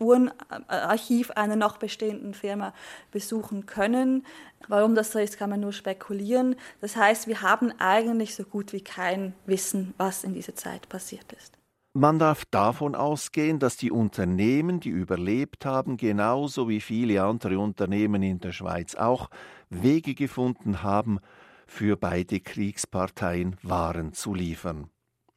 Uhrenarchiv 0.00 1.30
einer 1.32 1.56
noch 1.56 1.76
bestehenden 1.76 2.34
Firma 2.34 2.72
besuchen 3.10 3.66
können. 3.66 4.24
Warum 4.68 4.94
das 4.94 5.12
so 5.12 5.18
ist, 5.18 5.38
kann 5.38 5.50
man 5.50 5.60
nur 5.60 5.72
spekulieren. 5.72 6.56
Das 6.80 6.96
heißt, 6.96 7.26
wir 7.28 7.42
haben 7.42 7.72
eigentlich 7.78 8.34
so 8.34 8.44
gut 8.44 8.72
wie 8.72 8.82
kein 8.82 9.34
Wissen, 9.46 9.94
was 9.98 10.24
in 10.24 10.34
dieser 10.34 10.54
Zeit 10.54 10.88
passiert 10.88 11.32
ist. 11.32 11.60
Man 11.92 12.20
darf 12.20 12.44
davon 12.44 12.94
ausgehen, 12.94 13.58
dass 13.58 13.76
die 13.76 13.90
Unternehmen, 13.90 14.78
die 14.78 14.90
überlebt 14.90 15.66
haben, 15.66 15.96
genauso 15.96 16.68
wie 16.68 16.80
viele 16.80 17.24
andere 17.24 17.58
Unternehmen 17.58 18.22
in 18.22 18.38
der 18.38 18.52
Schweiz 18.52 18.94
auch, 18.94 19.28
Wege 19.70 20.14
gefunden 20.14 20.84
haben, 20.84 21.18
für 21.66 21.96
beide 21.96 22.38
Kriegsparteien 22.38 23.56
Waren 23.62 24.12
zu 24.12 24.34
liefern. 24.34 24.88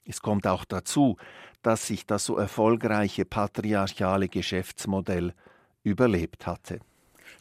Es 0.05 0.21
kommt 0.21 0.47
auch 0.47 0.65
dazu, 0.65 1.17
dass 1.61 1.87
sich 1.87 2.05
das 2.05 2.25
so 2.25 2.37
erfolgreiche 2.37 3.25
patriarchale 3.25 4.27
Geschäftsmodell 4.27 5.33
überlebt 5.83 6.45
hatte. 6.45 6.79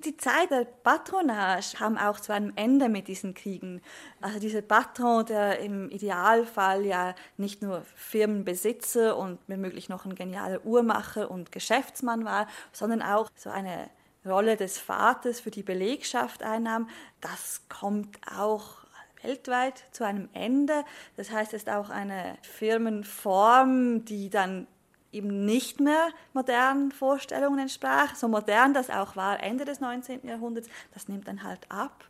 Die 0.05 0.17
Zeit 0.17 0.51
der 0.51 0.65
Patronage 0.65 1.77
kam 1.77 1.97
auch 1.97 2.19
zu 2.19 2.33
einem 2.33 2.53
Ende 2.57 2.89
mit 2.89 3.09
diesen 3.09 3.35
Kriegen. 3.35 3.81
Also 4.21 4.39
dieser 4.41 4.63
Patron, 4.63 5.27
der 5.27 5.61
im 5.61 5.91
Idealfall 5.91 6.85
ja 6.85 7.15
nicht 7.37 7.63
nur 7.63 7.83
Firmenbesitzer 7.95 9.17
und 9.17 9.39
womöglich 9.47 9.89
noch 9.89 10.05
ein 10.05 10.15
genialer 10.15 10.65
Uhrmacher 10.65 11.31
und 11.31 11.53
Geschäftsmann 11.53 12.25
war, 12.25 12.49
sondern 12.73 13.03
auch 13.03 13.29
so 13.37 13.51
eine 13.51 13.91
Rolle 14.25 14.57
des 14.57 14.79
Vaters 14.79 15.41
für 15.41 15.51
die 15.51 15.63
Belegschaft 15.63 16.43
einnahm, 16.43 16.89
das 17.21 17.63
kommt 17.69 18.19
auch 18.37 18.82
weltweit 19.23 19.85
zu 19.93 20.05
einem 20.05 20.29
Ende. 20.33 20.85
Das 21.17 21.31
heißt, 21.31 21.55
es 21.55 21.63
ist 21.63 21.69
auch 21.69 21.91
eine 21.91 22.37
Firmenform, 22.43 24.05
die 24.05 24.31
dann 24.31 24.67
eben 25.13 25.45
nicht 25.45 25.81
mehr 25.81 26.09
modernen 26.33 26.91
Vorstellungen 26.91 27.59
entsprach. 27.59 28.15
So 28.15 28.29
modern 28.29 28.75
das 28.75 28.91
auch 28.91 29.17
war 29.17 29.43
Ende 29.43 29.65
des 29.65 29.81
19. 29.81 30.27
Jahrhunderts, 30.27 30.69
das 30.95 31.09
nimmt 31.09 31.29
dann 31.29 31.43
halt 31.43 31.71
ab 31.71 32.05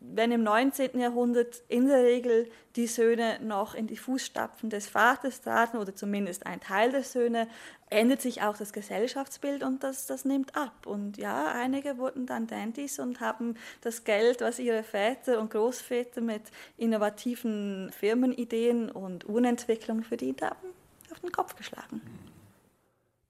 wenn 0.00 0.30
im 0.30 0.44
19. 0.44 0.98
Jahrhundert 1.00 1.62
in 1.68 1.88
der 1.88 2.04
Regel 2.04 2.48
die 2.76 2.86
Söhne 2.86 3.40
noch 3.42 3.74
in 3.74 3.88
die 3.88 3.96
Fußstapfen 3.96 4.70
des 4.70 4.88
Vaters 4.88 5.40
traten 5.40 5.78
oder 5.78 5.94
zumindest 5.94 6.46
ein 6.46 6.60
Teil 6.60 6.92
der 6.92 7.02
Söhne, 7.02 7.48
ändert 7.90 8.22
sich 8.22 8.42
auch 8.42 8.56
das 8.56 8.72
Gesellschaftsbild 8.72 9.64
und 9.64 9.82
das, 9.82 10.06
das 10.06 10.24
nimmt 10.24 10.54
ab. 10.54 10.86
Und 10.86 11.18
ja, 11.18 11.46
einige 11.52 11.98
wurden 11.98 12.26
dann 12.26 12.46
Dandys 12.46 13.00
und 13.00 13.20
haben 13.20 13.56
das 13.80 14.04
Geld, 14.04 14.40
was 14.40 14.60
ihre 14.60 14.84
Väter 14.84 15.40
und 15.40 15.50
Großväter 15.50 16.20
mit 16.20 16.42
innovativen 16.76 17.90
Firmenideen 17.90 18.90
und 18.90 19.24
Unentwicklung 19.24 20.04
verdient 20.04 20.42
haben, 20.42 20.68
auf 21.10 21.18
den 21.20 21.32
Kopf 21.32 21.56
geschlagen. 21.56 22.00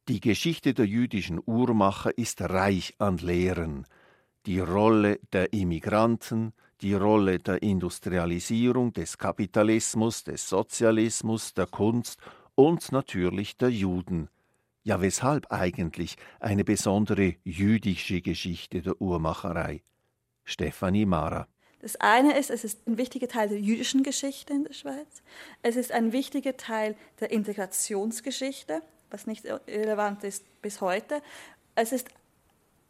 Die 0.09 0.21
Geschichte 0.21 0.75
der 0.75 0.87
jüdischen 0.87 1.41
Uhrmacher 1.45 2.17
ist 2.17 2.41
reich 2.43 2.95
an 2.99 3.19
Lehren 3.19 3.87
die 4.49 4.61
Rolle 4.61 5.21
der 5.35 5.53
Immigranten, 5.53 6.55
die 6.81 6.95
Rolle 6.95 7.39
der 7.39 7.63
Industrialisierung, 7.63 8.95
des 8.95 9.19
Kapitalismus, 9.19 10.25
des 10.25 10.49
Sozialismus, 10.49 11.53
der 11.53 11.67
Kunst 11.67 12.19
und 12.55 12.91
natürlich 12.91 13.59
der 13.59 13.69
Juden. 13.69 14.31
Ja, 14.85 15.03
weshalb 15.03 15.53
eigentlich 15.53 16.17
eine 16.41 16.65
besondere 16.65 17.35
jüdische 17.45 18.23
Geschichte 18.23 18.81
der 18.81 18.99
Uhrmacherei? 19.03 19.83
Stefanie 20.45 21.05
Mara. 21.05 21.47
Das 21.81 21.97
eine 21.97 22.39
ist, 22.39 22.49
es 22.49 22.65
ist 22.65 22.89
ein 22.89 22.97
wichtiger 22.97 23.29
Teil 23.29 23.51
der 23.51 23.61
jüdischen 23.61 24.03
Geschichte 24.03 24.55
in 24.55 24.65
der 24.65 24.73
Schweiz. 24.73 25.23
Es 25.61 25.77
ist 25.77 25.93
ein 25.93 26.13
wichtiger 26.13 26.57
Teil 26.57 26.97
der 27.21 27.31
Integrationsgeschichte, 27.33 28.81
was 29.11 29.27
nicht 29.27 29.45
irrelevant 29.45 30.25
ist 30.25 30.47
bis 30.63 30.81
heute. 30.81 31.21
Es 31.75 31.93
ist 31.93 32.09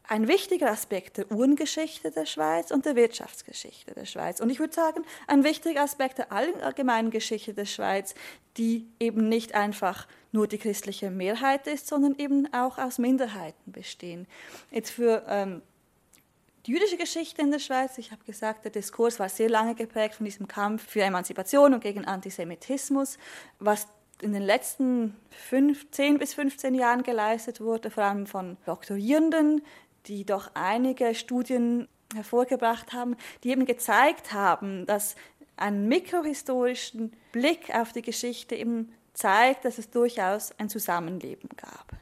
ein 0.09 0.27
wichtiger 0.27 0.71
Aspekt 0.71 1.19
der 1.19 1.31
Uhrengeschichte 1.31 2.11
der 2.11 2.25
Schweiz 2.25 2.71
und 2.71 2.87
der 2.87 2.97
Wirtschaftsgeschichte 2.97 3.95
der 3.95 4.07
Schweiz. 4.07 4.41
Und 4.41 4.49
ich 4.49 4.59
würde 4.59 4.75
sagen, 4.75 5.05
ein 5.27 5.45
wichtiger 5.45 5.83
Aspekt 5.83 6.19
der 6.19 6.33
allgemeinen 6.33 7.11
Geschichte 7.11 7.53
der 7.53 7.67
Schweiz, 7.67 8.15
die 8.57 8.89
eben 8.99 9.29
nicht 9.29 9.55
einfach 9.55 10.09
nur 10.33 10.49
die 10.49 10.57
christliche 10.57 11.11
Mehrheit 11.11 11.67
ist, 11.67 11.87
sondern 11.87 12.15
eben 12.17 12.53
auch 12.55 12.79
aus 12.79 12.99
Minderheiten 12.99 13.71
bestehen. 13.71 14.27
Jetzt 14.71 14.91
für 14.91 15.25
ähm, 15.29 15.61
die 16.65 16.73
jüdische 16.73 16.97
Geschichte 16.97 17.43
in 17.43 17.51
der 17.51 17.59
Schweiz, 17.59 17.99
ich 17.99 18.11
habe 18.11 18.25
gesagt, 18.25 18.65
der 18.65 18.71
Diskurs 18.71 19.21
war 19.21 19.29
sehr 19.29 19.51
lange 19.51 19.75
geprägt 19.75 20.15
von 20.15 20.25
diesem 20.25 20.49
Kampf 20.49 20.89
für 20.89 21.03
Emanzipation 21.03 21.75
und 21.75 21.81
gegen 21.81 22.07
Antisemitismus, 22.07 23.19
was 23.59 23.87
in 24.21 24.33
den 24.33 24.43
letzten 24.43 25.17
fünf, 25.31 25.91
10 25.91 26.19
bis 26.19 26.35
15 26.35 26.75
Jahren 26.75 27.03
geleistet 27.03 27.61
wurde, 27.61 27.91
vor 27.91 28.05
allem 28.05 28.27
von 28.27 28.57
Doktorierenden, 28.67 29.63
die 30.09 30.25
doch 30.25 30.51
einige 30.55 31.15
Studien 31.15 31.89
hervorgebracht 32.15 32.93
haben, 32.93 33.17
die 33.45 33.51
eben 33.51 33.67
gezeigt 33.67 34.33
haben, 34.33 34.87
dass 34.87 35.15
einen 35.57 35.89
mikrohistorischen 35.89 37.13
Blick 37.33 37.75
auf 37.75 37.93
die 37.93 38.03
Geschichte 38.03 38.55
eben 38.55 38.93
zeigt, 39.13 39.65
dass 39.65 39.79
es 39.79 39.91
durchaus 39.91 40.53
ein 40.59 40.69
Zusammenleben 40.69 41.51
gab. 41.57 41.93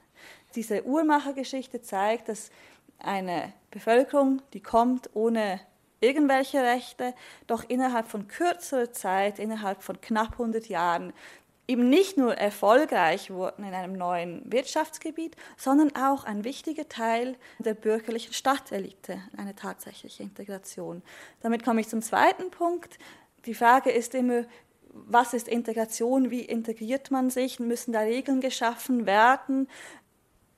Diese 0.55 0.85
Uhrmachergeschichte 0.85 1.83
zeigt, 1.83 2.29
dass 2.29 2.51
eine 2.99 3.53
Bevölkerung, 3.71 4.43
die 4.53 4.61
kommt 4.61 5.11
ohne 5.15 5.61
irgendwelche 6.01 6.63
Rechte, 6.63 7.15
doch 7.47 7.65
innerhalb 7.69 8.07
von 8.07 8.29
kürzerer 8.29 8.93
Zeit, 8.93 9.39
innerhalb 9.39 9.83
von 9.83 10.01
knapp 10.01 10.33
100 10.33 10.69
Jahren, 10.69 11.13
eben 11.69 11.89
nicht 11.89 12.17
nur 12.17 12.35
erfolgreich 12.35 13.31
wurden 13.31 13.65
in 13.65 13.75
einem 13.75 13.95
neuen 13.95 14.43
Wirtschaftsgebiet, 14.51 15.37
sondern 15.57 15.95
auch 15.97 16.25
ein 16.25 16.45
wichtiger 16.45 16.89
Teil 16.89 17.37
der 17.59 17.75
bürgerlichen 17.75 18.33
Stadtelite, 18.33 19.21
eine 19.37 19.55
tatsächliche 19.55 20.23
Integration. 20.23 21.03
Damit 21.41 21.65
komme 21.65 21.81
ich 21.81 21.89
zum 21.89 22.03
zweiten 22.03 22.51
Punkt. 22.51 22.99
Die 23.47 23.55
Frage 23.55 23.91
ist 23.91 24.15
immer, 24.15 24.45
was 24.93 25.35
ist 25.35 25.49
Integration, 25.49 26.31
wie 26.31 26.43
integriert 26.43 27.11
man 27.11 27.31
sich, 27.31 27.61
müssen 27.61 27.93
da 27.93 28.01
Regeln 28.01 28.41
geschaffen 28.41 29.07
werden, 29.07 29.69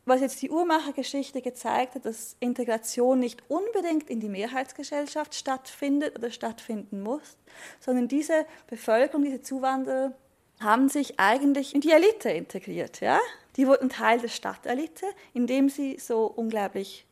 was 0.04 0.20
jetzt 0.20 0.40
die 0.40 0.50
Uhrmachergeschichte 0.50 1.42
gezeigt 1.42 1.94
hat, 1.94 2.06
dass 2.06 2.36
Integration 2.40 3.18
nicht 3.18 3.42
unbedingt 3.48 4.08
in 4.08 4.20
die 4.20 4.28
Mehrheitsgesellschaft 4.28 5.34
stattfindet 5.34 6.16
oder 6.18 6.30
stattfinden 6.30 7.02
muss, 7.02 7.36
sondern 7.80 8.08
diese 8.08 8.46
Bevölkerung, 8.68 9.22
diese 9.24 9.42
Zuwanderer 9.42 10.14
haben 10.60 10.88
sich 10.88 11.18
eigentlich 11.18 11.74
in 11.74 11.80
die 11.80 11.90
Elite 11.92 12.30
integriert. 12.30 13.00
Ja? 13.00 13.20
Die 13.56 13.66
wurden 13.66 13.88
Teil 13.88 14.20
der 14.20 14.28
Stadtelite, 14.28 15.06
indem 15.34 15.68
sie 15.68 15.98
so 15.98 16.26
unglaublich 16.26 17.06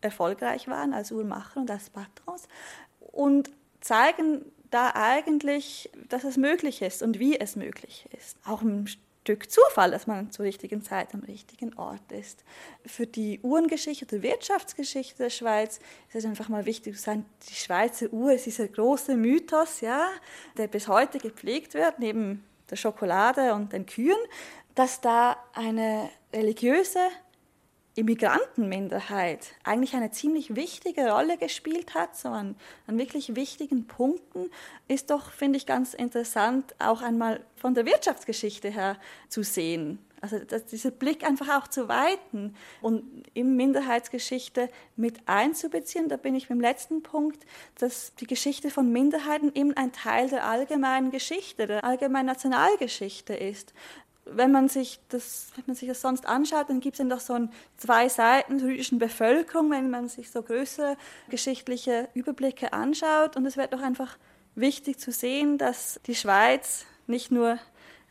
erfolgreich 0.00 0.68
waren 0.68 0.94
als 0.94 1.12
Uhrmacher 1.12 1.60
und 1.60 1.70
als 1.70 1.90
Patrons 1.90 2.48
und 3.12 3.50
zeigen 3.80 4.44
da 4.70 4.92
eigentlich, 4.94 5.90
dass 6.08 6.24
es 6.24 6.36
möglich 6.36 6.80
ist 6.82 7.02
und 7.02 7.18
wie 7.18 7.38
es 7.38 7.56
möglich 7.56 8.08
ist. 8.16 8.36
Auch 8.46 8.62
im 8.62 8.86
Stück 8.86 9.50
Zufall, 9.50 9.90
dass 9.90 10.06
man 10.06 10.30
zur 10.30 10.46
richtigen 10.46 10.82
Zeit 10.82 11.12
am 11.12 11.20
richtigen 11.20 11.74
Ort 11.74 12.12
ist. 12.12 12.44
Für 12.86 13.06
die 13.06 13.40
Uhrengeschichte 13.42 14.06
oder 14.06 14.22
Wirtschaftsgeschichte 14.22 15.24
der 15.24 15.30
Schweiz 15.30 15.80
ist 16.08 16.14
es 16.14 16.24
einfach 16.24 16.48
mal 16.48 16.66
wichtig 16.66 16.96
zu 16.96 17.02
sagen, 17.02 17.26
die 17.48 17.54
Schweizer 17.54 18.12
Uhr 18.12 18.32
ist 18.32 18.46
dieser 18.46 18.68
große 18.68 19.16
Mythos, 19.16 19.80
ja, 19.82 20.08
der 20.56 20.68
bis 20.68 20.88
heute 20.88 21.18
gepflegt 21.18 21.74
wird, 21.74 21.98
neben 21.98 22.44
der 22.70 22.76
Schokolade 22.76 23.54
und 23.54 23.72
den 23.72 23.86
Kühen, 23.86 24.18
dass 24.74 25.00
da 25.00 25.36
eine 25.54 26.08
religiöse 26.32 27.00
Immigrantenminderheit 27.96 29.52
eigentlich 29.64 29.94
eine 29.94 30.10
ziemlich 30.10 30.54
wichtige 30.54 31.10
Rolle 31.10 31.36
gespielt 31.36 31.94
hat, 31.94 32.16
so 32.16 32.28
an, 32.28 32.54
an 32.86 32.98
wirklich 32.98 33.34
wichtigen 33.34 33.86
Punkten, 33.86 34.50
ist 34.88 35.10
doch, 35.10 35.32
finde 35.32 35.58
ich, 35.58 35.66
ganz 35.66 35.92
interessant, 35.94 36.74
auch 36.78 37.02
einmal 37.02 37.40
von 37.56 37.74
der 37.74 37.86
Wirtschaftsgeschichte 37.86 38.70
her 38.70 38.96
zu 39.28 39.42
sehen. 39.42 39.98
Also 40.20 40.38
dass 40.38 40.66
dieser 40.66 40.90
Blick 40.90 41.24
einfach 41.24 41.48
auch 41.58 41.68
zu 41.68 41.88
weiten 41.88 42.54
und 42.82 43.24
in 43.34 43.56
Minderheitsgeschichte 43.56 44.68
mit 44.96 45.20
einzubeziehen. 45.26 46.08
Da 46.08 46.16
bin 46.16 46.34
ich 46.34 46.48
beim 46.48 46.60
letzten 46.60 47.02
Punkt, 47.02 47.44
dass 47.78 48.14
die 48.16 48.26
Geschichte 48.26 48.70
von 48.70 48.90
Minderheiten 48.92 49.52
eben 49.54 49.74
ein 49.76 49.92
Teil 49.92 50.28
der 50.28 50.44
allgemeinen 50.46 51.10
Geschichte, 51.10 51.66
der 51.66 51.84
allgemeinen 51.84 52.26
Nationalgeschichte 52.26 53.34
ist 53.34 53.72
wenn 54.32 54.52
man 54.52 54.68
sich 54.68 55.00
das, 55.08 55.50
wenn 55.56 55.64
man 55.66 55.76
sich 55.76 55.88
das 55.88 56.00
sonst 56.00 56.26
anschaut, 56.26 56.68
dann 56.68 56.80
gibt 56.80 56.94
es 56.94 56.98
dann 56.98 57.10
doch 57.10 57.20
so 57.20 57.32
ein, 57.34 57.50
zwei 57.76 58.08
Seiten 58.08 58.58
der 58.58 58.68
jüdischen 58.68 58.98
Bevölkerung, 58.98 59.70
wenn 59.70 59.90
man 59.90 60.08
sich 60.08 60.30
so 60.30 60.42
größere 60.42 60.96
geschichtliche 61.28 62.08
Überblicke 62.14 62.72
anschaut. 62.72 63.36
Und 63.36 63.46
es 63.46 63.56
wird 63.56 63.72
doch 63.72 63.80
einfach 63.80 64.16
wichtig 64.54 64.98
zu 64.98 65.12
sehen, 65.12 65.58
dass 65.58 66.00
die 66.06 66.14
Schweiz 66.14 66.84
nicht 67.06 67.30
nur 67.30 67.58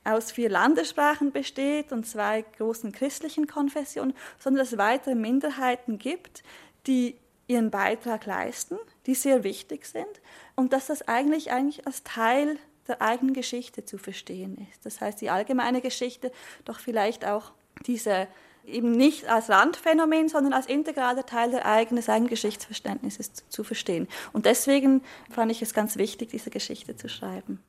aus 0.04 0.32
vier 0.32 0.50
Landessprachen 0.50 1.32
besteht 1.32 1.92
und 1.92 2.06
zwei 2.06 2.44
großen 2.58 2.92
christlichen 2.92 3.48
Konfessionen, 3.48 4.14
sondern 4.38 4.60
dass 4.64 4.74
es 4.74 4.78
weitere 4.78 5.16
Minderheiten 5.16 5.98
gibt, 6.00 6.44
die 6.88 7.16
ihren 7.48 7.72
Beitrag 7.72 8.26
leisten, 8.26 8.78
die 9.06 9.16
sehr 9.16 9.44
wichtig 9.44 9.86
sind 9.86 10.22
und 10.56 10.72
dass 10.72 10.88
das 10.88 11.08
eigentlich, 11.08 11.52
eigentlich 11.52 11.86
als 11.88 12.04
Teil 12.04 12.58
der 12.88 13.02
eigenen 13.02 13.34
Geschichte 13.34 13.86
zu 13.86 13.98
verstehen 13.98 14.68
ist. 14.72 14.86
Das 14.86 15.02
heißt, 15.02 15.22
die 15.22 15.30
allgemeine 15.30 15.82
Geschichte 15.82 16.32
doch 16.66 16.80
vielleicht 16.80 17.26
auch 17.26 17.52
diese 17.86 18.28
eben 18.66 18.92
nicht 18.92 19.28
als 19.28 19.50
Randphänomen, 19.50 20.30
sondern 20.30 20.54
als 20.54 20.68
integraler 20.68 21.26
Teil 21.26 21.52
der 21.52 21.66
eigenen, 21.66 22.28
Geschichtsverständnisses 22.28 23.32
zu 23.50 23.64
verstehen. 23.64 24.08
Und 24.34 24.46
deswegen 24.46 25.02
fand 25.30 25.52
ich 25.52 25.62
es 25.62 25.74
ganz 25.74 25.98
wichtig, 25.98 26.30
diese 26.30 26.50
Geschichte 26.50 26.96
zu 26.96 27.10
schreiben. 27.10 27.64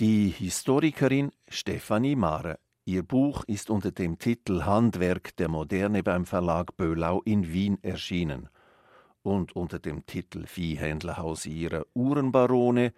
Die 0.00 0.26
Historikerin 0.28 1.30
Stefanie 1.48 2.16
Mare. 2.16 2.58
Ihr 2.84 3.04
Buch 3.04 3.44
ist 3.46 3.70
unter 3.70 3.92
dem 3.92 4.18
Titel 4.18 4.62
Handwerk 4.62 5.36
der 5.36 5.48
Moderne 5.48 6.02
beim 6.02 6.26
Verlag 6.26 6.76
Böhlau 6.76 7.22
in 7.24 7.52
Wien 7.52 7.78
erschienen. 7.80 8.48
Und 9.22 9.54
unter 9.54 9.78
dem 9.78 10.04
Titel 10.04 10.46
Viehhändlerhaus 10.46 11.46
ihrer 11.46 11.86
Uhrenbarone 11.94 12.92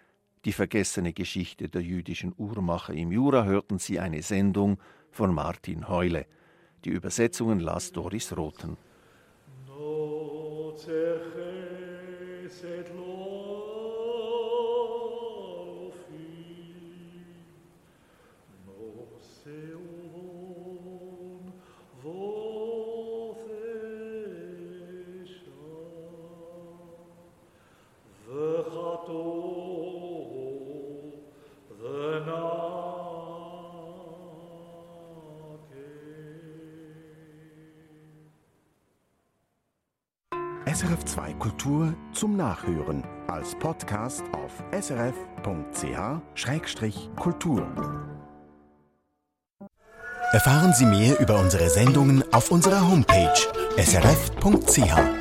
die 0.47 0.53
vergessene 0.53 1.13
Geschichte 1.13 1.69
der 1.69 1.83
jüdischen 1.83 2.33
Uhrmacher 2.35 2.95
im 2.95 3.13
Jura 3.13 3.45
hörten 3.45 3.79
Sie 3.79 4.01
eine 4.01 4.23
Sendung 4.23 4.79
von 5.11 5.35
Martin 5.35 5.91
Heule. 5.91 6.25
Die 6.87 6.91
Übersetzungen 6.91 7.61
las 7.61 7.93
Doris 7.93 8.35
Roten. 8.35 8.79
No 9.67 10.75
SRF 40.77 41.05
2 41.07 41.33
Kultur 41.39 41.95
zum 42.13 42.37
Nachhören 42.37 43.03
als 43.29 43.55
Podcast 43.55 44.23
auf 44.33 44.53
srf.ch-kultur. 44.79 45.23
Erfahren 50.33 50.75
Sie 50.75 50.85
mehr 50.85 51.19
über 51.19 51.41
unsere 51.41 51.71
Sendungen 51.71 52.23
auf 52.31 52.51
unserer 52.51 52.87
Homepage 52.87 53.33
srf.ch. 53.79 55.16